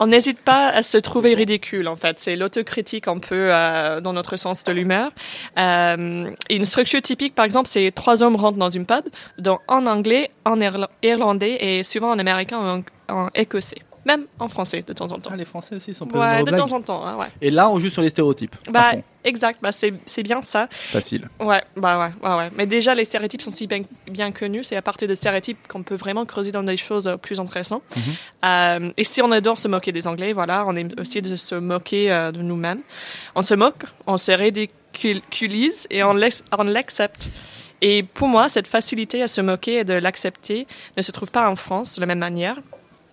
on 0.00 0.06
n'hésite 0.06 0.38
pas 0.40 0.68
à 0.68 0.82
se 0.82 0.98
trouver 0.98 1.34
ridicule, 1.34 1.88
en 1.88 1.96
fait. 1.96 2.18
C'est 2.18 2.36
l'autocritique 2.36 3.08
un 3.08 3.18
peu 3.18 3.48
euh, 3.52 4.00
dans 4.00 4.12
notre 4.12 4.36
sens 4.36 4.64
de 4.64 4.72
l'humeur. 4.72 5.10
Euh, 5.58 6.30
une 6.50 6.64
structure 6.64 7.00
typique, 7.02 7.13
par 7.34 7.44
exemple, 7.44 7.68
c'est 7.68 7.90
trois 7.94 8.22
hommes 8.22 8.36
rentrent 8.36 8.58
dans 8.58 8.70
une 8.70 8.86
pub, 8.86 9.04
donc 9.38 9.60
en 9.68 9.86
anglais, 9.86 10.30
en 10.44 10.56
irla- 10.58 10.88
irlandais 11.02 11.56
et 11.60 11.82
souvent 11.82 12.10
en 12.10 12.18
américain 12.18 12.82
ou 13.08 13.12
en 13.12 13.28
écossais. 13.34 13.78
Même 14.04 14.26
en 14.38 14.48
français, 14.48 14.84
de 14.86 14.92
temps 14.92 15.10
en 15.12 15.18
temps. 15.18 15.30
Ah, 15.32 15.36
les 15.36 15.44
Français 15.44 15.76
aussi 15.76 15.94
sont 15.94 16.06
pas 16.06 16.18
Ouais, 16.18 16.38
de 16.40 16.50
blagues. 16.50 16.60
temps 16.60 16.72
en 16.76 16.80
temps, 16.82 17.06
hein, 17.06 17.16
ouais. 17.16 17.28
Et 17.40 17.50
là, 17.50 17.70
on 17.70 17.78
joue 17.78 17.88
sur 17.88 18.02
les 18.02 18.10
stéréotypes. 18.10 18.54
Bah, 18.70 18.92
exact, 19.24 19.60
bah, 19.62 19.70
c'est 19.72 20.22
bien 20.22 20.42
ça. 20.42 20.68
Facile. 20.70 21.28
Ouais, 21.40 21.62
bah 21.76 21.98
ouais, 21.98 22.28
ouais, 22.28 22.36
ouais. 22.36 22.50
Mais 22.56 22.66
déjà, 22.66 22.94
les 22.94 23.04
stéréotypes 23.04 23.40
sont 23.42 23.50
si 23.50 23.66
bien, 23.66 23.80
bien 24.10 24.30
connus. 24.32 24.64
C'est 24.64 24.76
à 24.76 24.82
partir 24.82 25.08
de 25.08 25.14
stéréotypes 25.14 25.66
qu'on 25.68 25.82
peut 25.82 25.94
vraiment 25.94 26.26
creuser 26.26 26.52
dans 26.52 26.62
des 26.62 26.76
choses 26.76 27.06
euh, 27.06 27.16
plus 27.16 27.40
intéressantes. 27.40 27.82
Mhm. 27.96 28.02
Euh, 28.44 28.90
et 28.96 29.04
si 29.04 29.22
on 29.22 29.30
adore 29.32 29.56
se 29.58 29.68
moquer 29.68 29.92
des 29.92 30.06
Anglais, 30.06 30.32
voilà, 30.34 30.64
on 30.66 30.76
aime 30.76 30.90
aussi 30.98 31.22
de 31.22 31.36
se 31.36 31.54
moquer 31.54 32.10
euh, 32.12 32.30
de 32.30 32.42
nous-mêmes. 32.42 32.80
On 33.34 33.42
se 33.42 33.54
moque, 33.54 33.84
on 34.06 34.16
se 34.18 34.32
ridiculise 34.32 35.86
et 35.90 36.02
on 36.04 36.12
l'accepte. 36.64 37.30
Et 37.80 38.02
pour 38.02 38.28
moi, 38.28 38.48
cette 38.48 38.66
facilité 38.68 39.22
à 39.22 39.28
se 39.28 39.40
moquer 39.40 39.78
et 39.80 39.84
de 39.84 39.94
l'accepter 39.94 40.66
ne 40.96 41.02
se 41.02 41.12
trouve 41.12 41.30
pas 41.30 41.48
en 41.48 41.56
France 41.56 41.96
de 41.96 42.00
la 42.00 42.06
même 42.06 42.18
manière. 42.18 42.56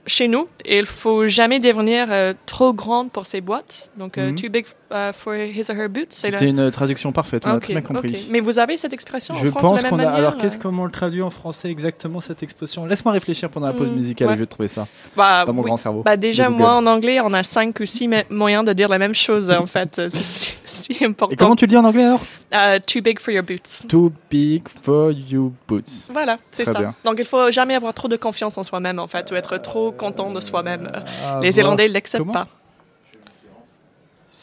Chez 0.07 0.27
nous, 0.27 0.47
il 0.65 0.85
faut 0.87 1.27
jamais 1.27 1.59
devenir 1.59 2.07
euh, 2.11 2.33
trop 2.47 2.73
grande 2.73 3.11
pour 3.11 3.25
ses 3.25 3.39
boîtes, 3.41 3.91
donc 3.97 4.17
euh, 4.17 4.31
Mhm. 4.31 4.35
too 4.35 4.49
big 4.49 4.65
uh, 4.91 5.11
for 5.13 5.33
his 5.35 5.69
or 5.69 5.75
her 5.77 5.87
boots. 5.87 6.07
C'est 6.09 6.31
C'était 6.31 6.47
une 6.49 6.69
traduction 6.71 7.11
parfaite, 7.11 7.43
on 7.45 7.51
a 7.51 7.59
très 7.59 7.73
bien 7.73 7.81
compris. 7.81 8.27
Mais 8.29 8.39
vous 8.39 8.59
avez 8.59 8.77
cette 8.77 8.93
expression 8.93 9.35
Je 9.35 9.47
en 9.47 9.51
France 9.51 9.61
pense 9.61 9.71
de 9.71 9.75
la 9.77 9.81
même 9.83 9.89
qu'on 9.91 9.95
a. 9.99 10.03
manière 10.03 10.13
Alors, 10.15 10.37
qu'est-ce 10.37 10.57
euh 10.57 10.61
comment 10.61 10.83
on 10.83 10.85
le 10.85 10.91
traduit 10.91 11.21
en 11.21 11.29
français 11.29 11.69
exactement 11.69 12.21
cette 12.21 12.43
expression? 12.43 12.85
Laisse-moi 12.85 13.13
réfléchir 13.13 13.49
pendant 13.49 13.67
la 13.67 13.73
pause 13.73 13.89
Hmm, 13.89 13.95
musicale 13.95 14.27
ouais. 14.27 14.33
et 14.33 14.37
je 14.37 14.41
vais 14.41 14.47
trouver 14.47 14.67
ça 14.67 14.87
Bah, 15.15 15.45
dans 15.45 15.53
mon 15.53 15.61
oui. 15.61 15.67
grand 15.67 15.77
cerveau. 15.77 16.01
Bah 16.03 16.17
déjà, 16.17 16.49
moi 16.49 16.73
en 16.75 16.85
anglais, 16.85 17.19
on 17.21 17.33
a 17.33 17.43
cinq 17.43 17.79
ou 17.79 17.85
six 17.85 18.09
moyens 18.29 18.65
de 18.65 18.73
dire 18.73 18.89
la 18.89 18.97
même 18.99 19.15
chose 19.15 19.49
en 19.51 19.65
fait. 19.65 20.01
C'est 20.09 20.55
si, 20.65 21.03
important. 21.05 21.33
Et 21.33 21.35
comment 21.35 21.55
tu 21.55 21.65
le 21.65 21.69
dis 21.69 21.77
en 21.77 21.85
anglais 21.85 22.03
alors? 22.03 22.21
Euh, 22.53 22.79
too 22.85 23.01
big 23.01 23.17
for 23.19 23.33
your 23.33 23.43
boots. 23.43 23.87
Too 23.87 24.11
big 24.29 24.63
for 24.83 25.11
you 25.11 25.53
boots. 25.67 26.07
Voilà, 26.11 26.37
c'est 26.51 26.63
Très 26.63 26.73
ça. 26.73 26.79
bien. 26.79 26.95
Donc 27.05 27.15
il 27.19 27.23
faut 27.25 27.49
jamais 27.49 27.75
avoir 27.75 27.93
trop 27.93 28.09
de 28.09 28.17
confiance 28.17 28.57
en 28.57 28.63
soi-même 28.63 28.99
en 28.99 29.07
fait, 29.07 29.31
ou 29.31 29.35
être 29.35 29.57
trop 29.57 29.91
content 29.91 30.31
de 30.31 30.39
soi-même. 30.41 30.89
Euh, 30.93 30.99
Ah, 31.23 31.39
Les 31.41 31.57
Irlandais 31.59 31.87
ne 31.87 31.93
l'acceptent 31.93 32.31
pas. 32.31 32.47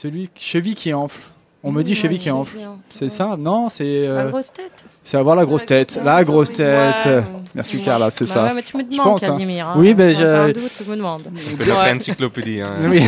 Celui 0.01 0.31
cheville 0.37 0.75
qui 0.75 0.93
enfle. 0.95 1.21
On 1.65 1.73
me 1.73 1.83
dit 1.83 1.97
cheville 1.97 2.21
qui 2.21 2.31
enfle. 2.31 2.57
C'est 2.89 3.07
ouais. 3.07 3.09
ça? 3.11 3.37
Non, 3.37 3.69
c'est. 3.69 4.07
La 4.07 4.13
euh, 4.13 4.29
grosse 4.29 4.53
tête. 4.53 4.85
C'est 5.03 5.17
avoir 5.17 5.35
la 5.35 5.45
grosse 5.45 5.67
tête. 5.67 5.99
La 6.05 6.23
grosse 6.23 6.53
tête. 6.53 7.05
Ouais. 7.05 7.25
Merci 7.55 7.83
Carla, 7.83 8.11
c'est 8.13 8.27
Bah 8.27 8.33
ça. 8.33 8.53
mais 8.55 8.63
tu 8.63 8.77
me 8.77 8.85
demandes, 8.85 9.03
pense, 9.05 9.23
hein. 9.25 9.33
Casimir. 9.33 9.67
hein. 9.69 9.75
Oui, 9.77 9.93
ben 9.95 10.53
doute, 10.53 10.71
tu 10.77 10.85
me 10.89 10.95
demandes. 10.97 11.23
C'est 11.37 11.59
notre 11.67 11.89
encyclopédie. 11.97 12.61
Hein. 12.61 12.75
Oui. 12.89 13.03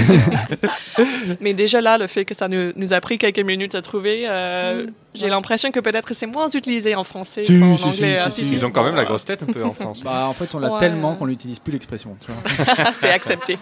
Mais 1.41 1.53
déjà 1.55 1.80
là, 1.80 1.97
le 1.99 2.07
fait 2.09 2.24
que 2.24 2.34
ça 2.34 2.49
nous, 2.49 2.72
nous 2.74 2.93
a 2.93 3.01
pris 3.01 3.18
quelques 3.18 3.38
minutes 3.41 3.74
à 3.76 3.82
trouver, 3.82 4.24
euh, 4.28 4.86
Mm. 4.86 4.93
j'ai 5.14 5.28
l'impression 5.28 5.70
que 5.70 5.78
peut-être 5.80 6.12
c'est 6.14 6.26
moins 6.26 6.49
utilisé 6.49 6.95
en 6.97 7.05
français 7.05 7.45
Si, 7.47 7.59
qu'en 7.61 7.76
si, 7.76 7.84
anglais. 7.84 8.18
si, 8.28 8.30
si, 8.34 8.45
si, 8.45 8.45
si. 8.49 8.55
Ils 8.55 8.64
ont 8.66 8.70
quand 8.70 8.82
même 8.84 8.97
la 8.97 9.05
grosse 9.05 9.24
tête 9.26 9.43
un 9.43 9.53
peu 9.53 9.62
en 9.64 9.72
France. 9.80 10.03
Bah, 10.03 10.26
en 10.28 10.34
fait, 10.34 10.53
on 10.55 10.59
l'a 10.59 10.72
Ouais. 10.72 10.80
tellement 10.80 11.14
qu'on 11.14 11.26
n'utilise 11.26 11.59
plus 11.61 11.72
l'expression. 11.72 12.16
c'est 13.01 13.11
accepté. 13.11 13.59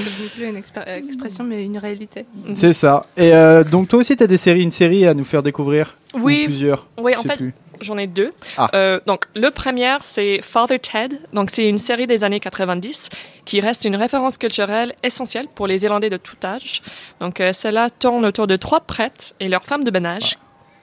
C'est 0.00 0.30
plus 0.30 0.46
une 0.46 0.56
euh, 0.56 0.96
expression, 0.96 1.44
mais 1.44 1.64
une 1.64 1.78
réalité. 1.78 2.26
C'est 2.54 2.72
ça. 2.72 3.06
Et 3.16 3.32
euh, 3.34 3.64
donc, 3.64 3.88
toi 3.88 4.00
aussi, 4.00 4.16
tu 4.16 4.22
as 4.24 4.26
des 4.26 4.36
séries, 4.36 4.62
une 4.62 4.70
série 4.70 5.06
à 5.06 5.14
nous 5.14 5.24
faire 5.24 5.42
découvrir? 5.42 5.96
Ou 6.14 6.20
Oui. 6.20 6.44
plusieurs? 6.46 6.86
Oui, 6.98 7.14
en 7.16 7.22
fait. 7.22 7.38
J'en 7.80 7.96
ai 7.96 8.06
deux. 8.06 8.32
Ah. 8.56 8.70
Euh, 8.74 8.98
donc, 9.06 9.26
le 9.36 9.50
premier, 9.50 9.96
c'est 10.00 10.40
Father 10.42 10.78
Ted. 10.80 11.16
Donc, 11.32 11.50
c'est 11.50 11.68
une 11.68 11.78
série 11.78 12.06
des 12.06 12.24
années 12.24 12.40
90 12.40 13.08
qui 13.44 13.60
reste 13.60 13.84
une 13.84 13.96
référence 13.96 14.36
culturelle 14.36 14.94
essentielle 15.02 15.46
pour 15.54 15.66
les 15.66 15.84
Irlandais 15.84 16.10
de 16.10 16.16
tout 16.16 16.36
âge. 16.44 16.82
Donc, 17.20 17.40
euh, 17.40 17.52
celle-là 17.52 17.88
tourne 17.90 18.24
autour 18.24 18.46
de 18.46 18.56
trois 18.56 18.80
prêtres 18.80 19.32
et 19.38 19.48
leurs 19.48 19.64
femmes 19.64 19.84
de 19.84 19.90
ménage. 19.90 20.38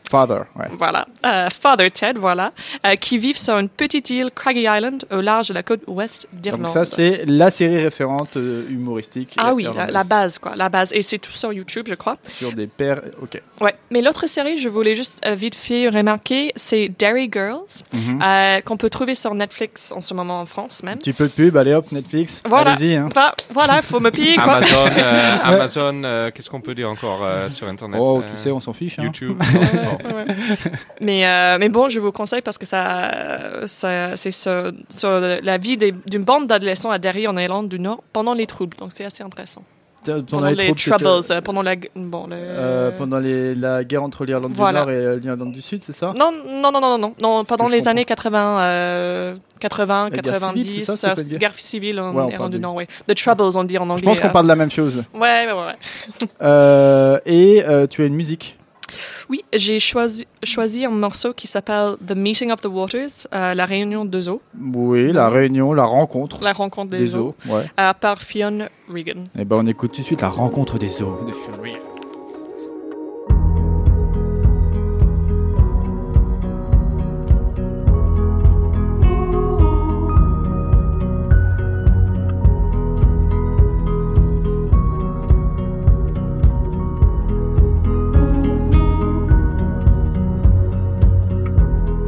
Father, 0.10 0.42
ouais. 0.56 0.68
Voilà. 0.78 1.08
Euh, 1.26 1.50
Father 1.50 1.90
Ted, 1.92 2.20
voilà. 2.20 2.52
euh, 2.86 2.96
qui 2.96 3.18
vivent 3.18 3.38
sur 3.38 3.58
une 3.58 3.70
petite 3.70 4.10
île, 4.10 4.30
Craggy 4.34 4.62
Island, 4.70 5.06
au 5.12 5.22
large 5.22 5.48
de 5.50 5.54
la 5.54 5.64
côte 5.64 5.82
ouest 5.88 6.28
d'Irlande. 6.34 6.64
Donc, 6.66 6.74
ça, 6.74 6.86
c'est 6.86 7.24
la 7.26 7.52
série 7.52 7.84
référente 7.84 8.38
euh, 8.38 8.66
humoristique. 8.70 9.34
Ah 9.38 9.54
oui, 9.54 9.68
la, 9.90 10.04
base, 10.04 10.40
quoi. 10.40 10.56
La 10.56 10.70
base. 10.70 10.92
Et 10.94 11.02
c'est 11.02 11.18
tout 11.18 11.32
sur 11.32 11.52
YouTube, 11.54 11.86
je 11.90 11.96
crois. 11.96 12.18
Sur 12.38 12.54
des 12.54 12.68
pères. 12.68 13.02
Ok. 13.22 13.42
Ouais. 13.62 13.76
Mais 13.92 14.02
l'autre 14.02 14.28
série, 14.28 14.58
je 14.60 14.70
voulais 14.70 14.96
juste 14.96 15.20
euh, 15.26 15.34
vite 15.36 15.56
fait 15.56 15.90
remarquer, 15.90 16.52
c'est 16.56 16.90
Dairy 17.00 17.30
Girls, 17.32 17.62
Mhm. 17.94 18.20
euh, 18.22 18.62
qu'on 18.62 18.78
peut 18.78 18.90
trouver 18.90 19.16
sur 19.16 19.34
Netflix 19.34 19.92
en 19.92 20.02
ce 20.02 20.14
moment 20.14 20.40
en 20.40 20.46
France 20.46 20.84
même. 20.84 20.96
Un 20.96 20.98
petit 20.98 21.14
peu 21.14 21.26
de 21.26 21.32
pub, 21.32 21.56
allez 21.58 21.74
hop, 21.74 21.92
Netflix. 21.92 22.42
Voilà. 22.46 22.74
Allez-y. 22.74 22.96
Hein. 22.96 23.10
Bah, 23.14 23.34
voilà, 23.52 23.82
faut 23.82 24.00
me 24.00 24.12
payer, 24.12 24.36
quoi. 24.36 24.56
Amazon, 24.56 24.88
euh, 24.98 25.38
Amazon 25.44 26.02
euh, 26.04 26.32
qu'est-ce 26.32 26.50
qu'on 26.50 26.62
peut 26.62 26.76
dire 26.76 26.90
encore 26.90 27.20
euh, 27.24 27.50
sur 27.50 27.68
Internet? 27.68 28.00
Oh, 28.02 28.20
euh, 28.20 28.22
tu 28.38 28.44
sais, 28.44 28.52
on 28.52 28.60
s'en 28.60 28.74
fiche. 28.74 29.00
Hein. 29.00 29.04
YouTube. 29.04 29.42
Ouais, 30.04 30.26
mais, 31.02 31.26
euh, 31.28 31.58
mais 31.60 31.70
bon, 31.70 31.90
je 31.90 32.00
vous 32.00 32.12
conseille 32.12 32.42
parce 32.42 32.58
que 32.58 32.66
ça, 32.66 33.66
ça 33.68 34.16
c'est 34.18 34.32
sur, 34.32 34.72
sur 34.90 35.10
la 35.20 35.58
vie 35.58 35.78
d'une 35.78 36.24
bande 36.24 36.48
d'adolescents 36.48 36.92
à 36.92 36.98
Derry 37.00 37.28
en 37.28 37.38
Irlande 37.38 37.70
du 37.70 37.80
Nord 37.80 38.02
pendant 38.14 38.34
les 38.34 38.46
troubles. 38.48 38.78
Donc 38.78 38.90
c'est 38.94 39.06
assez 39.06 39.24
intéressant. 39.24 39.64
Pendant, 40.06 40.22
Pendant, 40.24 40.50
les, 40.52 40.76
troubles, 40.76 41.08
euh, 41.32 41.42
pendant 41.42 41.64
la, 41.64 41.76
gu- 41.76 41.90
bon, 41.96 42.28
le... 42.28 42.36
euh, 42.38 42.92
pendant 42.96 43.18
les- 43.18 43.56
la 43.56 43.84
guerre 43.84 44.04
entre 44.04 44.24
l'Irlande 44.24 44.52
Voilà. 44.54 44.86
du 44.86 44.92
Nord 44.92 45.16
et 45.16 45.20
l'Irlande 45.20 45.52
du 45.52 45.64
Sud, 45.64 45.82
c'est 45.84 45.94
ça? 45.96 46.14
Non, 46.16 46.30
non, 46.48 46.72
non, 46.72 46.80
non, 46.80 47.00
non, 47.00 47.16
non, 47.20 47.44
pendant 47.44 47.68
les 47.68 47.80
comprends. 47.80 47.90
années 47.90 48.06
80, 48.06 48.60
euh, 48.60 49.36
80, 49.60 50.04
La 50.04 50.10
guerre 50.12 50.34
90, 50.34 50.64
civile, 50.64 50.86
ça, 50.86 51.16
guerre 51.16 51.40
guerre 51.40 51.54
civile 51.56 52.00
en 52.00 52.14
Ouais, 52.14 52.34
Irlande 52.34 52.52
du 52.52 52.60
Nord, 52.60 52.76
oui. 52.76 52.86
The 53.08 53.16
Troubles, 53.16 53.58
on 53.58 53.64
dit 53.64 53.80
en 53.80 53.90
anglais. 53.90 53.98
Je 53.98 54.06
pense 54.06 54.20
qu'on 54.20 54.30
parle 54.30 54.46
de 54.46 54.50
la 54.50 54.56
même 54.56 54.70
chose. 54.70 55.04
Ouais, 55.16 55.48
ouais, 55.48 55.54
ouais. 55.54 57.22
et 57.26 57.64
tu 57.90 58.04
as 58.04 58.06
une 58.06 58.14
musique? 58.16 58.60
Oui, 59.30 59.44
j'ai 59.54 59.80
choisi, 59.80 60.28
choisi 60.44 60.86
un 60.86 60.90
morceau 60.92 61.34
qui 61.34 61.48
s'appelle 61.48 61.96
The 62.06 62.12
Meeting 62.16 62.52
of 62.52 62.62
the 62.62 62.68
Waters, 62.68 63.28
euh, 63.34 63.54
la 63.54 63.66
réunion 63.66 64.06
deux 64.06 64.30
eaux, 64.30 64.42
Oui, 64.60 65.12
la 65.12 65.30
réunion, 65.30 65.74
la 65.74 65.86
rencontre 65.86 66.44
la 66.44 66.54
rencontre 66.54 66.92
des, 66.92 67.00
des 67.00 67.16
eaux, 67.16 67.36
eaux. 67.48 67.52
Ouais. 67.54 67.66
euh, 67.80 67.94
par 67.94 68.22
Fionn 68.22 68.70
Regan. 68.88 69.24
Et 69.40 69.46
ben 69.46 69.58
on 69.60 69.68
écoute 69.68 69.92
tout 69.94 70.02
de 70.02 70.06
suite 70.06 70.22
la 70.22 70.30
rencontre 70.30 70.78
des 70.78 71.02
eaux 71.02 71.20
de 71.28 71.32
Fionn 71.32 71.60
Regan. 71.62 71.80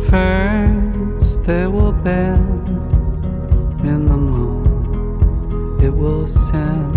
First 0.09 1.43
they 1.43 1.67
will 1.67 1.91
bend 1.91 2.67
in 3.85 4.07
the 4.07 4.15
moon, 4.15 5.81
it 5.81 5.93
will 5.93 6.25
send 6.25 6.95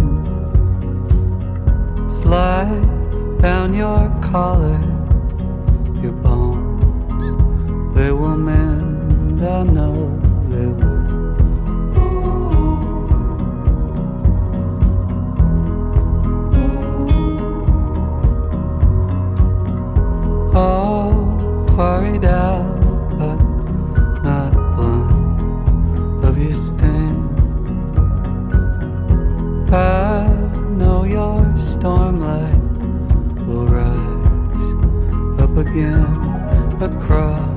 slide 2.10 3.40
down 3.40 3.74
your 3.74 4.08
collar, 4.22 4.80
your 6.00 6.12
bones. 6.12 7.24
They 7.96 8.12
will 8.12 8.36
mend, 8.36 9.44
I 9.44 9.64
know 9.64 9.94
they 10.48 10.66
will. 10.66 11.00
all 20.54 21.66
quarried 21.68 22.24
out, 22.24 22.79
I 29.72 30.26
know 30.78 31.04
your 31.04 31.42
stormlight 31.56 33.46
will 33.46 33.66
rise 33.66 34.70
up 35.42 35.56
again 35.56 36.82
across 36.82 37.49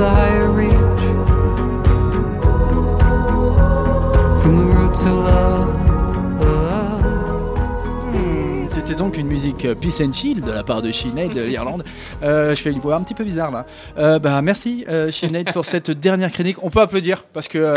the 0.00 0.08
higher 0.08 0.48
reach, 0.50 1.04
to 5.04 5.08
love. 5.08 5.68
C'était 8.74 8.94
donc 8.94 9.16
une 9.18 9.26
musique 9.26 9.66
Peace 9.80 10.00
and 10.00 10.12
Chill 10.12 10.40
de 10.40 10.50
la 10.50 10.62
part 10.64 10.80
de 10.82 10.90
Sinead 10.90 11.34
de 11.34 11.42
l'Irlande. 11.42 11.84
Euh, 12.22 12.54
je 12.54 12.62
fais 12.62 12.70
une 12.72 12.80
voix 12.80 12.96
un 12.96 13.02
petit 13.02 13.14
peu 13.14 13.24
bizarre 13.24 13.50
là. 13.52 13.66
Euh, 13.98 14.18
bah, 14.18 14.40
merci 14.42 14.84
euh, 14.88 15.10
Sinead 15.10 15.52
pour 15.52 15.64
cette 15.66 15.90
dernière 15.90 16.32
chronique. 16.32 16.56
On 16.62 16.70
peut 16.70 16.80
applaudir 16.80 17.24
parce 17.32 17.46
que 17.46 17.58
euh, 17.58 17.74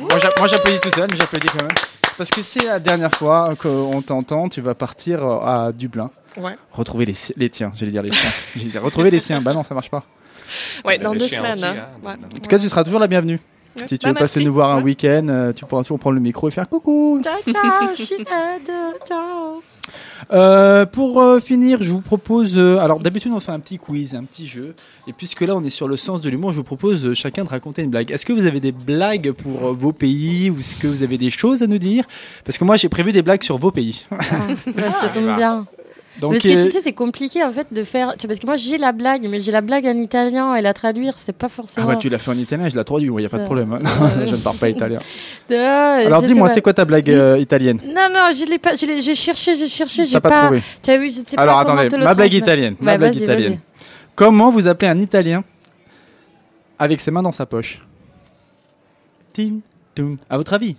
moi 0.00 0.18
j'a- 0.18 0.30
moi, 0.38 0.46
j'applaudis 0.48 0.80
tout 0.80 0.90
seul, 0.94 1.08
mais 1.10 1.16
j'applaudis 1.16 1.46
quand 1.48 1.62
même. 1.64 1.74
Parce 2.18 2.28
que 2.30 2.42
c'est 2.42 2.66
la 2.66 2.78
dernière 2.78 3.12
fois 3.14 3.54
qu'on 3.60 4.02
t'entend, 4.02 4.48
tu 4.50 4.60
vas 4.60 4.74
partir 4.74 5.24
euh, 5.26 5.40
à 5.40 5.72
Dublin. 5.72 6.10
Ouais. 6.36 6.56
Retrouver 6.72 7.06
les, 7.36 7.50
tiens, 7.50 7.72
j'allais 7.74 7.92
dire 7.92 8.02
les. 8.02 8.10
J'allais 8.54 8.70
dire 8.70 8.82
retrouver 8.82 9.10
les 9.10 9.20
siens. 9.20 9.40
Bah 9.40 9.54
non, 9.54 9.64
ça 9.64 9.74
marche 9.74 9.90
pas. 9.90 10.04
Ouais, 10.84 10.98
Mais 10.98 11.04
dans 11.04 11.12
les 11.12 11.18
deux 11.20 11.28
semaines. 11.28 11.62
hein. 11.64 11.74
hein, 11.78 11.86
Ouais. 12.06 12.12
En 12.12 12.28
tout 12.40 12.48
cas, 12.48 12.58
tu 12.58 12.68
seras 12.68 12.84
toujours 12.84 13.00
la 13.00 13.06
bienvenue. 13.06 13.40
Ouais. 13.78 13.84
Si 13.88 13.98
tu 13.98 14.04
Bah, 14.04 14.10
veux 14.10 14.14
passer 14.18 14.40
merci. 14.40 14.44
nous 14.44 14.52
voir 14.52 14.70
un 14.70 14.76
Ouais. 14.78 14.82
week-end, 14.82 15.26
euh, 15.28 15.52
tu 15.54 15.64
pourras 15.64 15.82
toujours 15.82 15.98
prendre 15.98 16.14
le 16.16 16.20
micro 16.20 16.46
et 16.48 16.50
faire 16.50 16.68
coucou. 16.68 17.20
Ciao, 17.24 17.36
ciao, 17.96 18.92
ciao. 19.06 19.62
Euh, 20.32 20.86
pour 20.86 21.20
euh, 21.20 21.40
finir, 21.40 21.82
je 21.82 21.90
vous 21.92 22.00
propose. 22.02 22.56
euh, 22.56 22.78
alors 22.78 23.00
d'habitude 23.00 23.32
on 23.34 23.40
fait 23.40 23.50
un 23.50 23.58
petit 23.60 23.78
quiz, 23.78 24.14
un 24.14 24.24
petit 24.24 24.46
jeu. 24.46 24.74
Et 25.08 25.12
puisque 25.12 25.40
là 25.40 25.56
on 25.56 25.64
est 25.64 25.70
sur 25.70 25.88
le 25.88 25.96
sens 25.96 26.20
de 26.20 26.30
l'humour, 26.30 26.52
je 26.52 26.58
vous 26.58 26.62
propose 26.64 27.04
euh, 27.06 27.14
chacun 27.14 27.44
de 27.44 27.48
raconter 27.48 27.82
une 27.82 27.90
blague. 27.90 28.10
Est-ce 28.12 28.24
que 28.26 28.32
vous 28.32 28.46
avez 28.46 28.60
des 28.60 28.72
blagues 28.72 29.32
pour 29.32 29.68
euh, 29.68 29.72
vos 29.72 29.92
pays 29.92 30.50
ou 30.50 30.60
est-ce 30.60 30.76
que 30.76 30.86
vous 30.86 31.02
avez 31.02 31.18
des 31.18 31.30
choses 31.30 31.62
à 31.62 31.66
nous 31.66 31.78
dire? 31.78 32.04
Parce 32.44 32.58
que 32.58 32.64
moi 32.64 32.76
j'ai 32.76 32.88
prévu 32.88 33.10
des 33.12 33.22
blagues 33.22 33.42
sur 33.42 33.58
vos 33.58 33.70
pays. 33.72 34.04
Bah, 34.10 34.18
ça 35.00 35.08
tombe 35.12 35.34
bien. 35.36 35.66
Donc, 36.22 36.32
parce 36.34 36.44
que 36.44 36.48
euh, 36.48 36.62
tu 36.62 36.70
sais, 36.70 36.80
c'est 36.80 36.92
compliqué 36.92 37.42
en 37.44 37.50
fait 37.50 37.66
de 37.72 37.82
faire. 37.84 38.12
tu 38.12 38.20
sais, 38.22 38.28
Parce 38.28 38.38
que 38.38 38.46
moi 38.46 38.56
j'ai 38.56 38.78
la 38.78 38.92
blague, 38.92 39.26
mais 39.28 39.40
j'ai 39.40 39.50
la 39.52 39.60
blague 39.60 39.84
en 39.86 39.94
italien 39.96 40.54
et 40.54 40.62
la 40.62 40.72
traduire, 40.72 41.14
c'est 41.18 41.32
pas 41.36 41.46
ah 41.46 41.48
forcément. 41.50 41.86
bah 41.88 41.96
tu 41.96 42.08
l'as 42.08 42.18
fait 42.18 42.30
en 42.30 42.38
italien, 42.38 42.68
je 42.68 42.76
l'ai 42.76 42.84
traduit, 42.84 43.08
il 43.08 43.14
n'y 43.16 43.26
a 43.26 43.28
pas 43.28 43.38
de 43.38 43.44
problème. 43.44 43.72
Ouais. 44.00 44.26
je 44.26 44.32
ne 44.36 44.40
parle 44.40 44.56
pas 44.56 44.68
italien. 44.68 44.98
Euh, 45.50 46.06
Alors 46.06 46.22
dis-moi, 46.22 46.48
c'est 46.48 46.62
quoi 46.62 46.72
ta 46.72 46.84
blague 46.86 47.10
euh, 47.10 47.36
italienne 47.38 47.78
Non, 47.84 48.08
non, 48.10 48.30
je 48.34 48.48
l'ai 48.48 48.58
pas. 48.58 48.74
J'ai 48.76 49.14
cherché, 49.14 49.54
j'ai 49.54 49.68
cherché, 49.68 50.06
j'ai 50.06 50.18
pas 50.20 50.30
pas. 50.30 50.44
trouvé. 50.44 50.62
Tu 50.82 50.90
as 50.90 50.96
vu, 50.96 51.12
je 51.12 51.20
ne 51.20 51.26
sais 51.26 51.36
Alors 51.36 51.56
pas. 51.58 51.64
comment 51.64 51.76
attendez, 51.78 51.88
te 51.90 51.96
le 51.96 52.04
ma 52.04 52.14
blague 52.14 52.32
italienne. 52.32 52.76
ma 52.80 52.92
Ouais, 52.92 52.98
blague 52.98 53.16
italienne. 53.16 53.58
Comment 54.14 54.50
vous 54.50 54.66
appelez 54.66 54.88
un 54.88 54.98
Italien 55.00 55.44
avec 56.78 57.00
ses 57.00 57.10
mains 57.10 57.22
dans 57.22 57.32
sa 57.32 57.44
poche? 57.44 57.80
Tim, 59.34 59.60
tum. 59.94 60.16
À 60.30 60.36
votre 60.38 60.52
avis, 60.54 60.76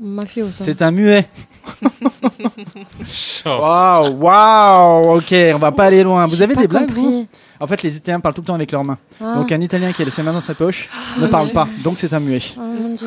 Mafioso. 0.00 0.64
C'est 0.64 0.82
un 0.82 0.90
muet. 0.90 1.28
Oh. 3.46 3.48
Waouh, 3.48 4.16
waouh, 4.20 5.16
ok, 5.18 5.34
on 5.54 5.58
va 5.58 5.72
pas 5.72 5.84
aller 5.84 6.02
loin. 6.02 6.26
Vous 6.26 6.40
avez 6.40 6.54
des 6.54 6.66
blagues, 6.66 6.90
vous. 6.90 7.26
En 7.60 7.66
fait, 7.66 7.82
les 7.82 7.96
Italiens 7.96 8.20
parlent 8.20 8.34
tout 8.34 8.40
le 8.40 8.46
temps 8.46 8.54
avec 8.54 8.72
leurs 8.72 8.84
mains. 8.84 8.98
Ah. 9.20 9.34
Donc 9.36 9.52
un 9.52 9.60
Italien 9.60 9.92
qui 9.92 10.02
a 10.02 10.10
ses 10.10 10.22
mains 10.22 10.32
dans 10.32 10.40
sa 10.40 10.54
poche 10.54 10.88
ne 11.18 11.26
parle 11.26 11.48
pas, 11.48 11.68
donc 11.82 11.98
c'est 11.98 12.12
un 12.12 12.20
muet. 12.20 12.40
Oh. 12.58 12.60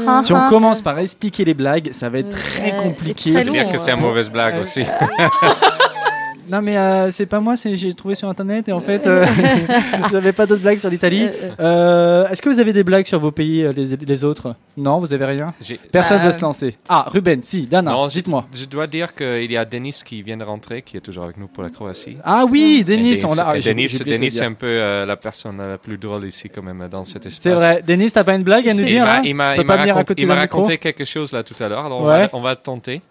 Ah. 0.08 0.22
Si 0.24 0.34
on 0.34 0.48
commence 0.50 0.82
par 0.82 0.98
expliquer 1.00 1.46
les 1.46 1.54
blagues, 1.54 1.90
ça 1.92 2.10
va 2.10 2.20
être 2.20 2.30
très 2.30 2.76
compliqué. 2.78 3.32
très 3.32 3.44
Ça 3.44 3.46
veut 3.46 3.52
dire 3.52 3.72
que 3.72 3.78
c'est 3.78 3.92
une 3.92 4.00
hein. 4.00 4.02
mauvaise 4.02 4.30
blague 4.30 4.62
aussi. 4.62 4.84
Non 6.50 6.62
mais 6.62 6.78
euh, 6.78 7.12
c'est 7.12 7.26
pas 7.26 7.40
moi, 7.40 7.56
j'ai 7.56 7.94
trouvé 7.94 8.16
sur 8.16 8.30
internet 8.30 8.68
et 8.70 8.72
en 8.72 8.80
fait 8.82 9.06
euh, 9.06 9.26
j'avais 10.12 10.32
pas 10.32 10.46
d'autres 10.46 10.62
blagues 10.62 10.78
sur 10.80 10.90
l'Italie. 10.90 11.28
Euh, 11.28 11.52
Euh, 11.60 12.28
Est-ce 12.30 12.42
que 12.42 12.50
vous 12.50 12.60
avez 12.60 12.74
des 12.74 12.84
blagues 12.84 13.06
sur 13.06 13.20
vos 13.20 13.32
pays, 13.32 13.68
les, 13.76 13.96
les 13.98 14.24
autres? 14.24 14.56
Non, 14.78 15.00
vous 15.00 15.14
avez 15.14 15.26
rien? 15.26 15.54
Personne 15.92 16.20
ne 16.22 16.26
veut 16.26 16.32
se 16.32 16.42
lancer. 16.42 16.78
Ah, 16.90 17.06
Ruben, 17.12 17.42
si, 17.42 17.68
Dana, 17.68 17.94
dites-moi. 18.10 18.46
Je 18.54 18.66
dois 18.66 18.88
dire 18.88 19.14
qu'il 19.14 19.52
y 19.52 19.58
a 19.58 19.66
Denis 19.66 20.00
qui 20.06 20.22
vient 20.22 20.38
de 20.38 20.44
rentrer, 20.44 20.82
qui 20.82 20.98
est 20.98 21.02
toujours 21.02 21.24
avec 21.26 21.38
nous 21.38 21.48
pour 21.48 21.64
la 21.64 21.70
Croatie. 21.70 22.18
Ah 22.24 22.46
oui, 22.50 22.84
Denis, 22.86 23.22
on 23.28 23.34
l'a. 23.36 23.48
ah, 23.50 23.60
Denis, 23.60 23.90
c'est 23.90 24.04
dire. 24.04 24.44
un 24.44 24.54
peu 24.54 24.66
euh, 24.68 25.06
la 25.06 25.18
personne 25.18 25.58
la 25.58 25.78
plus 25.78 25.98
drôle 25.98 26.26
ici 26.26 26.50
quand 26.50 26.64
même 26.64 26.88
dans 26.90 27.04
cet 27.06 27.26
espace. 27.26 27.42
C'est 27.44 27.54
vrai. 27.54 27.84
Denis, 27.86 28.12
t'as 28.12 28.24
pas 28.24 28.36
une 28.36 28.44
blague 28.44 28.68
à 28.70 28.74
nous 28.74 28.84
dire 28.86 29.06
il 29.24 29.36
m'a 29.36 29.54
raconté, 30.36 30.78
quelque 30.78 31.06
chose 31.06 31.32
là 31.32 31.44
tout 31.44 31.62
à 31.62 31.68
l'heure. 31.68 31.86
Alors 31.86 32.02
on, 32.02 32.08
Ouais. 32.08 32.24
va, 32.24 32.30
on 32.34 32.42
va 32.42 32.56
tenter. 32.56 33.02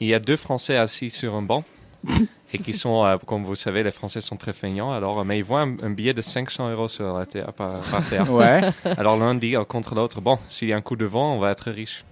Il 0.00 0.08
y 0.08 0.14
a 0.14 0.18
deux 0.18 0.36
Français 0.36 0.76
assis 0.76 1.10
sur 1.10 1.34
un 1.34 1.42
banc 1.42 1.62
et 2.52 2.58
qui 2.58 2.72
sont, 2.72 3.04
euh, 3.04 3.16
comme 3.18 3.44
vous 3.44 3.56
savez, 3.56 3.82
les 3.82 3.90
Français 3.90 4.20
sont 4.20 4.36
très 4.36 4.52
feignants. 4.52 4.92
Alors, 4.92 5.20
euh, 5.20 5.24
mais 5.24 5.38
ils 5.38 5.44
voient 5.44 5.62
un, 5.62 5.76
un 5.82 5.90
billet 5.90 6.14
de 6.14 6.22
500 6.22 6.70
euros 6.70 6.88
sur 6.88 7.18
la 7.18 7.26
terre, 7.26 7.52
par, 7.52 7.80
par 7.82 8.06
terre. 8.08 8.30
Ouais. 8.32 8.60
Alors 8.84 9.16
l'un 9.16 9.34
dit 9.34 9.54
contre 9.68 9.94
l'autre, 9.94 10.20
bon, 10.20 10.38
s'il 10.48 10.68
y 10.68 10.72
a 10.72 10.76
un 10.76 10.80
coup 10.80 10.96
de 10.96 11.04
vent, 11.04 11.34
on 11.34 11.38
va 11.38 11.50
être 11.50 11.70
riche. 11.70 12.04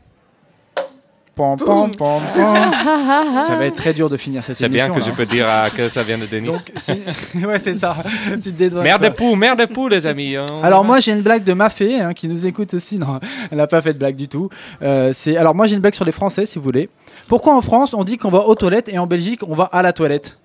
Pom, 1.34 1.56
pom, 1.56 1.90
pom, 1.92 2.20
pom. 2.34 2.42
Ça 3.46 3.56
va 3.56 3.64
être 3.66 3.76
très 3.76 3.94
dur 3.94 4.10
de 4.10 4.16
finir 4.18 4.42
cette 4.44 4.56
C'est 4.56 4.66
émission. 4.66 4.86
bien 4.88 4.94
que 4.94 5.00
là. 5.00 5.06
je 5.06 5.10
peux 5.12 5.24
dire 5.26 5.46
euh, 5.48 5.68
que 5.70 5.88
ça 5.88 6.02
vient 6.02 6.18
de 6.18 6.26
Denis. 6.26 6.48
Donc, 6.48 6.72
c'est- 6.84 6.98
ouais, 7.46 7.58
c'est 7.58 7.76
ça. 7.78 7.96
tu 8.42 8.52
te 8.52 8.74
merde 8.74 9.02
de 9.04 9.08
pou, 9.08 9.34
merde 9.36 9.60
de 9.60 9.64
pou, 9.66 9.88
les 9.88 10.06
amis. 10.06 10.36
hein. 10.36 10.44
Alors 10.62 10.84
moi 10.84 11.00
j'ai 11.00 11.12
une 11.12 11.22
blague 11.22 11.44
de 11.44 11.52
Mafé 11.54 12.00
hein, 12.00 12.12
qui 12.12 12.28
nous 12.28 12.44
écoute 12.46 12.74
aussi. 12.74 12.98
Non, 12.98 13.20
elle 13.50 13.56
n'a 13.58 13.66
pas 13.66 13.80
fait 13.80 13.94
de 13.94 13.98
blague 13.98 14.16
du 14.16 14.28
tout. 14.28 14.50
Euh, 14.82 15.12
c'est 15.14 15.36
alors 15.38 15.54
moi 15.54 15.66
j'ai 15.66 15.76
une 15.76 15.80
blague 15.80 15.94
sur 15.94 16.04
les 16.04 16.12
Français 16.12 16.44
si 16.44 16.58
vous 16.58 16.64
voulez. 16.64 16.90
Pourquoi 17.28 17.54
en 17.56 17.62
France 17.62 17.94
on 17.94 18.04
dit 18.04 18.18
qu'on 18.18 18.30
va 18.30 18.40
aux 18.40 18.54
toilettes 18.54 18.88
et 18.92 18.98
en 18.98 19.06
Belgique 19.06 19.40
on 19.48 19.54
va 19.54 19.64
à 19.64 19.80
la 19.82 19.92
toilette? 19.94 20.36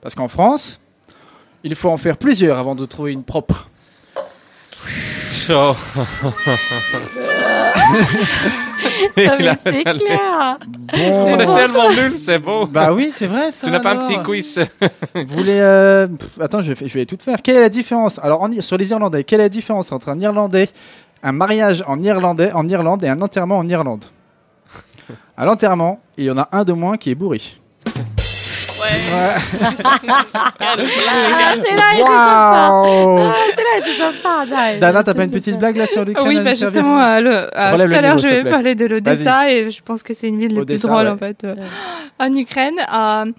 Parce 0.00 0.14
qu'en 0.14 0.28
France 0.28 0.80
il 1.64 1.74
faut 1.74 1.90
en 1.90 1.98
faire 1.98 2.16
plusieurs 2.16 2.56
avant 2.58 2.74
de 2.76 2.86
trouver 2.86 3.12
une 3.12 3.24
propre. 3.24 3.68
Oh. 5.48 5.76
Ah, 9.18 9.56
c'est 9.64 9.84
clair. 9.84 10.58
Bon. 10.60 11.24
On 11.26 11.38
est 11.38 11.54
tellement 11.54 11.90
nuls, 11.90 12.18
c'est 12.18 12.38
beau. 12.38 12.66
Bah 12.66 12.92
oui 12.92 13.10
c'est 13.12 13.26
vrai 13.26 13.50
ça. 13.50 13.66
tu 13.66 13.72
n'as 13.72 13.80
pas 13.80 13.94
un 13.94 14.06
petit 14.06 14.22
quiz 14.22 14.60
Vous 15.14 15.36
voulez 15.36 15.58
euh, 15.60 16.06
Attends 16.40 16.60
je 16.60 16.72
vais, 16.72 16.88
je 16.88 16.94
vais 16.94 17.06
tout 17.06 17.16
faire. 17.18 17.40
Quelle 17.42 17.56
est 17.56 17.60
la 17.60 17.68
différence 17.68 18.18
Alors 18.22 18.42
en, 18.42 18.50
sur 18.60 18.76
les 18.76 18.90
Irlandais 18.90 19.24
quelle 19.24 19.40
est 19.40 19.44
la 19.44 19.48
différence 19.48 19.90
entre 19.92 20.10
un 20.10 20.20
Irlandais, 20.20 20.68
un 21.22 21.32
mariage 21.32 21.82
en 21.86 22.00
Irlandais 22.02 22.52
en 22.52 22.68
Irlande 22.68 23.04
et 23.04 23.08
un 23.08 23.20
enterrement 23.20 23.58
en 23.58 23.66
Irlande? 23.66 24.04
À 25.36 25.44
l'enterrement 25.44 26.00
il 26.16 26.24
y 26.24 26.30
en 26.30 26.38
a 26.38 26.48
un 26.52 26.64
de 26.64 26.72
moins 26.72 26.96
qui 26.96 27.10
est 27.10 27.14
bourré. 27.14 27.40
Ah, 30.58 30.76
c'est 31.64 31.76
là. 31.76 31.82
Waouh 32.00 33.18
Ah, 33.18 33.34
c'est 33.54 33.62
là, 33.62 33.70
il 33.76 33.80
était 33.80 33.98
sympa. 33.98 34.78
Dana, 34.80 35.02
t'as 35.04 35.14
pas 35.14 35.24
une 35.24 35.30
petite 35.30 35.58
blague 35.58 35.76
là 35.76 35.86
sur 35.86 36.04
l'Ukraine 36.04 36.26
Oui, 36.28 36.40
bah 36.40 36.54
justement, 36.54 37.00
euh, 37.00 37.20
le, 37.20 37.30
euh, 37.30 37.76
tout 37.86 37.94
à 37.94 38.00
l'heure, 38.00 38.18
je 38.18 38.28
vais 38.28 38.44
parler 38.44 38.74
de 38.74 38.86
l'Odessa 38.86 39.50
et 39.50 39.70
je 39.70 39.82
pense 39.82 40.02
que 40.02 40.14
c'est 40.14 40.28
une 40.28 40.38
ville 40.38 40.54
les 40.56 40.64
plus 40.64 40.82
drôles 40.82 41.06
ouais. 41.06 41.10
en 41.10 41.18
fait 41.18 41.44
euh, 41.44 41.54
en 42.18 42.34
Ukraine. 42.34 42.74
Euh, 42.92 43.32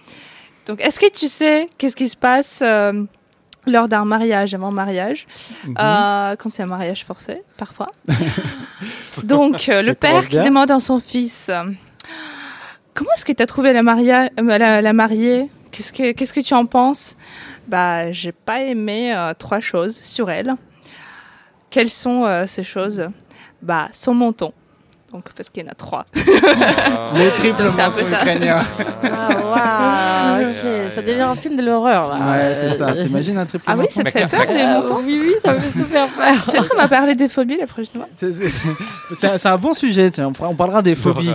donc, 0.67 0.81
est-ce 0.81 0.99
que 0.99 1.09
tu 1.11 1.27
sais 1.27 1.69
qu'est-ce 1.77 1.95
qui 1.95 2.09
se 2.09 2.17
passe 2.17 2.59
euh, 2.63 3.03
lors 3.65 3.87
d'un 3.87 4.05
mariage, 4.05 4.53
avant 4.53 4.71
mariage, 4.71 5.27
Mhm. 5.65 5.75
euh, 5.79 6.35
quand 6.37 6.49
c'est 6.51 6.63
un 6.63 6.67
mariage 6.67 7.05
forcé, 7.05 7.41
parfois 7.57 7.91
Donc, 9.23 9.69
euh, 9.69 9.81
le 9.81 9.93
père 9.93 10.27
qui 10.27 10.37
demande 10.39 10.71
à 10.71 10.79
son 10.79 10.99
fils 10.99 11.47
euh, 11.49 11.63
Comment 12.97 13.11
est-ce 13.15 13.25
que 13.25 13.31
tu 13.31 13.43
as 13.43 13.45
trouvé 13.45 13.73
la, 13.73 13.83
maria- 13.83 14.29
euh, 14.39 14.57
la, 14.57 14.81
la 14.81 14.93
mariée? 14.93 15.49
Qu'est-ce 15.71 15.93
que 15.93 16.13
Qu'est-ce 16.13 16.33
que 16.33 16.39
tu 16.39 16.53
en 16.55 16.65
penses? 16.65 17.15
Bah, 17.67 18.11
j'ai 18.11 18.31
pas 18.31 18.61
aimé 18.61 19.13
euh, 19.15 19.33
trois 19.37 19.59
choses 19.59 19.99
sur 20.03 20.29
elle. 20.31 20.55
Quelles 21.69 21.89
sont 21.89 22.23
euh, 22.25 22.45
ces 22.47 22.63
choses? 22.63 23.07
Bah, 23.61 23.89
son 23.91 24.13
menton. 24.15 24.51
Donc, 25.13 25.25
parce 25.35 25.49
qu'il 25.49 25.63
y 25.63 25.65
en 25.67 25.71
a 25.71 25.75
trois. 25.75 26.05
Les 27.15 27.29
triples 27.31 27.63
Donc, 27.63 27.73
c'est 27.73 27.81
un 27.81 27.91
peu 27.91 28.01
mentons 28.01 28.13
ça. 28.13 28.21
ukrainiens. 28.23 28.61
Ah, 29.03 30.39
waouh, 30.39 30.49
ok, 30.49 30.91
ça 30.91 31.01
devient 31.01 31.21
un 31.21 31.35
film 31.35 31.55
de 31.55 31.61
l'horreur 31.61 32.07
là. 32.09 32.31
Ouais, 32.31 32.55
c'est 32.55 32.77
ça. 32.77 32.93
T'imagines 32.93 33.37
un 33.37 33.45
triple 33.45 33.63
Ah 33.67 33.73
oui, 33.73 33.79
menton 33.81 33.91
ça 33.91 34.03
te 34.03 34.09
fait 34.11 34.27
peur, 34.27 34.45
les 34.49 34.65
mentons 34.65 34.97
Oui, 35.05 35.21
oui, 35.23 35.35
ça 35.43 35.53
me 35.53 35.59
fait 35.59 35.77
super 35.79 36.07
peur. 36.15 36.45
Peut-être 36.45 36.69
qu'on 36.69 36.77
va 36.77 36.87
parler 36.87 37.15
des 37.15 37.27
phobies 37.29 37.57
la 37.57 37.67
prochaine 37.67 37.95
fois. 37.95 38.07
C'est- 38.17 38.33
c'est- 38.33 38.49
c'est- 39.15 39.37
C'est 39.37 39.47
un- 39.47 39.57
bon 39.57 39.73
sujet, 39.73 40.09
tiens. 40.11 40.27
On 40.27 40.33
parlera- 40.33 40.51
on 40.51 40.55
parlera 40.55 40.81
des 40.81 40.95
phobies. 40.95 41.31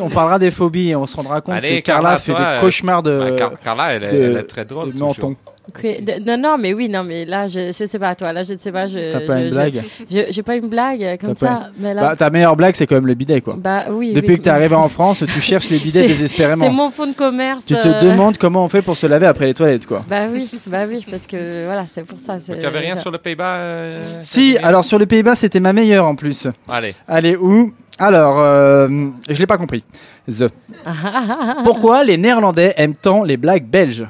On 0.00 0.08
parlera 0.10 0.38
des 0.38 0.50
phobies 0.50 0.90
et 0.90 0.96
on 0.96 1.06
se 1.06 1.16
rendra 1.16 1.40
compte 1.40 1.54
Allez, 1.54 1.80
que 1.82 1.86
Carla, 1.86 2.10
Carla, 2.10 2.18
fait 2.20 2.32
toi, 2.32 2.40
des 2.40 2.46
euh, 2.46 2.60
cauchemars 2.60 3.02
de, 3.02 3.18
Bah, 3.18 3.30
Car- 3.36 3.60
Carla, 3.60 3.92
elle 3.94 4.04
est, 4.04 4.12
de- 4.12 4.22
elle 4.22 4.36
est 4.38 4.42
très 4.44 4.64
drôle. 4.64 4.88
de 4.88 4.92
toujours. 4.92 5.34
De- 5.82 6.24
Non, 6.24 6.36
non, 6.38 6.56
mais 6.58 6.72
oui, 6.74 6.88
non, 6.88 7.04
mais 7.04 7.24
là, 7.24 7.46
je, 7.48 7.72
je 7.78 7.86
sais 7.86 7.98
pas, 7.98 8.14
toi, 8.14 8.32
là, 8.32 8.42
je 8.42 8.54
ne 8.54 8.58
sais 8.58 8.72
pas. 8.72 8.86
Je, 8.88 9.12
T'as 9.12 9.20
pas 9.20 9.38
je- 9.38 9.44
une 9.44 9.50
blague 9.50 9.82
je- 10.10 10.26
J'ai 10.30 10.42
pas 10.42 10.56
une 10.56 10.68
blague 10.68 11.02
euh, 11.04 11.16
comme 11.16 11.36
ça, 11.36 11.70
mais 11.78 11.94
là. 11.94 12.00
Bah, 12.02 12.16
ta 12.16 12.30
meilleure 12.30 12.56
blague, 12.56 12.74
c'est 12.74 12.86
quand 12.86 12.94
même 12.96 13.06
le 13.06 13.14
bidet, 13.14 13.40
quoi. 13.40 13.56
Bah 13.58 13.84
oui. 13.90 14.12
Depuis 14.12 14.30
oui. 14.30 14.38
que 14.38 14.42
t'es 14.44 14.50
arrivé 14.50 14.74
en 14.74 14.88
France, 14.88 15.22
tu 15.32 15.40
cherches 15.40 15.70
les 15.70 15.78
bidets 15.78 16.00
C'est- 16.02 16.08
désespérément. 16.08 16.64
C'est 16.64 16.70
mon 16.72 16.90
fond 16.90 17.06
de 17.06 17.14
commerce. 17.14 17.64
Tu 17.64 17.74
te 17.74 17.86
euh, 17.88 18.00
demandes 18.00 18.38
comment 18.38 18.64
on 18.64 18.68
fait 18.68 18.82
pour 18.82 18.96
se 18.96 19.06
laver 19.06 19.26
après 19.26 19.46
les 19.46 19.54
toilettes, 19.54 19.86
quoi. 19.86 20.04
Bah 20.08 20.22
oui, 20.32 20.48
bah 20.66 20.84
oui, 20.88 21.04
parce 21.10 21.26
que 21.26 21.64
voilà, 21.66 21.84
c'est 21.94 22.04
pour 22.04 22.18
ça. 22.18 22.36
tu 22.38 22.66
avais 22.66 22.78
rien 22.80 22.96
ça- 22.96 23.02
sur 23.02 23.10
le 23.10 23.18
Pays-Bas 23.18 23.56
euh, 23.56 24.18
Si, 24.22 24.56
alors 24.62 24.84
sur 24.84 24.98
le 24.98 25.06
Pays-Bas, 25.06 25.34
c'était 25.34 25.60
ma 25.60 25.72
meilleure 25.72 26.06
en 26.06 26.14
plus. 26.16 26.46
Allez. 26.68 26.94
Allez, 27.06 27.36
où? 27.36 27.72
Alors, 28.00 28.38
euh, 28.38 28.88
je 29.28 29.38
l'ai 29.38 29.46
pas 29.46 29.58
compris. 29.58 29.82
The. 30.30 30.48
Pourquoi 31.64 32.04
les 32.04 32.16
Néerlandais 32.16 32.74
aiment 32.76 32.94
tant 32.94 33.24
les 33.24 33.36
blagues 33.36 33.66
belges? 33.66 34.06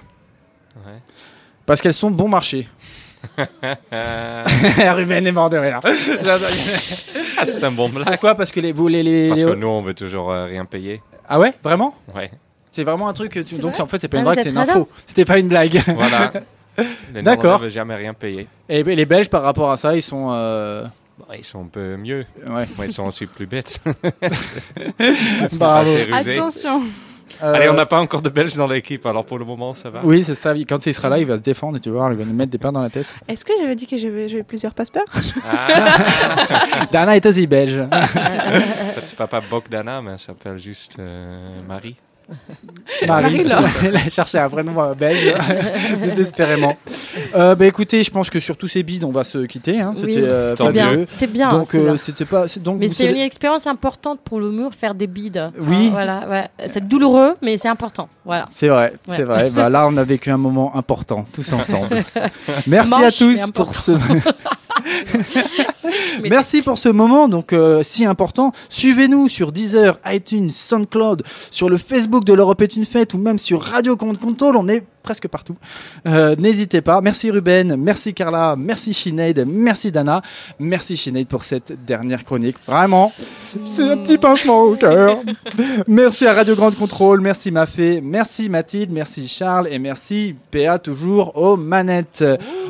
Ouais. 0.77 0.93
Parce 1.69 1.81
qu'elles 1.81 1.95
sont 1.95 2.11
bon 2.11 2.27
marché. 2.29 2.67
Euh, 3.93 4.45
Ruben 4.95 5.27
est 5.27 5.33
mort 5.33 5.51
de 5.51 5.59
rire. 5.59 5.79
ah, 5.85 7.45
c'est 7.45 7.63
un 7.65 7.71
bon 7.71 7.89
blague. 7.89 8.07
Pourquoi 8.09 8.35
Parce 8.35 8.51
que 8.51 8.59
les, 8.61 8.73
vous, 8.73 8.89
les, 8.89 9.03
les- 9.03 9.29
Parce 9.29 9.43
que 9.43 9.55
nous, 9.55 9.67
on 9.69 9.83
veut 9.83 9.95
toujours 9.95 10.31
euh, 10.33 10.47
rien 10.47 10.65
payer. 10.65 11.03
Ah 11.29 11.39
ouais, 11.39 11.53
vraiment 11.63 11.95
Ouais. 12.15 12.31
C'est 12.71 12.85
vraiment 12.85 13.09
un 13.09 13.13
truc 13.13 13.33
que 13.33 13.41
tu... 13.41 13.57
C'est 13.57 13.61
Donc 13.61 13.73
vrai 13.75 13.83
en 13.83 13.87
fait, 13.87 13.99
c'est 13.99 14.09
pas 14.09 14.17
Ah, 14.19 14.21
une 14.21 14.27
blague, 14.27 14.41
c'est 14.43 14.49
une 14.51 14.57
info. 14.59 14.89
C'était 15.07 15.25
pas 15.25 15.39
une 15.39 15.49
blague. 15.49 15.83
Voilà. 15.95 16.33
Les 17.13 17.23
D'accord. 17.23 17.59
Veulent 17.61 17.71
jamais 17.71 17.97
rien 17.97 18.15
payer. 18.15 18.47
Et 18.69 18.85
ben, 18.85 18.97
les 18.97 19.05
Belges, 19.05 19.29
par 19.29 19.43
rapport 19.43 19.71
à 19.71 19.77
ça, 19.77 19.95
ils 19.97 20.03
sont... 20.03 20.29
euh, 20.31 20.85
Bah, 21.19 21.35
ils 21.37 21.45
sont 21.45 21.63
un 21.63 21.69
peu 21.71 21.97
mieux. 21.97 22.25
Ouais. 22.47 22.65
Mais 22.79 22.87
ils 22.87 22.93
sont 22.93 23.07
aussi 23.07 23.27
plus 23.27 23.47
bêtes. 23.47 23.81
C'est 25.49 25.59
Pas. 27.29 27.35
Attention. 27.47 27.55
Allez, 27.55 27.67
Euh, 27.67 27.73
on 27.73 27.75
n'a 27.75 27.87
pas 27.87 27.99
encore 28.01 28.23
de 28.23 28.29
Belges 28.31 28.55
dans 28.57 28.67
l'équipe, 28.67 29.05
alors 29.07 29.25
pour 29.25 29.39
le 29.39 29.45
moment, 29.45 29.75
ça 29.75 29.91
va. 29.91 30.01
Oui, 30.05 30.23
c'est 30.25 30.35
ça. 30.35 30.55
Quand 30.69 30.85
il 30.87 30.95
sera 30.95 31.09
là, 31.09 31.19
il 31.19 31.27
va 31.27 31.37
se 31.37 31.43
défendre 31.43 31.77
et 31.77 31.81
tu 31.81 31.91
vois, 31.91 32.09
il 32.13 32.19
va 32.19 32.25
nous 32.25 32.35
mettre 32.35 32.51
des 32.51 32.59
pains 32.59 32.73
dans 32.73 32.83
la 32.83 32.91
tête. 32.91 33.07
Est-ce 33.29 33.45
que 33.45 33.53
j'avais 33.61 33.75
dit 33.75 33.87
que 33.87 33.97
j'avais 33.99 34.43
plusieurs 34.43 34.75
passeports 34.75 35.05
Ah. 35.49 36.87
Dana 36.93 37.17
est 37.17 37.27
aussi 37.27 37.47
belge. 37.47 37.81
En 37.91 37.91
fait, 38.95 39.03
c'est 39.05 39.17
papa 39.17 39.41
Bogdana, 39.51 40.01
mais 40.03 40.13
elle 40.13 40.19
s'appelle 40.19 40.59
juste 40.59 40.97
euh, 40.99 41.59
Marie. 41.67 41.97
Marie, 43.07 43.41
elle 43.41 43.97
a 43.97 44.11
cherché 44.11 44.39
un 44.39 44.49
prénom 44.49 44.81
euh, 44.83 44.95
belge, 44.95 45.35
désespérément. 46.03 46.77
Euh, 47.35 47.55
bah 47.55 47.67
écoutez, 47.67 48.03
je 48.03 48.11
pense 48.11 48.29
que 48.31 48.41
sur 48.41 48.57
tous 48.57 48.69
ces 48.69 48.83
bides, 48.83 49.05
on 49.05 49.11
va 49.11 49.25
se 49.25 49.39
quitter. 49.47 49.81
Hein. 49.81 49.95
Oui, 49.97 50.15
C'était 50.15 50.27
euh, 50.27 50.55
Tant 50.55 50.67
C'était 50.67 50.73
bien. 50.73 51.05
C'était 51.07 51.27
bien. 51.27 51.51
Donc 51.51 51.69
c'était 52.03 52.25
euh, 52.25 52.27
pas. 52.27 52.47
Donc 52.59 52.79
Mais 52.81 52.89
c'est 52.89 53.11
une 53.11 53.17
expérience 53.17 53.67
importante 53.67 54.21
pour 54.25 54.41
le 54.41 54.51
mur, 54.51 54.75
faire 54.75 54.95
des 54.95 55.07
bides. 55.07 55.51
Oui. 55.59 55.77
Enfin, 55.77 55.91
voilà, 55.91 56.29
ouais. 56.29 56.49
C'est 56.69 56.87
douloureux, 56.87 57.37
mais 57.43 57.57
c'est 57.57 57.69
important. 57.69 58.09
Voilà. 58.25 58.47
C'est 58.51 58.69
vrai, 58.69 58.93
Ouais. 59.09 59.17
c'est 59.17 59.23
vrai. 59.23 59.51
Bah, 59.51 59.69
là, 59.71 59.87
on 59.89 59.97
a 59.97 60.05
vécu 60.05 60.31
un 60.31 60.37
moment 60.37 60.77
important, 60.77 61.25
tous 61.33 61.53
ensemble. 61.53 62.05
Merci 62.67 62.95
à 62.95 63.11
tous 63.11 63.51
pour 63.53 63.75
ce. 63.75 63.93
Merci 66.23 66.63
pour 66.63 66.79
ce 66.79 66.89
moment 66.89 67.29
donc 67.29 67.53
euh, 67.53 67.83
si 67.83 68.05
important. 68.05 68.53
Suivez-nous 68.69 69.29
sur 69.29 69.53
Deezer, 69.53 69.99
iTunes, 70.07 70.51
SoundCloud, 70.51 71.23
sur 71.51 71.69
le 71.69 71.79
Facebook 71.79 72.25
de 72.25 72.33
l'Europe 72.33 72.63
est 72.63 72.77
une 72.77 72.87
fête 72.87 73.15
ou 73.15 73.19
même 73.19 73.39
sur 73.39 73.63
Radio 73.63 73.97
Compte 73.97 74.19
Contrôle. 74.19 74.57
On 74.57 74.69
est 74.69 74.83
presque 75.03 75.29
partout. 75.29 75.57
Euh, 76.07 76.37
N'hésitez 76.37 76.81
pas. 76.83 77.01
Merci 77.01 77.31
Ruben, 77.31 77.77
merci 77.77 78.13
Carla, 78.13 78.57
merci 78.59 78.93
Sinead, 78.93 79.47
merci 79.47 79.91
Dana, 79.91 80.23
merci 80.59 80.97
Sinead 80.97 81.27
pour 81.27 81.45
cette 81.45 81.73
dernière 81.87 82.25
chronique. 82.25 82.57
Vraiment, 82.67 83.13
c'est 83.65 83.89
un 83.91 83.97
petit 83.97 84.19
pincement 84.19 84.63
au 84.63 84.77
cœur. 84.77 85.19
merci 85.89 86.27
à 86.27 86.35
Radio 86.35 86.55
Grande 86.55 86.77
Contrôle, 86.77 87.21
merci 87.21 87.51
Mafé, 87.51 88.01
merci 88.03 88.49
Mathilde, 88.49 88.91
merci 88.93 89.29
Charles 89.29 89.69
et 89.71 89.79
merci 89.79 90.35
PA 90.51 90.79
toujours 90.79 91.37
aux 91.37 91.57
manettes. 91.57 92.25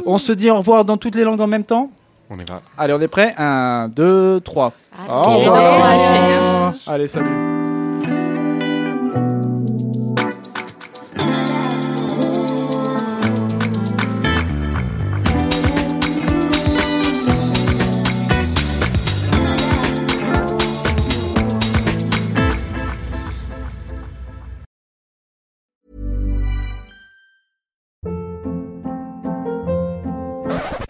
On 0.06 0.18
se 0.18 0.32
dit 0.32 0.50
au 0.50 0.58
revoir 0.58 0.84
dans 0.84 0.96
toutes 0.96 1.16
les 1.16 1.24
langues 1.24 1.40
en 1.40 1.46
même 1.48 1.64
temps? 1.64 1.90
On 2.30 2.38
y 2.38 2.44
va. 2.44 2.60
Allez, 2.76 2.92
on 2.92 3.00
est 3.00 3.08
prêt? 3.08 3.34
1, 3.38 3.88
2, 3.88 4.40
3. 4.40 4.72
Allez, 4.98 5.10
Au 5.10 5.22
c'est 5.38 5.48
revoir. 5.48 6.14
génial. 6.14 6.72
Allez, 6.86 7.08
salut. 7.08 7.48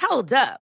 Hold 0.01 0.32
up. 0.32 0.67